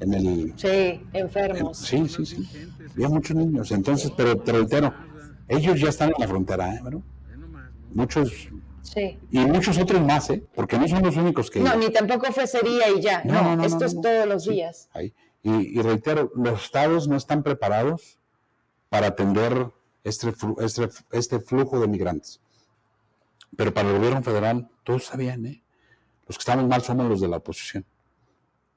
[0.00, 2.48] En el, sí en- enfermos sí, sí, sí.
[2.94, 3.70] Vi a muchos niños.
[3.72, 4.92] Entonces, pero te reitero,
[5.48, 6.80] ellos ya están en la frontera, ¿eh?
[6.82, 7.00] ¿verdad?
[7.92, 8.48] Muchos
[8.82, 9.18] Sí.
[9.30, 10.44] Y muchos otros más, ¿eh?
[10.54, 11.58] Porque no son los únicos que...
[11.58, 13.22] No, ni tampoco fue sería y ya.
[13.24, 14.50] No, No, no, esto no, es todos los Sí.
[14.52, 14.88] días.
[14.92, 15.12] Ahí.
[15.42, 18.18] Y, y reitero, los estados no están preparados
[18.90, 19.68] para atender
[20.04, 22.40] este, este, este flujo de migrantes.
[23.56, 25.62] Pero para el gobierno federal, todos sabían, ¿eh?
[26.26, 27.84] Los que estamos mal somos los de la oposición.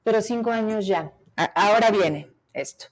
[0.02, 1.12] Pero cinco años ya.
[1.54, 2.86] Ahora viene esto.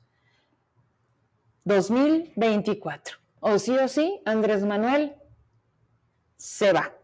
[1.64, 3.16] 2024.
[3.40, 5.16] O sí o sí, Andrés Manuel
[6.36, 6.94] se va.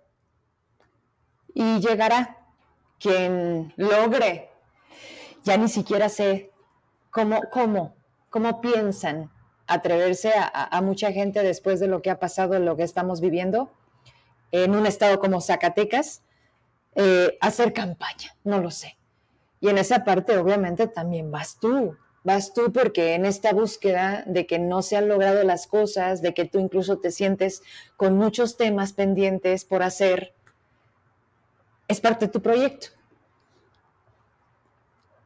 [1.54, 2.46] Y llegará
[2.98, 4.50] quien logre.
[5.44, 6.52] Ya ni siquiera sé
[7.10, 7.96] cómo, cómo,
[8.30, 9.30] cómo piensan
[9.72, 13.70] atreverse a, mucha gente después de lo que ha pasado, lo que estamos viviendo
[14.50, 16.22] en un estado como Zacatecas,
[16.94, 18.36] eh, hacer campaña.
[18.44, 18.98] No lo sé.
[19.60, 21.96] Y en esa parte, obviamente, también vas tú.
[22.24, 26.34] Vas tú porque en esta búsqueda de que no se han logrado las cosas, de
[26.34, 27.62] que tú incluso te sientes
[27.96, 30.34] con muchos temas pendientes por hacer,
[31.88, 32.88] es parte de tu proyecto.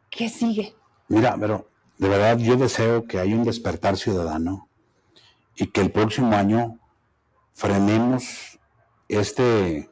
[0.09, 0.75] ¿Qué sigue?
[1.09, 1.69] Mira, pero
[1.99, 4.69] de verdad yo deseo que haya un despertar ciudadano
[5.57, 6.79] y que el próximo año
[7.55, 8.59] frenemos
[9.09, 9.89] este,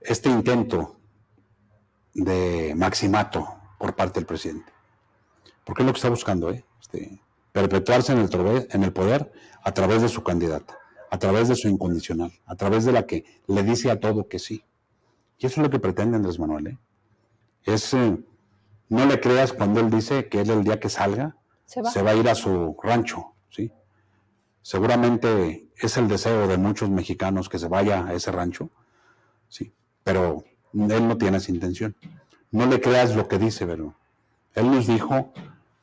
[0.00, 0.96] este intento
[2.14, 3.46] de maximato
[3.78, 4.72] por parte del presidente.
[5.64, 6.64] Porque es lo que está buscando, ¿eh?
[6.80, 7.20] Este,
[7.52, 10.78] perpetuarse en el, poder a través de su candidata,
[11.10, 14.38] a través de su incondicional, a través de la que le dice a todo que
[14.38, 14.64] sí.
[15.38, 16.78] Y eso es lo que pretende Andrés Manuel, ¿eh?
[17.64, 18.16] Es, eh,
[18.88, 21.36] no le creas cuando él dice que él el día que salga
[21.66, 21.90] Se va.
[21.90, 23.72] se va a ir a su rancho, ¿sí?
[24.62, 28.70] Seguramente es el deseo de muchos mexicanos que se vaya a ese rancho,
[29.48, 29.72] sí,
[30.04, 31.96] pero él no tiene esa intención.
[32.50, 33.94] No le creas lo que dice, pero
[34.54, 35.32] él nos dijo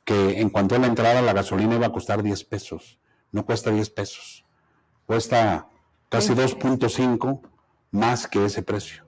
[0.04, 3.00] que en cuanto a la entrada la gasolina iba a costar 10 pesos.
[3.32, 4.46] No cuesta 10 pesos,
[5.06, 5.68] cuesta
[6.10, 7.42] casi 2.5
[7.92, 9.04] más que ese precio.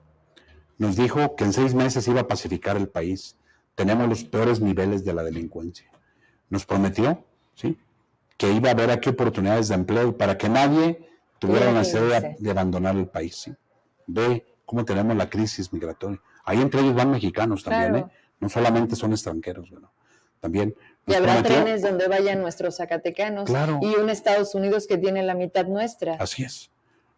[0.76, 3.36] Nos dijo que en seis meses iba a pacificar el país.
[3.78, 5.88] Tenemos los peores niveles de la delincuencia.
[6.50, 7.24] Nos prometió,
[7.54, 7.78] ¿sí?
[8.36, 12.50] Que iba a haber aquí oportunidades de empleo para que nadie tuviera la necesidad de,
[12.50, 13.52] abandonar el país, ¿sí?
[14.08, 16.20] Ve cómo tenemos la crisis migratoria.
[16.44, 18.06] Ahí entre ellos van mexicanos también, Claro.
[18.08, 18.16] ¿eh?
[18.40, 19.92] No solamente son extranjeros, bueno,
[20.40, 20.74] también.
[21.06, 23.78] Y habrá prometió- trenes donde vayan nuestros zacatecanos Claro.
[23.80, 26.16] y un Estados Unidos que tiene la mitad nuestra.
[26.18, 26.68] Así es.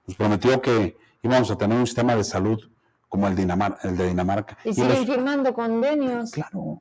[0.06, 2.68] Nos prometió que íbamos a tener un sistema de salud
[3.10, 4.56] como el, Dinamar- el de Dinamarca.
[4.64, 6.30] Y Y siguen los- firmando convenios.
[6.30, 6.80] Claro,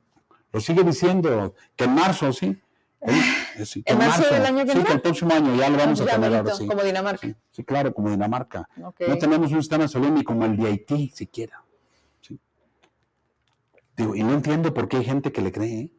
[0.52, 2.58] lo sigue diciendo que en marzo, sí.
[3.02, 4.86] Eh, sí, ¿En marzo del año que Sí, entra?
[4.88, 6.66] que el próximo año ya lo vamos a tener ahora sí.
[6.66, 7.26] como Dinamarca.
[7.26, 8.68] Sí, sí, claro, como Dinamarca.
[8.76, 11.62] No tenemos un sistema de salud ni como el de Haití siquiera.
[12.20, 12.38] Sí.
[13.96, 15.80] Digo, y no entiendo por qué hay gente que le cree.
[15.80, 15.90] ¿eh?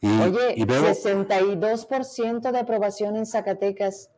[0.00, 4.10] Y, Oye, y veo, 62% de aprobación en Zacatecas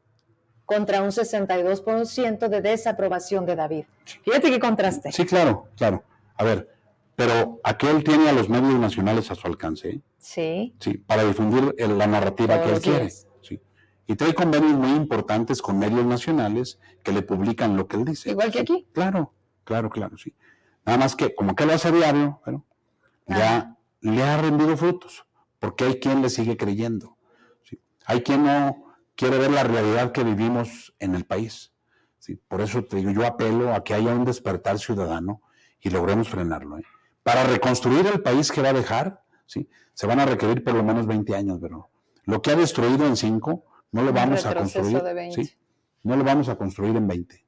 [0.69, 3.85] contra un 62% de desaprobación de David.
[4.05, 5.11] Fíjate qué contraste.
[5.13, 6.05] sí, claro, claro.
[6.37, 6.69] A ver,
[7.17, 9.89] pero aquel tiene a los medios nacionales a su alcance.
[9.89, 10.01] ¿eh?
[10.19, 10.75] Sí.
[10.79, 13.11] Sí, para difundir la narrativa Todos que él quiere.
[13.41, 13.63] Sí.
[14.07, 18.29] Y trae convenios muy importantes con medios nacionales que le publican lo que él dice.
[18.29, 18.87] Igual que aquí.
[18.93, 19.33] Claro,
[19.65, 20.35] claro, claro, sí.
[20.85, 22.67] Nada más que, como que lo hace diario, bueno,
[23.29, 25.25] ha, le ha rendido frutos,
[25.59, 27.17] porque hay quien le sigue creyendo.
[27.63, 27.81] ¿sí?
[28.05, 28.88] Hay quien no
[29.19, 31.73] quiere ver la realidad que vivimos en el país.
[32.21, 32.37] ¿sí?
[32.37, 35.43] Por eso te digo, yo apelo a que haya un despertar ciudadano
[35.81, 36.79] y logremos frenarlo.
[36.79, 36.85] ¿eh?
[37.25, 39.69] Para reconstruir el país que va a dejar, ¿sí?
[39.93, 41.91] se van a requerir por lo menos 20 años, pero
[42.27, 45.03] lo que ha destruido en 5 no lo vamos a construir.
[45.03, 45.45] de 20.
[45.45, 45.59] ¿sí?
[46.05, 47.45] No lo vamos a construir en 20.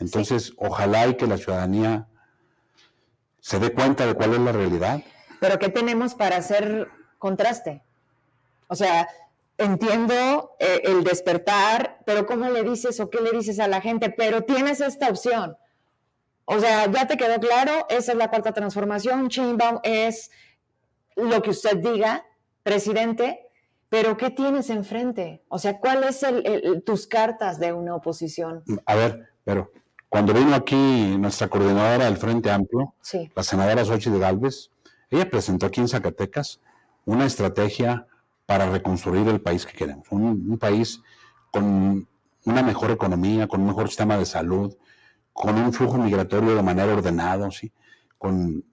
[0.00, 2.06] Entonces, ojalá y que la ciudadanía
[3.40, 5.02] se dé cuenta de cuál es la realidad.
[5.40, 7.82] Pero ¿qué tenemos para hacer contraste?
[8.66, 9.08] O sea,
[9.58, 14.10] entiendo eh, el despertar, pero ¿cómo le dices o qué le dices a la gente?
[14.10, 15.56] Pero tienes esta opción.
[16.44, 20.30] O sea, ya te quedó claro, esa es la cuarta transformación, Chainbaum es
[21.14, 22.24] lo que usted diga,
[22.62, 23.50] presidente,
[23.90, 25.42] pero ¿qué tienes enfrente?
[25.48, 26.42] O sea, ¿cuáles son
[26.86, 28.62] tus cartas de una oposición?
[28.86, 29.70] A ver, pero
[30.08, 34.70] cuando vino aquí nuestra coordinadora del Frente Amplio, Sí, la senadora Xochitl Galvez,
[35.10, 36.60] ella presentó aquí en Zacatecas
[37.04, 38.06] una estrategia
[38.48, 40.06] para reconstruir el país que queremos.
[40.10, 41.02] Un, un país
[41.50, 42.08] con
[42.46, 44.74] una mejor economía, con un mejor sistema de salud,
[45.34, 47.70] con un flujo migratorio de manera ordenada, ¿sí?
[48.16, 48.64] con,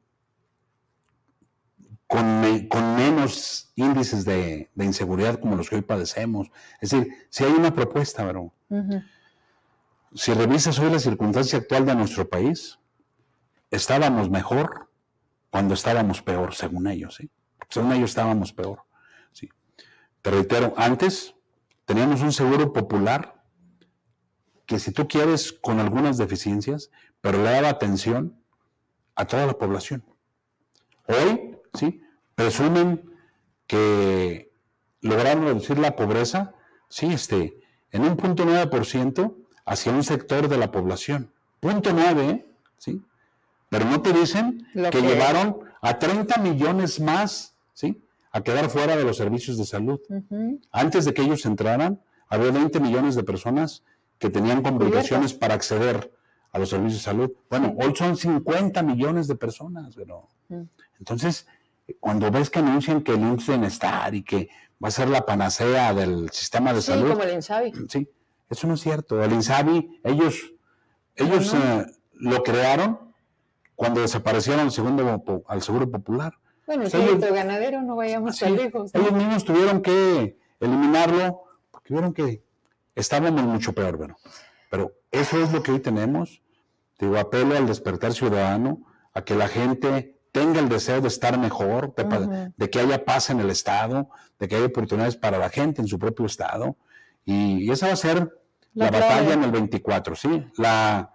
[2.07, 6.49] con, me- con menos índices de, de inseguridad como los que hoy padecemos.
[6.80, 8.23] Es decir, si hay una propuesta,
[8.69, 9.02] Ujú.
[10.14, 12.80] si revisas hoy la circunstancia actual de nuestro país,
[13.69, 14.89] estábamos mejor
[15.49, 17.15] cuando estábamos peor, según ellos.
[17.15, 17.30] ¿sí?
[17.68, 18.84] Según ellos estábamos peor.
[20.26, 21.35] Te reitero, antes
[21.85, 23.43] teníamos un seguro popular
[24.65, 26.89] que si tú quieres con algunas deficiencias,
[27.22, 28.35] pero le daba atención
[29.14, 30.03] a toda la población.
[31.06, 32.02] Hoy, ¿sí?
[32.34, 33.07] Presumen
[33.68, 34.52] que
[35.02, 36.56] lograron reducir la pobreza,
[36.89, 37.61] sí, este,
[37.91, 41.31] en un punto 9% hacia un sector de la población.
[41.60, 42.99] Punto 9, ¿sí?
[43.69, 48.02] Pero no te dicen que, llevaron a 30 millones más, ¿sí?
[48.35, 49.99] A quedar fuera de los servicios de salud.
[50.71, 53.83] Antes de que ellos entraran, había 20 millones de personas
[54.19, 56.11] que tenían complicaciones para acceder
[56.51, 57.31] a los servicios de salud.
[57.49, 60.27] Bueno, hoy son 50 millones de personas, pero
[60.99, 61.47] entonces
[61.99, 64.49] cuando ves que anuncian que el de bienestar y que
[64.83, 67.07] va a ser la panacea del sistema de salud.
[67.07, 67.71] Sí, como el INSABI.
[67.87, 68.09] Sí,
[68.49, 69.23] eso no es cierto.
[69.23, 70.53] El INSABI, ellos,
[71.15, 72.99] ellos eh, lo crearon
[73.75, 76.33] cuando desaparecieron al, segundo, al Seguro Popular.
[76.67, 78.93] Bueno, el ellos, ganadero, no vayamos a lejos.
[78.93, 82.43] Ellos mismos tuvieron que eliminarlo porque vieron que
[82.95, 84.17] estábamos mucho peor, bueno.
[84.69, 86.41] Pero eso es lo que hoy tenemos.
[86.97, 91.93] Digo, apelo al despertar ciudadano, a que la gente tenga el deseo de estar mejor,
[91.95, 94.09] de, que haya paz en el Estado,
[94.39, 96.75] de que haya oportunidades para la gente en su propio Estado.
[97.25, 98.41] Y, esa va a ser
[98.73, 100.45] la, batalla en el 24, ¿sí?
[100.57, 101.13] La,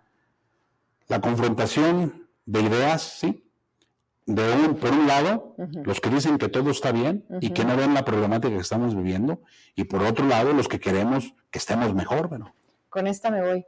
[1.08, 3.49] la confrontación de ideas, ¿sí?
[4.26, 7.76] De un, por un lado, los que dicen que todo está bien y que no
[7.76, 9.40] ven la problemática que estamos viviendo,
[9.74, 12.54] y por otro lado, los que queremos que estemos mejor, bueno.
[12.90, 13.66] Con esta me voy.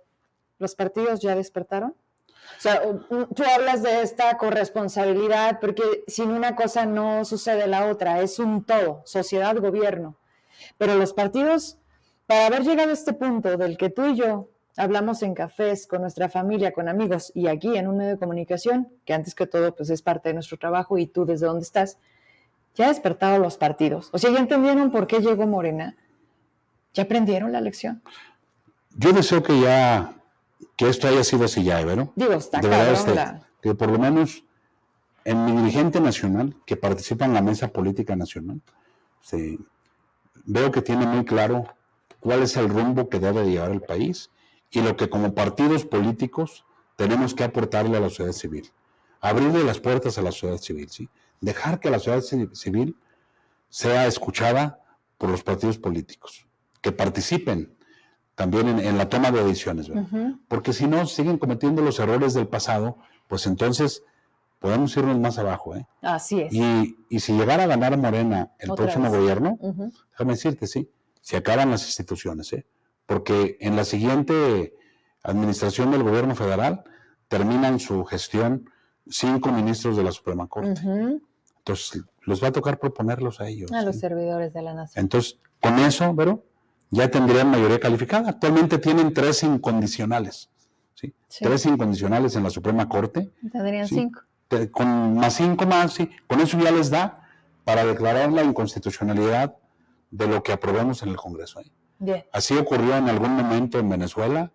[0.59, 1.95] ¿Los partidos ya despertaron?
[2.59, 8.21] O sea, tú hablas de esta corresponsabilidad porque sin una cosa no sucede la otra,
[8.21, 10.17] es un todo, sociedad, gobierno.
[10.79, 11.79] Pero los partidos,
[12.27, 16.03] para haber llegado a este punto del que tú y yo hablamos en cafés, con
[16.03, 19.75] nuestra familia, con amigos y aquí en un medio de comunicación, que antes que todo
[19.75, 21.99] pues es parte de nuestro trabajo y tú desde dónde estás,
[22.75, 24.09] ya ha despertado los partidos.
[24.13, 25.97] O sea, ya entendieron por qué llegó Morena.
[26.95, 28.03] ¿Ya aprendieron la lección?
[28.97, 30.15] Yo deseo que ya
[30.77, 32.09] que esto haya sido así ya, ¿verdad?
[32.15, 32.93] Digo, está claro.
[32.93, 33.15] Este,
[33.61, 34.45] que por lo menos
[35.25, 38.61] en mi dirigente nacional, que participa en la mesa política nacional,
[40.45, 41.65] veo que tiene muy claro
[42.21, 44.31] cuál es el rumbo que debe llevar el país
[44.73, 46.65] y lo que como partidos políticos
[46.97, 48.73] tenemos que aportarle a la sociedad civil.
[49.21, 51.09] Abrirle las puertas a la sociedad civil, ¿sí?
[51.41, 52.97] Dejar que la sociedad civil
[53.69, 54.81] sea escuchada
[55.19, 56.47] por los partidos políticos,
[56.81, 57.77] que participen
[58.35, 59.91] también en, la toma de decisiones,
[60.49, 62.97] porque si no siguen cometiendo los errores del pasado,
[63.29, 64.03] pues entonces
[64.59, 65.77] podemos irnos más abajo.
[65.77, 65.87] ¿eh?
[66.01, 66.53] Así es.
[66.53, 69.59] Y, si llegara a ganar Morena el próximo gobierno,
[70.13, 70.91] déjame decirte, sí,
[71.21, 72.67] se acaban las instituciones, ¿eh?
[73.07, 74.75] Porque en la siguiente
[75.23, 76.85] administración del gobierno federal
[77.29, 78.69] terminan su gestión
[79.09, 80.81] cinco ministros de la Suprema Corte.
[81.59, 83.71] Entonces, los va a tocar proponerlos a ellos.
[83.73, 85.05] A los servidores de la nación.
[85.05, 86.45] Entonces, con eso, pero
[86.91, 88.31] ya tendrían mayoría calificada.
[88.31, 90.51] Actualmente tienen tres incondicionales.
[90.95, 91.15] ¿sí?
[91.41, 93.31] Tres incondicionales en la Suprema Corte.
[93.51, 94.21] Tendrían cinco.
[94.71, 96.11] Con más cinco más, sí.
[96.27, 97.27] Con eso ya les da
[97.65, 99.57] para declarar la inconstitucionalidad
[100.11, 101.61] de lo que aprobemos en el Congreso.
[101.61, 101.71] ¿eh?
[102.33, 104.51] Así ocurrió en algún momento en Venezuela.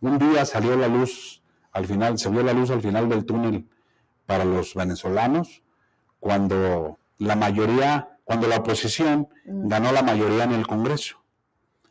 [0.00, 1.42] Un día salió la luz
[1.72, 3.68] al final, se vio la luz al final del túnel
[4.26, 5.62] para los venezolanos,
[6.20, 9.68] cuando la mayoría, cuando la oposición mm.
[9.68, 11.22] ganó la mayoría en el Congreso.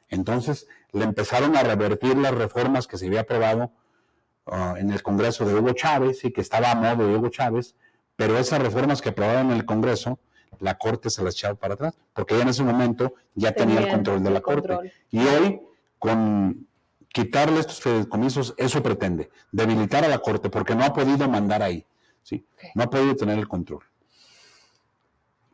[0.10, 3.72] Entonces le empezaron a revertir las reformas que se había aprobado
[4.46, 7.76] ah, en el Congreso de Hugo Chávez y que estaba a modo de Hugo Chávez,
[8.16, 10.20] pero esas reformas que aprobaron en el Congreso,
[10.60, 13.90] la Corte se las echaba para atrás, porque ya en ese momento ya tenía, el
[13.90, 14.94] control de la Corte.
[15.12, 15.62] Y hoy,
[16.00, 16.68] con
[17.10, 21.86] quitarle estos fideicomisos, eso pretende, debilitar a la Corte, porque no ha podido mandar ahí,
[22.24, 22.46] ¿sí?
[22.76, 23.84] no ha podido tener el control.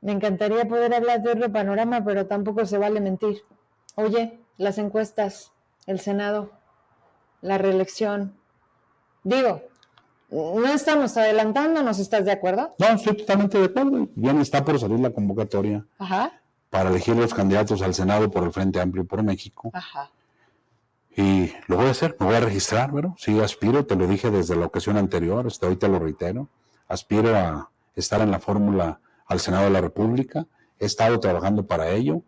[0.02, 3.44] Me encantaría poder hablar de otro panorama, pero tampoco se vale mentir.
[3.96, 5.54] Oye, las encuestas,
[5.86, 6.52] el Senado,
[7.42, 8.36] la reelección.
[9.24, 9.62] Digo,
[10.34, 12.76] no estamos adelantándonos, ¿estás de acuerdo?
[12.80, 14.08] No, estoy totalmente de acuerdo.
[14.16, 15.86] Ya está por salir la convocatoria
[16.70, 19.70] para elegir los candidatos al Senado por el Frente Amplio por México.
[19.74, 20.10] Ajá.
[21.16, 23.12] Y lo voy a hacer, me voy a registrar, ¿verdad?
[23.18, 26.50] Sí, aspiro, te lo dije desde la ocasión anterior, hasta hoy te lo reitero.
[26.88, 30.48] Aspiro a estar en la fórmula al Senado de la República.
[30.80, 32.24] He estado trabajando para ello.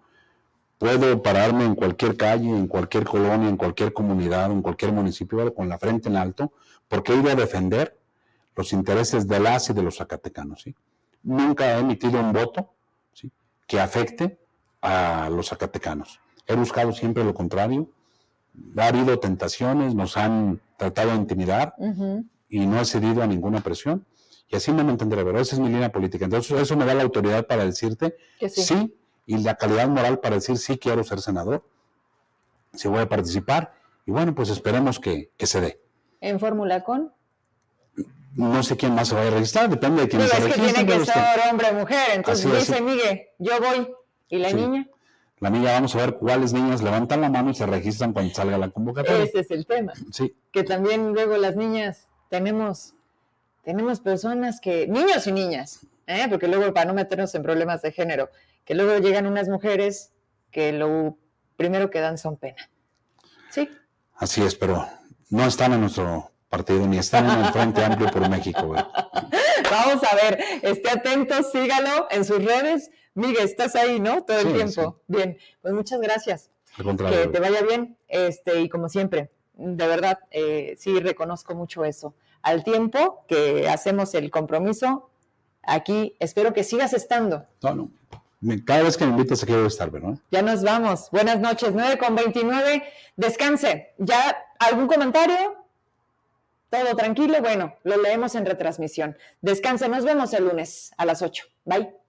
[0.77, 5.69] Puedo pararme en cualquier calle, en cualquier colonia, en cualquier comunidad, en cualquier municipio, con
[5.69, 6.51] la frente en alto,
[6.87, 7.97] porque he ido a defender
[8.55, 10.61] los intereses de las y de los zacatecanos.
[10.63, 10.75] ¿sí?
[11.23, 12.73] Nunca he emitido un voto
[13.13, 13.31] ¿sí?
[13.67, 14.37] que afecte
[14.81, 16.19] a los zacatecanos.
[16.45, 17.89] He buscado siempre lo contrario.
[18.77, 21.73] Ha habido tentaciones, nos han tratado de intimidar
[22.49, 24.05] y no he cedido a ninguna presión.
[24.47, 26.25] Y así me mantendré, pero esa es mi línea política.
[26.25, 28.93] Entonces, eso me da la autoridad para decirte que sí
[29.25, 31.63] y la calidad moral para decir sí quiero ser senador,
[32.73, 33.73] si voy a participar
[34.07, 35.81] Y bueno, pues esperemos que, que se dé.
[36.21, 37.11] ¿En Fórmula con?
[38.35, 40.51] No sé quién más se va a registrar, depende de quién Digo, se es que
[40.53, 40.73] registre.
[40.73, 42.07] tiene que pero usted- ser hombre o mujer.
[42.13, 42.83] Entonces Así dice sí.
[42.83, 43.93] Miguel, yo voy.
[44.29, 44.55] ¿Y la Sí.
[44.55, 44.87] niña?
[45.39, 48.57] La niña, vamos a ver cuáles niñas levantan la mano y se registran cuando salga
[48.57, 49.23] la convocatoria.
[49.23, 49.93] Ese es el tema.
[50.11, 52.93] Sí, Que también luego las niñas tenemos,
[53.63, 56.27] tenemos personas que, niños y niñas, ¿eh?
[56.29, 58.29] porque luego para no meternos en problemas de género,
[58.65, 60.11] que luego llegan unas mujeres
[60.51, 61.17] que lo
[61.55, 62.69] primero que dan son pena.
[63.49, 63.69] Sí,
[64.15, 64.85] así es, pero
[65.29, 68.83] no están en nuestro partido ni están en el Frente Amplio por México, güey.
[69.71, 72.91] Vamos a ver, esté atento, sígalo en sus redes.
[73.13, 74.23] Miguel, estás ahí, ¿no?
[74.23, 75.01] Todo el Sí, tiempo.
[75.07, 76.51] Bien, pues muchas gracias.
[76.77, 77.21] Al contrario.
[77.23, 77.97] Que te vaya bien.
[78.07, 82.13] Este, y como siempre, de verdad, eh, sí reconozco mucho eso.
[82.41, 85.09] Al tiempo que hacemos el compromiso,
[85.63, 87.45] aquí espero que sigas estando.
[87.63, 87.91] No, no.
[88.65, 90.15] Cada vez que me invitas aquí quiero estar, ¿verdad?
[90.31, 91.09] Ya nos vamos.
[91.11, 92.83] Buenas noches, 9 con 29.
[93.15, 93.93] Descanse.
[93.97, 95.55] ¿Ya algún comentario?
[96.69, 97.41] ¿Todo tranquilo?
[97.41, 99.17] Bueno, lo leemos en retransmisión.
[99.41, 99.87] Descanse.
[99.87, 101.45] Nos vemos el lunes a las 8.
[101.63, 102.04] Bye.